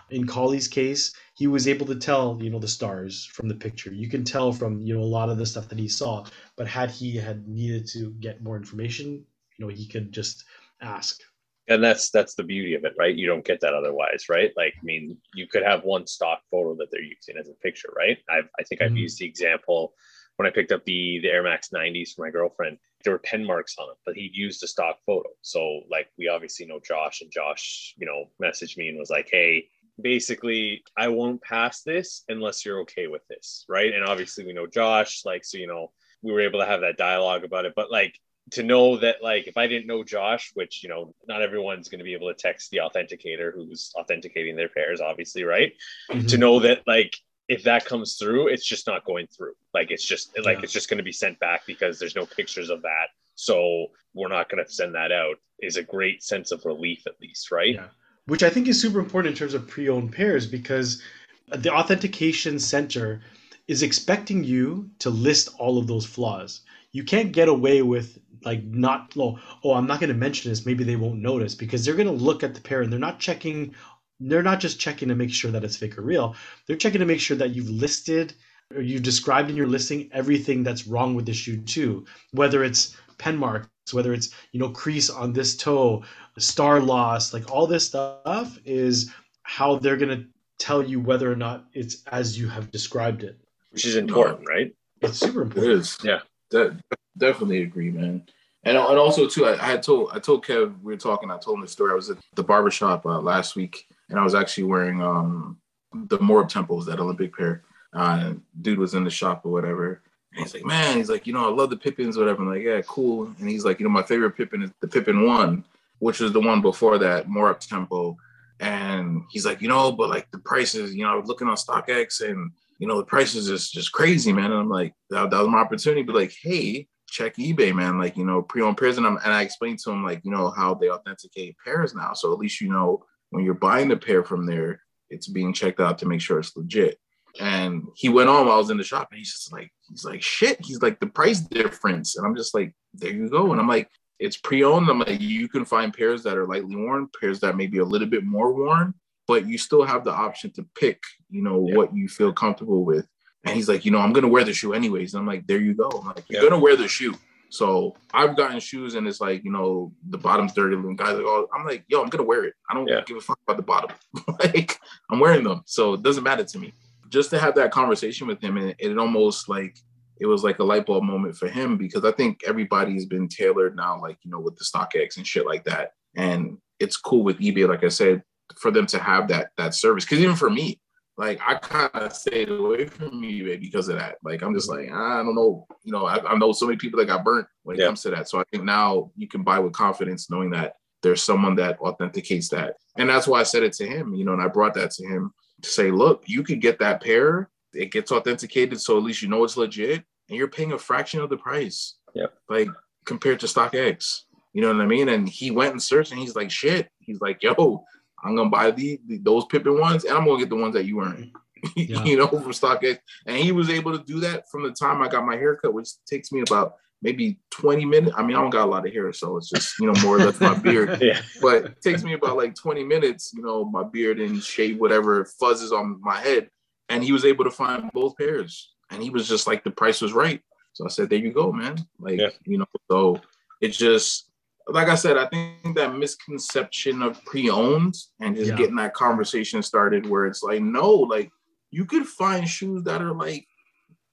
[0.09, 3.93] In Colley's case, he was able to tell, you know, the stars from the picture.
[3.93, 6.25] You can tell from, you know, a lot of the stuff that he saw.
[6.55, 9.25] But had he had needed to get more information,
[9.57, 10.43] you know, he could just
[10.81, 11.21] ask.
[11.67, 13.15] And that's that's the beauty of it right?
[13.15, 14.51] You don't get that otherwise right?
[14.55, 17.91] Like i mean you could have one stock photo that they're using as a picture
[17.95, 18.17] right?
[18.29, 18.99] I've, i think i've Mhm.
[19.05, 19.93] used the example
[20.37, 23.43] when i picked up the the air max 90s for my girlfriend there were pen
[23.45, 25.29] marks on it but he used a stock photo.
[25.41, 29.29] So like we obviously know josh and josh you know messaged me and was like
[29.31, 29.67] hey
[30.01, 33.93] basically i won't pass this unless you're okay with this right?
[33.93, 35.91] And obviously we know josh like so you know
[36.21, 37.73] we were able to have that dialogue about it.
[37.75, 38.19] But like
[38.51, 41.99] to know that like if I didn't know Josh, which you know not everyone's going
[41.99, 45.73] to be able to text the authenticator who's authenticating their pairs, obviously, right?
[46.11, 46.27] Mm-hmm.
[46.27, 47.15] To know that like
[47.47, 49.53] if that comes through, it's just not going through.
[49.73, 50.63] Like it's just like Yeah.
[50.63, 54.29] it's just going to be sent back because there's no pictures of that, so we're
[54.29, 55.35] not going to send that out.
[55.61, 57.75] Is a great sense of relief at least, right?
[57.75, 57.87] Yeah.
[58.27, 61.01] Which I think is super important in terms of pre-owned pairs because
[61.49, 63.21] the authentication center
[63.67, 66.61] is expecting you to list all of those flaws.
[66.91, 70.65] You can't get away with like not oh, oh I'm not going to mention this
[70.65, 73.19] maybe they won't notice because they're going to look at the pair and they're not
[73.19, 73.73] checking
[74.19, 76.35] they're not just checking to make sure that it's fake or real.
[76.67, 78.33] They're checking to make sure that you've listed
[78.73, 82.95] or you've described in your listing everything that's wrong with the shoe too, whether it's
[83.17, 86.03] pen marks, whether it's you know crease on this toe,
[86.37, 89.11] star loss, like all this stuff is
[89.43, 90.25] how they're going to
[90.57, 93.39] tell you whether or not it's as you have described it.
[93.71, 94.73] Which is important, right?
[95.01, 95.73] It's super important.
[95.79, 95.97] is.
[96.03, 96.21] Yeah.
[96.49, 96.77] De-
[97.17, 98.23] definitely agree, man.
[98.63, 101.29] And, and also too, I, I had told I told Kev we were talking.
[101.29, 101.91] I told him the story.
[101.91, 105.59] I was at the barbershop uh, last week, and I was actually wearing um
[105.93, 107.63] the More Uptempos, that Olympic pair.
[107.93, 110.01] Uh, dude was in the shop or whatever.
[110.33, 112.41] And he's like, man, he's like, you know, I love the Pippens, whatever.
[112.41, 113.33] I'm like, yeah, cool.
[113.39, 115.63] And he's like, you know, my favorite Pippen is the Pippen one,
[115.99, 118.17] which was the one before that, more up tempo.
[118.59, 121.55] And he's like, you know, but like the prices, you know, I was looking on
[121.55, 124.51] StockX and you know, the prices is just crazy, man.
[124.51, 126.03] And I'm like, that, that was my opportunity.
[126.03, 127.97] But like, hey, check eBay, man.
[127.97, 128.97] Like, you know, pre-owned pairs.
[128.97, 132.13] And, I'm, and I explained to him, like, you know, how they authenticate pairs now.
[132.13, 135.79] So at least you know when you're buying the pair from there, it's being checked
[135.79, 136.97] out to make sure it's legit.
[137.39, 140.05] And he went on while I was in the shop, and he's just like, he's
[140.05, 140.57] like, shit.
[140.63, 142.17] He's like, the price difference.
[142.17, 143.51] And I'm just like, there you go.
[143.51, 144.89] And I'm like, it's pre-owned.
[144.89, 147.85] I'm like, you can find pairs that are lightly worn, pairs that may be a
[147.85, 148.93] little bit more worn,
[149.27, 151.75] but you still have the option to pick, you know, Yeah.
[151.77, 153.07] what you feel comfortable with.
[153.45, 155.13] And he's like, you know, I'm gonna wear the shoe anyways.
[155.13, 155.89] And I'm like, there you go.
[155.89, 156.49] I'm like, you're Yeah.
[156.49, 157.13] gonna wear the shoe.
[157.49, 160.75] So I've gotten shoes and it's like, you know, the bottom's dirty.
[160.75, 162.53] And guys like, oh, I'm like, yo, I'm gonna wear it.
[162.69, 163.01] I don't Yeah.
[163.05, 163.95] give a fuck about the bottom.
[164.43, 164.79] like,
[165.11, 165.61] I'm wearing them.
[165.65, 166.73] So it doesn't matter to me.
[167.09, 169.77] Just to have that conversation with him, and it, it almost like
[170.19, 173.75] it was like a light bulb moment for him because I think everybody's been tailored
[173.75, 175.91] now, like, you know, with the StockX and shit like that.
[176.15, 178.23] And it's cool with eBay, like I said,
[178.57, 180.05] for them to have that that service.
[180.05, 180.79] Cause even for me,
[181.17, 184.17] like I kind of stayed away from eBay because of that.
[184.23, 186.99] Like I'm just like, I don't know, you know, I, I know so many people
[186.99, 187.87] that got burnt when it Yeah.
[187.87, 188.29] comes to that.
[188.29, 190.73] So I think now you can buy with confidence knowing that
[191.03, 192.75] there's someone that authenticates that.
[192.97, 195.05] And that's why I said it to him, you know, and I brought that to
[195.05, 195.31] him
[195.61, 199.27] to say, look, you could get that pair, it gets authenticated, so at least you
[199.29, 201.95] know it's legit, and you're paying a fraction of the price.
[202.15, 202.33] Yep.
[202.49, 202.69] Like
[203.05, 204.21] compared to StockX.
[204.53, 205.09] You know what I mean?
[205.09, 206.89] And he went and searched and he's like, shit.
[206.99, 207.83] He's like, yo,
[208.25, 210.85] I'm gonna buy the, the those Pippen ones and I'm gonna get the ones that
[210.85, 211.31] you earn.
[211.75, 212.03] Yeah.
[212.03, 212.99] you know, from StockX.
[213.25, 215.89] And he was able to do that from the time I got my haircut, which
[216.05, 218.13] takes me about maybe 20 minutes.
[218.15, 220.17] I mean, I don't got a lot of hair, so it's just, you know, more
[220.17, 221.01] or less my beard.
[221.01, 221.19] Yeah.
[221.41, 225.25] But it takes me about like 20 minutes, you know, my beard and shave whatever
[225.41, 226.51] fuzzes on my head.
[226.89, 228.71] And he was able to find both pairs.
[228.91, 230.41] And he was just like, the price was right.
[230.73, 231.77] So I said, there you go, man.
[231.97, 232.29] Like, Yeah.
[232.45, 233.21] you know, so
[233.59, 234.29] it's just,
[234.67, 238.57] like I said, I think that misconception of pre-owned and just Yeah.
[238.57, 241.31] getting that conversation started where it's like, no, like
[241.71, 243.47] you could find shoes that are like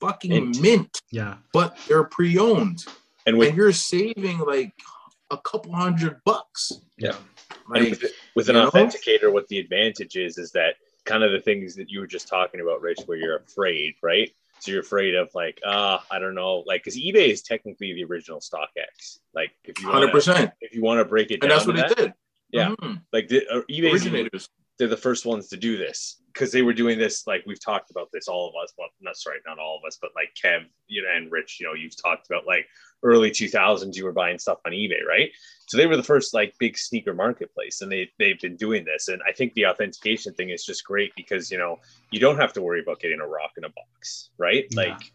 [0.01, 0.61] fucking Mint.
[0.61, 1.37] mint, Yeah.
[1.53, 2.85] but they're pre-owned.
[3.25, 4.73] And with and you're saving like
[5.31, 6.73] a couple hundred bucks.
[6.99, 7.17] Yeah.
[7.69, 8.05] Like, with,
[8.35, 8.71] with an you know?
[8.71, 12.29] authenticator, what the advantage is is that kind of the things that you were just
[12.29, 14.31] talking about, Rich, where you're afraid, right?
[14.63, 18.05] So you're afraid of like, ah, I don't know, like because eBay is technically the
[18.05, 19.19] original StockX.
[19.35, 21.75] Like if you hundred percent, if you want to break it down, and that's what
[21.75, 22.13] that, did.
[22.53, 22.69] Yeah.
[22.81, 23.01] Mhm.
[23.13, 24.49] like the uh, eBay originators.
[24.83, 27.93] They're the first ones to do this because they were doing this like we've talked
[27.93, 30.65] about this all of us well not sorry not all of us but like kev
[30.89, 32.67] you know and rich you know you've talked about like
[33.05, 35.31] early 2000s you were buying stuff on ebay right
[35.69, 39.07] so they were the first like big sneaker marketplace and they they've been doing this
[39.07, 41.79] and i think the authentication thing is just great because you know
[42.11, 44.83] you don't have to worry about getting a rock in a box right Yeah.
[44.83, 45.13] like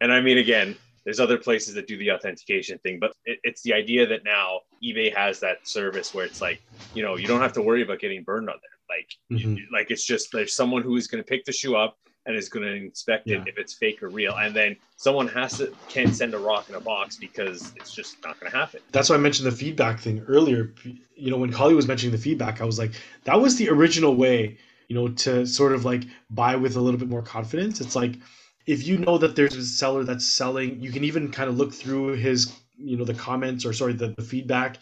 [0.00, 3.62] and I mean, again, there's other places that do the authentication thing, but it, it's
[3.62, 6.60] the idea that now eBay has that service where it's like,
[6.92, 8.96] you know, you don't have to worry about getting burned on there.
[8.96, 9.08] Like,
[9.42, 9.58] Mhm.
[9.72, 11.96] like it's just there's someone who is going to pick the shoe up
[12.26, 15.56] and is going to inspect it if it's fake or real, and then someone has
[15.56, 18.80] to can't send a rock in a box because it's just not going to happen.
[18.92, 20.72] That's why I mentioned the feedback thing earlier.
[21.16, 22.92] You know, when Collie was mentioning the feedback, I was like,
[23.24, 24.56] that was the original way,
[24.88, 27.80] you know, to sort of like buy with a little bit more confidence.
[27.80, 28.18] It's like
[28.66, 31.72] if you know that there's a seller that's selling, you can even kind of look
[31.72, 34.78] through his, you know, the comments or sorry, the, the feedback,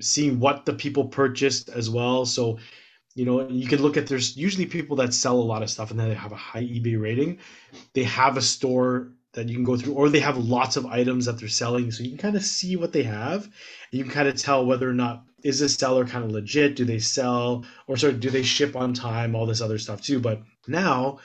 [0.00, 2.24] seeing what the people purchased as well.
[2.26, 2.58] So,
[3.14, 5.90] you know, you can look at there's usually people that sell a lot of stuff
[5.90, 7.38] and then they have a high eBay rating.
[7.94, 11.24] They have a store that you can go through, or they have lots of items
[11.24, 11.90] that they're selling.
[11.90, 13.48] So you can kind of see what they have.
[13.90, 16.76] You can kind of tell whether or not is this seller kind of legit?
[16.76, 19.34] Do they sell or sorry, do they ship on time?
[19.34, 20.20] All this other stuff too.
[20.20, 21.18] But now,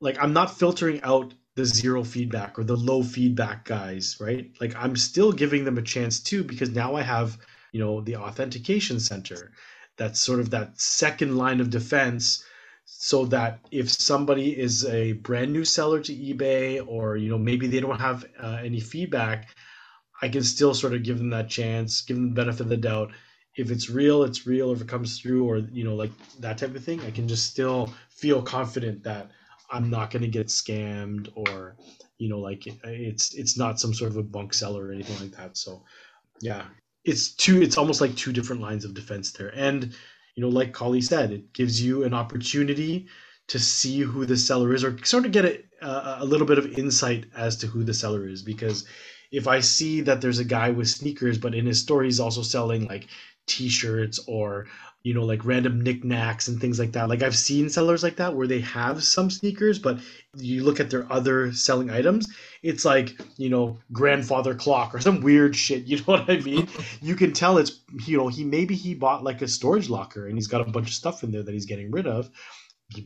[0.00, 4.50] like I'm not filtering out the zero feedback or the low feedback guys, right?
[4.60, 7.38] Like I'm still giving them a chance too because now I have,
[7.72, 9.52] you know, the authentication center.
[9.98, 12.42] That's sort of that second line of defense
[12.84, 17.66] so that if somebody is a brand new seller to eBay or you know maybe
[17.66, 19.48] they don't have uh, any feedback,
[20.20, 22.76] I can still sort of give them that chance, give them the benefit of the
[22.76, 23.12] doubt.
[23.56, 24.72] If it's real, it's real.
[24.72, 27.50] If it comes through, or you know, like that type of thing, I can just
[27.50, 29.30] still feel confident that
[29.72, 31.76] I'm not going to get scammed, or
[32.18, 35.36] you know, like it's it's not some sort of a bunk seller or anything like
[35.38, 35.56] that.
[35.56, 35.82] So,
[36.40, 36.64] yeah,
[37.04, 37.62] it's two.
[37.62, 39.94] It's almost like two different lines of defense there, and
[40.34, 43.06] you know, like Collie said, it gives you an opportunity
[43.48, 46.78] to see who the seller is, or sort of get a, a, little bit of
[46.78, 48.42] insight as to who the seller is.
[48.42, 48.86] Because
[49.30, 52.42] if I see that there's a guy with sneakers, but in his store he's also
[52.42, 53.08] selling like
[53.46, 54.66] T-shirts or
[55.02, 57.08] you know like random knickknacks and things like that.
[57.08, 59.98] Like I've seen sellers like that where they have some sneakers, but
[60.36, 62.28] you look at their other selling items,
[62.62, 65.84] it's like you know grandfather clock or some weird shit.
[65.84, 66.68] You know what I mean?
[67.02, 70.36] you can tell it's you know he maybe he bought like a storage locker and
[70.36, 72.30] he's got a bunch of stuff in there that he's getting rid of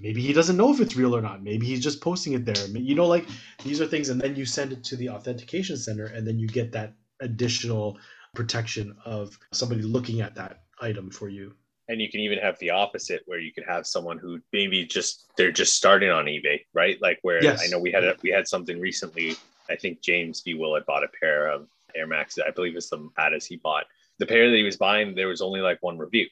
[0.01, 2.67] maybe he doesn't know if it's real or not maybe he's just posting it there
[2.77, 3.25] you know like
[3.63, 6.49] these are things and then you send it to the authentication center and then you
[6.49, 7.99] get that additional
[8.35, 11.55] protection of somebody looking at that item for you
[11.89, 15.31] And you can even have the opposite where you could have someone who maybe just
[15.37, 17.01] they're just starting on eBay, right?
[17.01, 17.63] Like where Yes.
[17.65, 19.37] I know we had a, we had something recently.
[19.71, 20.55] I think James B.
[20.55, 22.39] Will had bought a pair of Air Max.
[22.45, 23.85] I believe it's the Addis he bought.
[24.19, 26.27] The pair that he was buying, there was only like one review.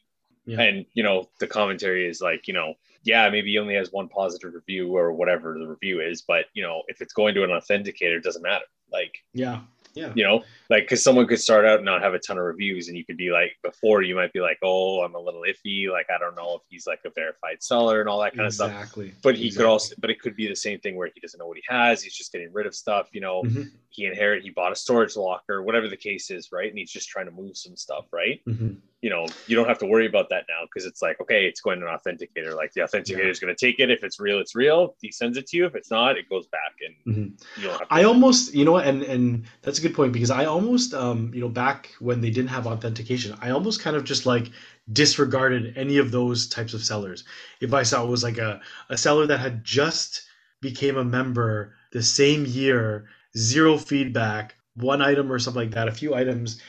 [0.47, 0.61] Yeah.
[0.61, 2.75] And you know, the commentary is like, you know,
[3.05, 6.63] yeah, maybe he only has one positive review or whatever the review is, but you
[6.63, 8.65] know, if it's going to an authenticator, it doesn't matter.
[8.91, 9.61] Like, yeah
[9.95, 10.12] yeah.
[10.15, 12.89] You know like because someone could start out and not have a ton of reviews
[12.89, 15.91] and you could be like before you might be like oh i'm a little iffy.
[15.91, 18.55] Like i don't know if he's like a verified seller and all that kind of
[18.55, 18.71] stuff.
[18.71, 19.12] Exactly.
[19.23, 21.47] But he could also but it could be the same thing where he doesn't know
[21.47, 23.43] what he has he's just getting rid of stuff you know?
[23.43, 23.71] Mhm.
[23.95, 26.69] He inherit he bought a storage locker whatever the case is right?
[26.69, 28.41] And he's just trying to move some stuff right?
[28.49, 28.79] Mhm.
[29.03, 31.61] you know you don't have to worry about that now because it's like okay it's
[31.61, 32.57] going to an authenticator.
[32.57, 33.91] Like the authenticator is going to take it.
[33.91, 34.97] If it's real it's real.
[35.03, 37.29] He sends it to you if it's not it goes back and Mhm.
[37.59, 40.31] you don't have to I almost, you know, and and that's a good point because
[40.31, 44.05] I almost, um, you know, back when they didn't have authentication, I almost kind of
[44.05, 44.51] just like
[44.93, 47.25] disregarded any of those types of sellers.
[47.61, 50.23] If I saw it was like a a seller that had just
[50.61, 55.93] became a member the same year, zero feedback, one item or something like that, a
[55.93, 56.61] few items,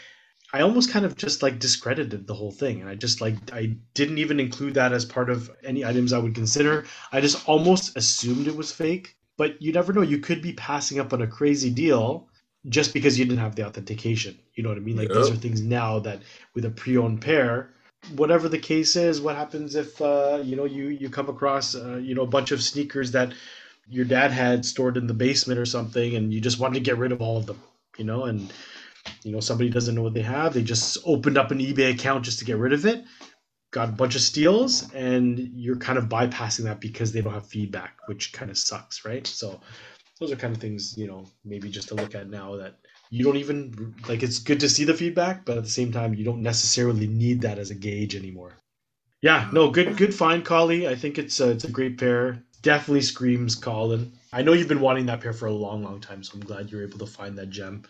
[0.54, 2.82] I almost kind of just like discredited the whole thing.
[2.82, 6.20] And I just like, I didn't even include that as part of any items I
[6.20, 6.86] would consider.
[7.12, 9.18] I just almost assumed it was fake.
[9.38, 10.02] But you never know.
[10.02, 12.30] You could be passing up on a crazy deal
[12.70, 14.40] just because you didn't have the authentication.
[14.54, 14.96] You know what I mean?
[14.96, 16.22] Like these are things now that
[16.54, 17.74] with a pre-owned pair,
[18.16, 21.98] whatever the case is, what happens if uh, you know you you come across uh,
[21.98, 23.34] you know a bunch of sneakers that
[23.88, 26.98] your dad had stored in the basement or something, and you just wanted to get
[26.98, 27.62] rid of all of them,
[27.98, 28.52] you know, and
[29.24, 32.26] you know somebody doesn't know what they have, they just opened up an eBay account
[32.26, 33.04] just to get rid of it.
[33.72, 37.48] Got a bunch of steals, and you're kind of bypassing that because they don't have
[37.48, 39.28] feedback, which kind of sucks, right?
[39.28, 39.60] So,
[40.20, 42.76] those are kind of things you know maybe just to look at now that
[43.10, 46.14] you don't even like it's good to see the feedback but at the same time
[46.14, 48.54] you don't necessarily need that as a gauge anymore
[49.22, 53.02] yeah no good good find collie i think it's a, it's a great pair definitely
[53.04, 54.12] screams colin.
[54.34, 56.72] I know you've been wanting that pair for a long long time so i'm glad
[56.72, 57.84] you're able to find that gem.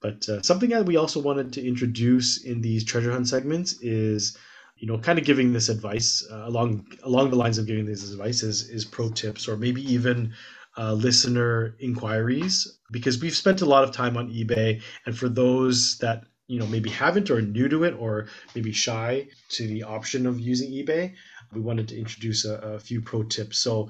[0.00, 4.36] But uh, something that we also wanted to introduce in these treasure hunt segments is
[4.76, 8.10] you know kind of giving this advice uh, along along the lines of giving these
[8.12, 10.34] advice is, is pro tips or maybe even
[10.76, 15.96] uh, listener inquiries because we've spent a lot of time on ebay and for those
[15.98, 20.26] that you know maybe haven't or new to it or maybe shy to the option
[20.26, 21.14] of using ebay
[21.52, 23.88] we wanted to introduce a, a few pro tips so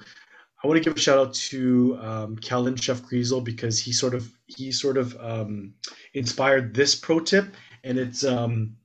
[0.63, 4.15] i want to give a shout out to um, kellen chef Kriesel because he sort
[4.15, 5.75] of he sort of um,
[6.15, 7.55] inspired this pro tip
[7.85, 8.77] and it's um,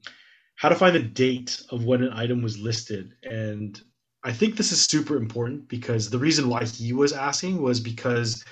[0.55, 3.81] how to find the date of when an item was listed and
[4.23, 8.45] I think this is super important because the reason why he was asking was because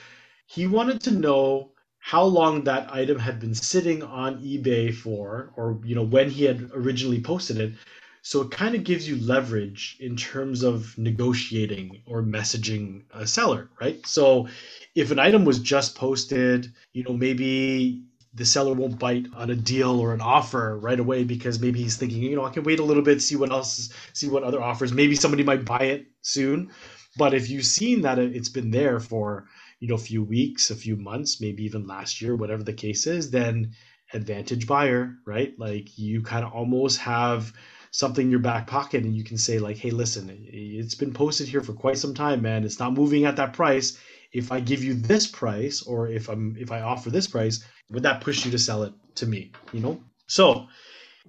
[0.47, 5.79] he wanted to know how long that item had been sitting on eBay for, or
[5.83, 7.73] you know when he had originally posted it.
[8.21, 13.69] So it kind of gives you leverage in terms of negotiating or messaging a seller,
[13.79, 14.05] right?
[14.05, 14.47] So
[14.95, 19.55] if an item was just posted, you know maybe the seller won't bite on a
[19.55, 22.79] deal or an offer right away because maybe he's thinking, you know, I can wait
[22.79, 24.93] a little bit, see what else, see what other offers.
[24.93, 26.69] Maybe somebody might buy it soon.
[27.17, 29.47] But if you've seen that it- it's been there for,
[29.79, 33.07] you know, a few weeks, a few months, maybe even last year, whatever the case
[33.07, 33.71] is, then
[34.13, 35.57] advantage buyer, right?
[35.57, 37.51] Like you kind of almost have
[37.91, 41.47] something in your back pocket and you can say like, hey, listen, it's been posted
[41.47, 42.63] here for quite some time, man.
[42.63, 43.97] It's not moving at that price.
[44.31, 48.03] If I give you this price or if I'm if I offer this price, would
[48.03, 49.51] that push you to sell it to me?
[49.73, 50.03] You know?
[50.27, 50.67] So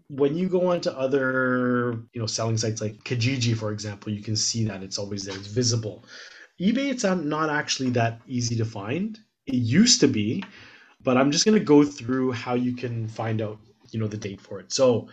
[0.08, 4.36] when you go onto other you know selling sites like kijiji for example you can
[4.36, 5.36] see that it's always there.
[5.36, 6.04] It's visible.
[6.60, 9.18] ebay it's not actually that easy to find.
[9.46, 10.44] It used to be
[11.02, 13.58] but i'm just going to go through how you can find out
[13.92, 14.72] you know the date for it.
[14.72, 15.08] So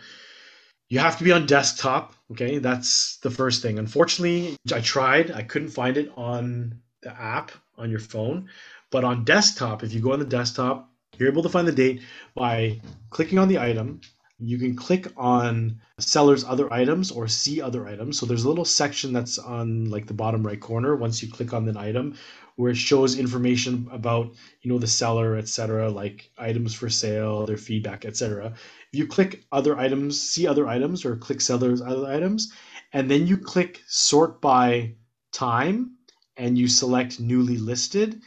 [0.88, 2.58] you have to be on desktop okay?
[2.58, 3.78] That's the first thing.
[3.78, 5.30] Unfortunately i tried.
[5.30, 8.48] I couldn't find it on the app on your phone.
[8.90, 12.02] But on desktop if you go on the desktop you're able to find the date
[12.34, 14.00] by clicking on the item.
[14.38, 18.20] You can click on seller's other items or see other items.
[18.20, 20.94] So there's a little section that's on like the bottom right corner.
[20.94, 22.14] Once you click on an item
[22.58, 27.56] where it shows information about, you know, the seller, etc., like items for sale, their
[27.56, 28.52] feedback, etc.
[28.92, 32.52] If you click other items, see other items or click seller's other items,
[32.92, 34.94] and then you click sort by
[35.32, 35.92] time
[36.36, 38.22] and you select newly listed,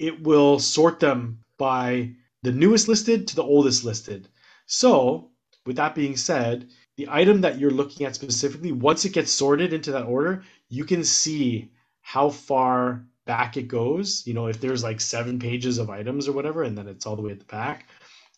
[0.00, 2.10] it will sort them by
[2.42, 4.26] the newest listed to the oldest listed.
[4.66, 5.30] So,
[5.64, 9.72] with that being said, the item that you're looking at specifically, once it gets sorted
[9.72, 14.26] into that order, you can see how far back it goes.
[14.26, 17.16] You know, if there's like seven pages of items or whatever, and then it's all
[17.16, 17.88] the way at the back.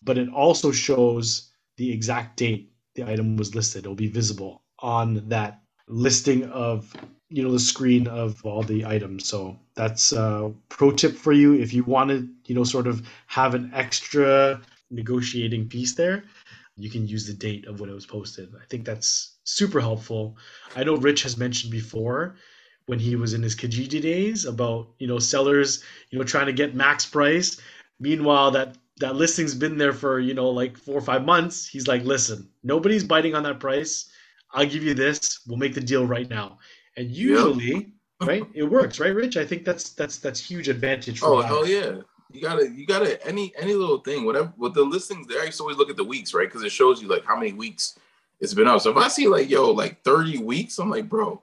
[0.02, 3.84] But it also shows the exact date the item was listed.
[3.84, 6.92] It'll be visible on that listing of
[7.30, 11.54] you know the screen of all the items so that's a pro tip for you
[11.54, 14.60] if you want to you know sort of have an extra
[14.90, 16.24] negotiating piece there
[16.76, 20.36] you can use the date of when it was posted i think that's super helpful
[20.76, 22.36] i know rich has mentioned before
[22.88, 26.52] when he was in his kijiji days about you know sellers you know trying to
[26.52, 27.60] get max price
[28.00, 31.86] meanwhile that that listing's been there for you know like four or five months he's
[31.86, 34.10] like listen nobody's biting on that price
[34.52, 36.58] i'll give you this we'll make the deal right now
[36.96, 37.92] and usually
[38.22, 41.66] right it works right rich i think that's that's that's huge advantage for Oh hell
[41.66, 42.00] yeah!
[42.30, 44.52] You gotta, you gotta any any little thing, whatever.
[44.58, 46.46] With the listings there, I used to always look at the weeks, right?
[46.46, 47.98] Because it shows you like how many weeks
[48.40, 48.82] it's been out.
[48.82, 51.40] So if I see like yo, like thirty weeks, I'm like, bro,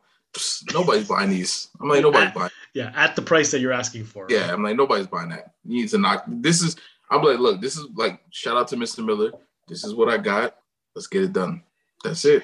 [0.73, 1.69] nobody's buying these.
[1.79, 2.51] I'm like, nobody's buying.
[2.73, 5.53] yeah at the price that you're asking for Yeah, I'm like, nobody's buying that.
[5.63, 6.23] You need to knock.
[6.27, 6.75] This is.
[7.11, 9.05] I'm like, look, this is like, shout out to Mr.
[9.05, 9.31] Miller.
[9.67, 10.55] This is what I got.
[10.95, 11.63] Let's get it done.
[12.03, 12.43] That's it.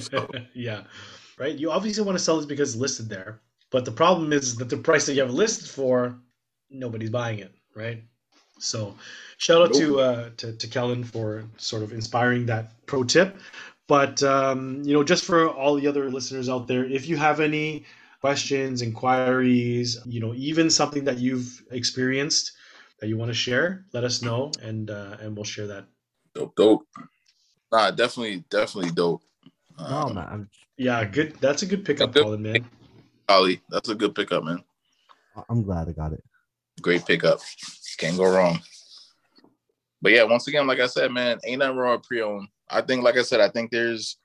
[0.00, 0.82] So- yeah
[1.38, 3.40] right you obviously want to sell this because it's listed there
[3.70, 6.16] but the problem is that the price that you have listed for
[6.70, 8.02] nobody's buying it right
[8.58, 8.94] So,
[9.36, 13.36] shout out to uh, to to Kellen for sort of inspiring that pro tip.
[13.88, 17.40] But um, you know, just for all the other listeners out there, if you have
[17.40, 17.84] any
[18.20, 22.52] questions, inquiries, you know, even something that you've experienced
[23.00, 25.84] that you want to share, let us know, and uh, and we'll share that.
[26.34, 26.86] Dope, dope.
[27.70, 29.22] Nah, definitely, definitely dope.
[29.78, 31.36] No, Um, man, Yeah, good.
[31.40, 32.24] That's a good pickup, Good.
[32.24, 32.70] Colin, man.
[33.28, 34.62] Ollie, that's a good pickup, man.
[35.48, 36.22] I'm glad I got it.
[36.80, 37.40] Great pickup.
[37.98, 38.60] Can't go wrong.
[40.00, 42.48] But yeah, once again, like I said, man, ain't nothing wrong with pre-owned.
[42.70, 44.16] I think, like I said, I think there's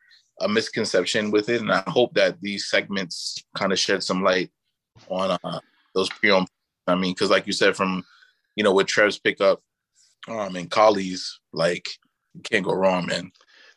[0.41, 4.49] a misconception with it, and I hope that these segments kind of shed some light
[5.09, 5.59] on uh,
[5.93, 6.47] those pre-owned.
[6.87, 8.03] I mean, because like you said, from
[8.55, 9.61] you know with Trev's pickup,
[10.27, 11.87] um, and Colley's, like
[12.33, 13.31] you can't go wrong, man.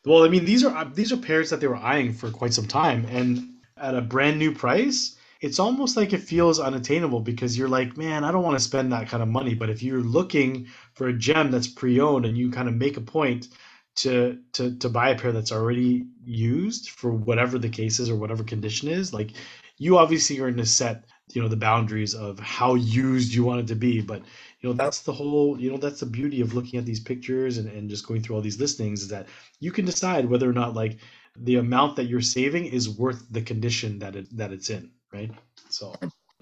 [0.04, 2.66] Well, I mean, these are these are pairs that they were eyeing for quite some
[2.66, 7.68] time, and at a brand new price, it's almost like it feels unattainable because you're
[7.68, 9.54] like, man, I don't want to spend that kind of money.
[9.54, 13.02] But if you're looking for a gem that's pre-owned and you kind of make a
[13.02, 13.48] point
[13.96, 18.16] to to to buy a pair that's already used for whatever the case is or
[18.16, 19.32] whatever condition is, like
[19.78, 23.58] you obviously are going to set you know the boundaries of how used you want
[23.58, 24.20] it to be but
[24.60, 27.56] you know that's the whole you know that's the beauty of looking at these pictures
[27.56, 29.26] and, and just going through all these listings is that
[29.58, 30.98] you can decide whether or not like
[31.36, 35.30] the amount that you're saving is worth the condition that it that it's in right
[35.70, 35.94] so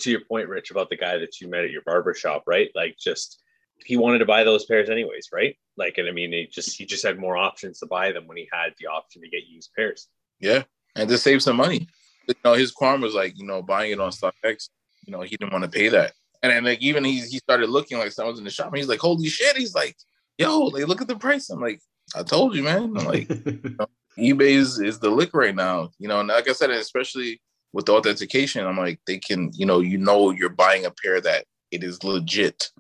[0.03, 2.71] to your point, Rich, about the guy that you met at your barber shop, right?
[2.75, 3.42] Like just
[3.85, 5.57] he wanted to buy those pairs anyways, right?
[5.77, 8.37] Like, and I mean, he just he just had more options to buy them when
[8.37, 10.09] he had the option to get used pairs.
[10.41, 10.63] Yeah,
[10.97, 11.89] and to save some money.
[12.29, 14.69] You know, his qualm was like, you know, buying it on StockX.
[15.05, 16.13] You know, he didn't want to pay that.
[16.43, 18.69] And then like even he he started looking like someone's in the shop.
[18.69, 19.57] And he's like, holy shit!
[19.57, 19.97] He's like,
[20.39, 21.51] yo, like look at the price.
[21.51, 21.81] I'm like,
[22.15, 22.97] I told you, man.
[22.97, 23.29] I'm like,
[24.19, 25.91] eBay is, is the lick right now.
[25.99, 27.41] You know, and like I said, especially
[27.73, 31.21] with the authentication, I'm like, they can, you know, you know, you're buying a pair
[31.21, 32.71] that it is legit.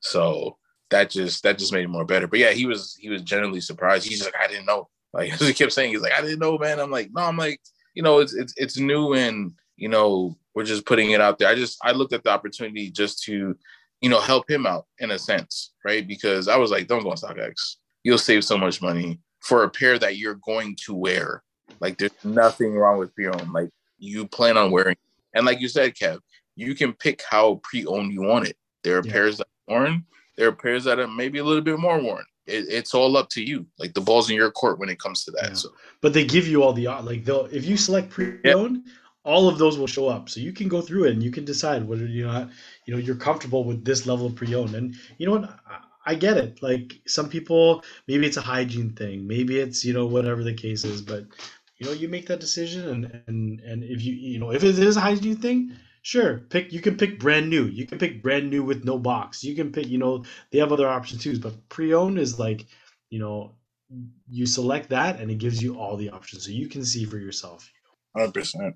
[0.00, 0.56] So
[0.90, 2.26] that just that just made it more better.
[2.26, 4.06] But yeah, he was he was generally surprised.
[4.06, 4.88] He's like, I didn't know.
[5.12, 6.80] Like he kept saying, he's like, I didn't know, man.
[6.80, 7.60] I'm like, no, I'm like,
[7.94, 11.48] you know, it's it's it's new and you know, we're just putting it out there.
[11.48, 13.56] I just I looked at the opportunity just to,
[14.00, 16.06] you know, help him out in a sense, right?
[16.06, 17.76] Because I was like, don't go on StockX.
[18.02, 21.42] You'll save so much money for a pair that you're going to wear.
[21.80, 23.52] Like there's nothing wrong with pre-owned.
[23.52, 24.96] Like you plan on wearing.
[25.34, 26.18] And like you said, Kev,
[26.56, 28.56] you can pick how pre-owned you want it.
[28.82, 29.12] There are Yeah.
[29.12, 30.04] pairs that worn.
[30.36, 32.24] There are pairs that are maybe a little bit more worn.
[32.46, 33.66] It, it's all up to you.
[33.78, 35.48] Like the ball's in your court when it comes to that.
[35.48, 35.54] Yeah.
[35.54, 35.70] So
[36.00, 38.82] but they give you all the like they'll if you select pre-owned
[39.22, 41.44] all of those will show up so you can go through it and you can
[41.44, 42.48] decide whether you're not
[42.86, 46.14] you know you're comfortable with this level of pre-owned and you know what I, I
[46.14, 50.42] get it like some people maybe it's a hygiene thing maybe it's you know whatever
[50.42, 51.24] the case is but
[51.76, 54.78] you know you make that decision and and and if you you know if it
[54.78, 55.72] is a hygiene thing
[56.02, 59.44] sure pick you can pick brand new you can pick brand new with no box
[59.44, 62.66] you can pick you know they have other options too but pre-owned is like
[63.10, 63.52] you know
[64.28, 67.18] you select that and it gives you all the options so you can see for
[67.18, 67.70] yourself
[68.16, 68.74] 100%.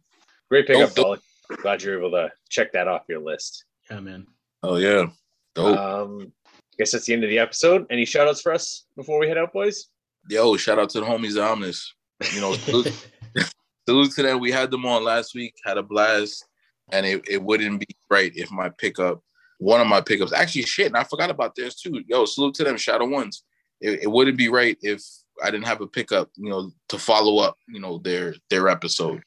[0.49, 1.21] Great pickup, Dope, Colin.
[1.63, 3.65] Glad you're able to check that off your list.
[3.91, 4.27] yeah man
[4.65, 5.07] Oh yeah.
[5.55, 5.79] Dope.
[5.79, 7.87] Um, I guess that's the end of the episode.
[7.91, 9.89] Any shout outs for us before we head out, boys?
[10.31, 11.93] Yo, shout out to the homies Omnis.
[12.33, 13.11] You know, salute,
[13.89, 14.41] salute to them.
[14.41, 16.47] We had them on last week, had a blast,
[16.93, 19.23] and it, it wouldn't be right if my pickup,
[19.59, 22.03] one of my pickups, actually shit, and I forgot about theirs too.
[22.07, 23.45] Yo, salute to them, Shadow Ones.
[23.81, 25.03] It, it wouldn't be right if
[25.43, 29.23] I didn't have a pickup, you know, to follow up, you know, their their episode.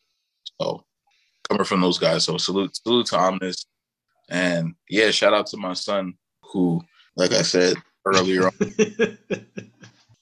[0.61, 0.83] So
[1.47, 2.23] coming from those guys.
[2.23, 3.65] So salute, salute to Omnis.
[4.29, 6.81] And yeah, shout out to my son who,
[7.15, 7.75] like I said
[8.05, 8.53] earlier on,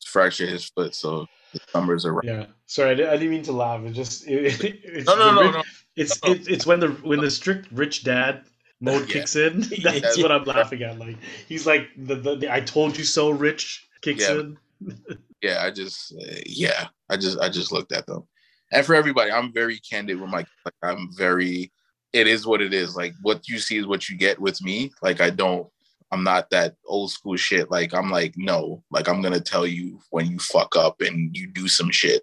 [0.05, 0.95] fractured his foot.
[0.95, 2.25] So the numbers are right.
[2.25, 5.51] yeah sorry I didn't, mean to laugh it just it, it's No, no, the no,
[5.51, 5.63] no.
[5.95, 6.31] It's No.
[6.33, 8.43] it, it's when the when the strict rich dad
[8.81, 9.13] mode Yeah.
[9.13, 10.23] kicks in that's Yeah.
[10.23, 11.17] what i'm laughing at like
[11.47, 14.39] he's like the, the, the i told you so rich kicks Yeah.
[14.39, 14.57] in
[15.41, 18.27] yeah, I just uh, yeah, I just I just looked at them.
[18.73, 21.71] And for everybody, I'm very candid with my like I'm very
[22.11, 22.95] it is what it is.
[22.95, 24.91] Like what you see is what you get with me.
[25.01, 25.67] Like I don't
[26.11, 27.71] I'm not that old school shit.
[27.71, 31.35] Like I'm like no, like I'm going to tell you when you fuck up and
[31.35, 32.21] you do some shit.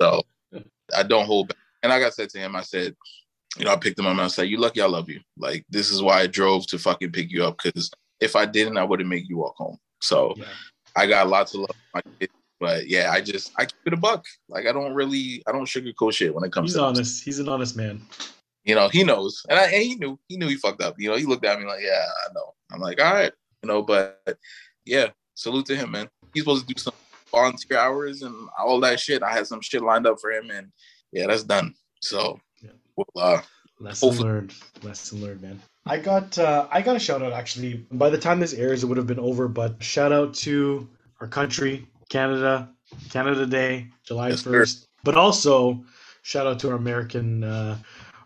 [0.00, 0.22] So
[0.94, 1.56] I don't hold back.
[1.82, 2.94] And like I said to him, I said,
[3.58, 5.20] you know, I picked him up and I said, "You lucky I love you.
[5.36, 7.90] Like this is why I drove to fucking pick you up cuz
[8.20, 10.44] if I didn't, I wouldn't make you walk home." So yeah
[10.96, 13.92] I got lots of love for my kids, but yeah, I just I keep it
[13.92, 14.24] a buck.
[14.48, 17.38] Like I don't really I don't sugarcoat shit when it comes he's to honest he's
[17.38, 18.02] an honest man
[18.64, 20.96] You know, he knows, and, I, and he knew he knew he fucked up.
[20.98, 22.54] You know, he looked at me like, yeah, I know.
[22.72, 23.32] I'm like, all right,
[23.62, 24.20] you know, but
[24.84, 26.08] yeah, salute to him, man.
[26.34, 26.92] He's supposed to do some
[27.30, 29.22] volunteer hours and all that shit.
[29.22, 30.68] I had some shit lined up for him, and
[31.12, 31.74] yeah, that's done.
[32.00, 32.70] So, Yeah.
[32.96, 33.42] well, uh,
[33.80, 37.86] lesson Hopefully- learned lesson learned man I got uh, I got a shout out actually.
[37.92, 39.48] By the time this airs, it would have been over.
[39.48, 40.86] But shout out to
[41.20, 42.68] our country, Canada,
[43.10, 44.86] Canada Day, July Yes, first.
[45.02, 45.82] But also
[46.22, 47.78] shout out to our American uh,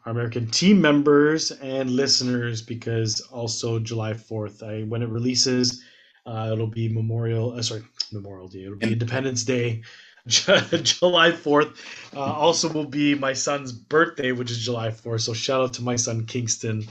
[0.05, 4.61] our American team members and listeners because also July fourth.
[4.65, 5.85] I when it releases,
[6.27, 7.53] uh, it'll be Memorial.
[7.53, 8.65] Uh, sorry, Memorial Day.
[8.65, 9.83] It'll be In- Independence Day.
[10.29, 11.77] July 4th
[12.15, 15.23] uh, also will be my son's birthday, which is July 4th.
[15.23, 16.87] So shout out to my son Kingston.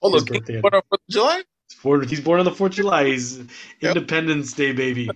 [0.00, 0.54] Hold His on, birthday.
[0.54, 1.42] King, what on Fourth of July?
[2.08, 3.06] He's born, on the 4th of July.
[3.06, 3.96] He's Yep.
[3.96, 5.10] Independence Day, baby.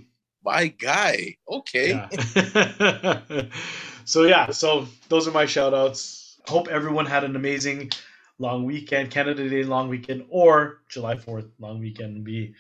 [0.45, 1.37] My guy.
[1.49, 1.91] Okay.
[1.91, 3.47] Yeah.
[4.05, 6.39] so, yeah, so those are my shout outs.
[6.47, 7.91] Hope everyone had an amazing
[8.39, 12.23] long weekend, Canada Day long weekend, or July 4th long weekend.
[12.25, 12.55] Be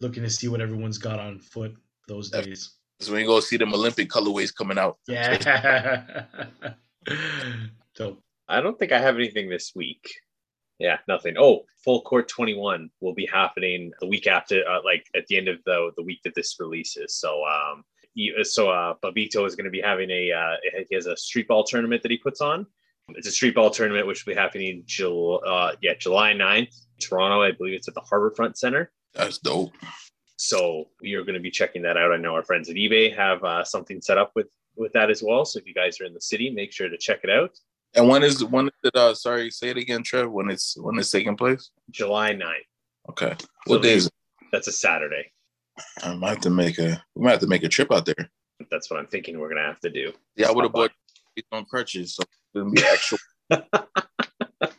[0.00, 1.76] looking to see what everyone's got on foot
[2.06, 2.46] those Yep.
[3.00, 3.08] Days.
[3.08, 4.98] So we go see them Olympic colorways coming out.
[5.08, 6.24] Yeah.
[7.96, 8.18] so,
[8.48, 10.10] I don't think I have anything this week.
[10.78, 11.34] Yeah, nothing.
[11.38, 15.48] Oh, Full Court 21 will be happening the week after, uh, like at the end
[15.48, 17.14] of the the week that this releases.
[17.16, 20.56] So, um, he, so uh, Babito is going to be having a uh,
[20.88, 22.66] he has a street ball tournament that he puts on.
[23.10, 27.42] It's a street ball tournament which will be happening July, uh, yeah July 9th, Toronto.
[27.42, 28.90] I believe it's at the Harbourfront Center.
[29.14, 29.72] That's dope.
[30.40, 32.12] So we are going to be checking that out.
[32.12, 35.22] I know our friends at eBay have uh, something set up with with that as
[35.22, 35.44] well.
[35.44, 37.50] So if you guys are in the city, make sure to check it out.
[37.94, 38.96] And when is when is it?
[38.96, 40.32] Uh, sorry, say it again, Trev.
[40.32, 41.70] When it's when it's taking place?
[41.90, 43.10] July 9th.
[43.10, 43.34] Okay.
[43.38, 44.14] So What day is it?
[44.50, 45.30] That's a Saturday.
[46.02, 47.04] I might have to make a.
[47.14, 48.30] We might have to make a trip out there.
[48.70, 50.10] That's what I'm thinking we're gonna have to do.
[50.36, 50.90] Yeah, I would have bought
[51.52, 53.18] on crutches, so it's gonna be extra.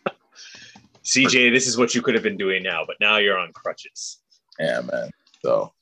[1.04, 4.24] CJ, this is what you could have been doing now, but now you're on crutches.
[4.60, 5.12] yeah, man.
[5.44, 5.74] So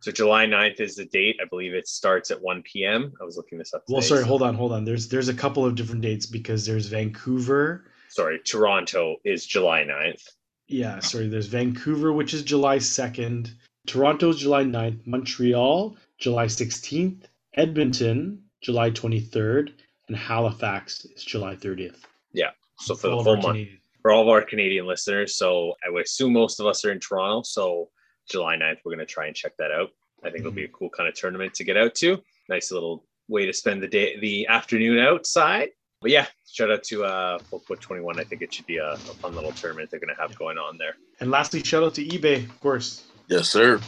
[0.00, 1.36] So July 9th is the date.
[1.40, 3.12] I believe it starts at 1 p.m.
[3.20, 3.84] I was looking this up.
[3.88, 4.84] well, sorry, so- hold on, hold on.
[4.84, 7.84] There's there's a couple of different dates because there's Vancouver.
[8.08, 10.28] Sorry, Toronto is July 9th.
[10.68, 13.50] Yeah, sorry, there's Vancouver, which is July 2nd.
[13.86, 15.06] Toronto's July 9th.
[15.06, 17.24] Montreal, July 16th.
[17.54, 19.72] Edmonton, July 23rd.
[20.08, 22.00] And Halifax is July 30th.
[22.32, 22.50] Yeah.
[22.78, 25.36] So for All the of full our month, Canadian- for all of our Canadian listeners.
[25.36, 27.42] So I would assume most of us are in Toronto.
[27.44, 27.88] So
[28.30, 29.90] July 9th, we're going to try and check that out.
[30.24, 32.22] I think it'll be a cool kind of tournament to get out to.
[32.48, 35.70] Nice little way to spend the day, the afternoon outside.
[36.00, 38.18] But yeah, shout out to uh, Full Court 21.
[38.18, 40.58] I think it should be a, a fun little tournament they're going to have going
[40.58, 40.94] on there.
[41.20, 43.04] And lastly, shout out to eBay, of course.
[43.28, 43.80] yes, sir.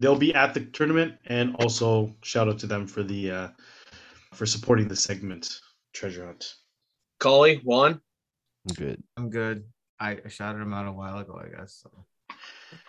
[0.00, 3.48] They'll be at the tournament, and also shout out to them for the uh,
[4.32, 5.60] for supporting the segment
[5.94, 6.56] Treasure Hunt.
[7.20, 8.00] Collie, Juan,
[8.68, 9.02] I'm good.
[9.16, 9.64] I'm good.
[10.00, 11.82] I I shouted him out a while ago, I guess.
[11.82, 12.36] So.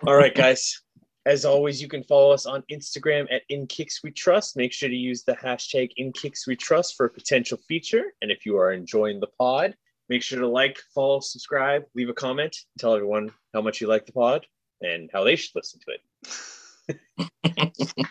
[0.06, 0.82] All right, guys.
[1.26, 4.56] As always, you can follow us on Instagram at In Kix We Trust.
[4.56, 8.14] Make sure to use the hashtag In Kix We Trust for a potential feature.
[8.22, 9.76] And if you are enjoying the pod,
[10.08, 14.06] make sure to like, follow, subscribe, leave a comment, tell everyone how much you like
[14.06, 14.46] the pod
[14.82, 17.00] and how they should listen to it.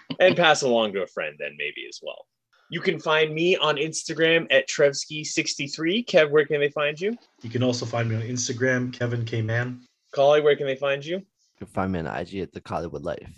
[0.18, 2.26] and pass along to a friend, then maybe as well.
[2.68, 6.04] You can find me on Instagram at Trevski63.
[6.06, 7.16] Kev, where can they find you?
[7.42, 9.82] You can also find me on Instagram, Kevin K Man.
[10.12, 11.22] Collie, where can they find you?
[11.55, 13.31] You can find me on IG at the Collywood Life.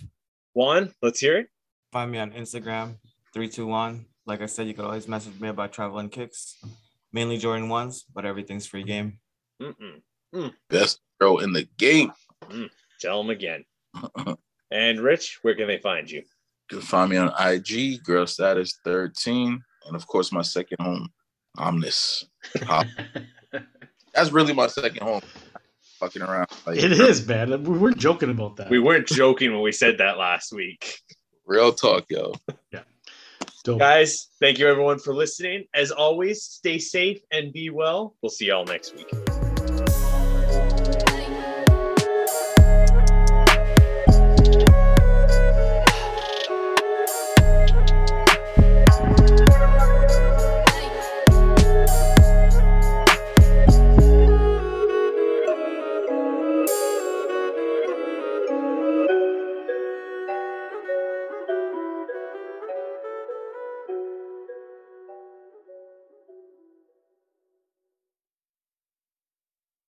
[0.55, 1.49] Juan, let's hear it.
[1.93, 2.97] Find me on Instagram,
[3.33, 4.07] 321.
[4.27, 6.57] Like I said, you could always message me about traveling kicks.
[7.13, 9.19] Mainly Jordan ones, but everything's free game.
[9.63, 10.53] Mm-mm.
[10.69, 12.13] Best girl in the game.
[13.01, 13.65] Tell them again.
[14.71, 16.23] And Rich, where can they find you?
[16.71, 19.63] You can find me on IG, Grail Status 13.
[19.87, 21.09] And of course, my second home,
[21.57, 22.27] Omnis.
[24.15, 25.23] That's really my second home.
[25.99, 26.49] Fucking around.
[26.67, 27.65] Like, It is, man.
[27.65, 28.71] We weren't joking about that.
[28.71, 31.01] We weren't joking when we said that last week.
[31.47, 32.33] Real talk, yo.
[33.65, 33.81] Dope.
[33.81, 35.65] Guys, thank you everyone for listening.
[35.75, 38.15] As always, stay safe and be well.
[38.23, 39.46] We'll see y'all next week.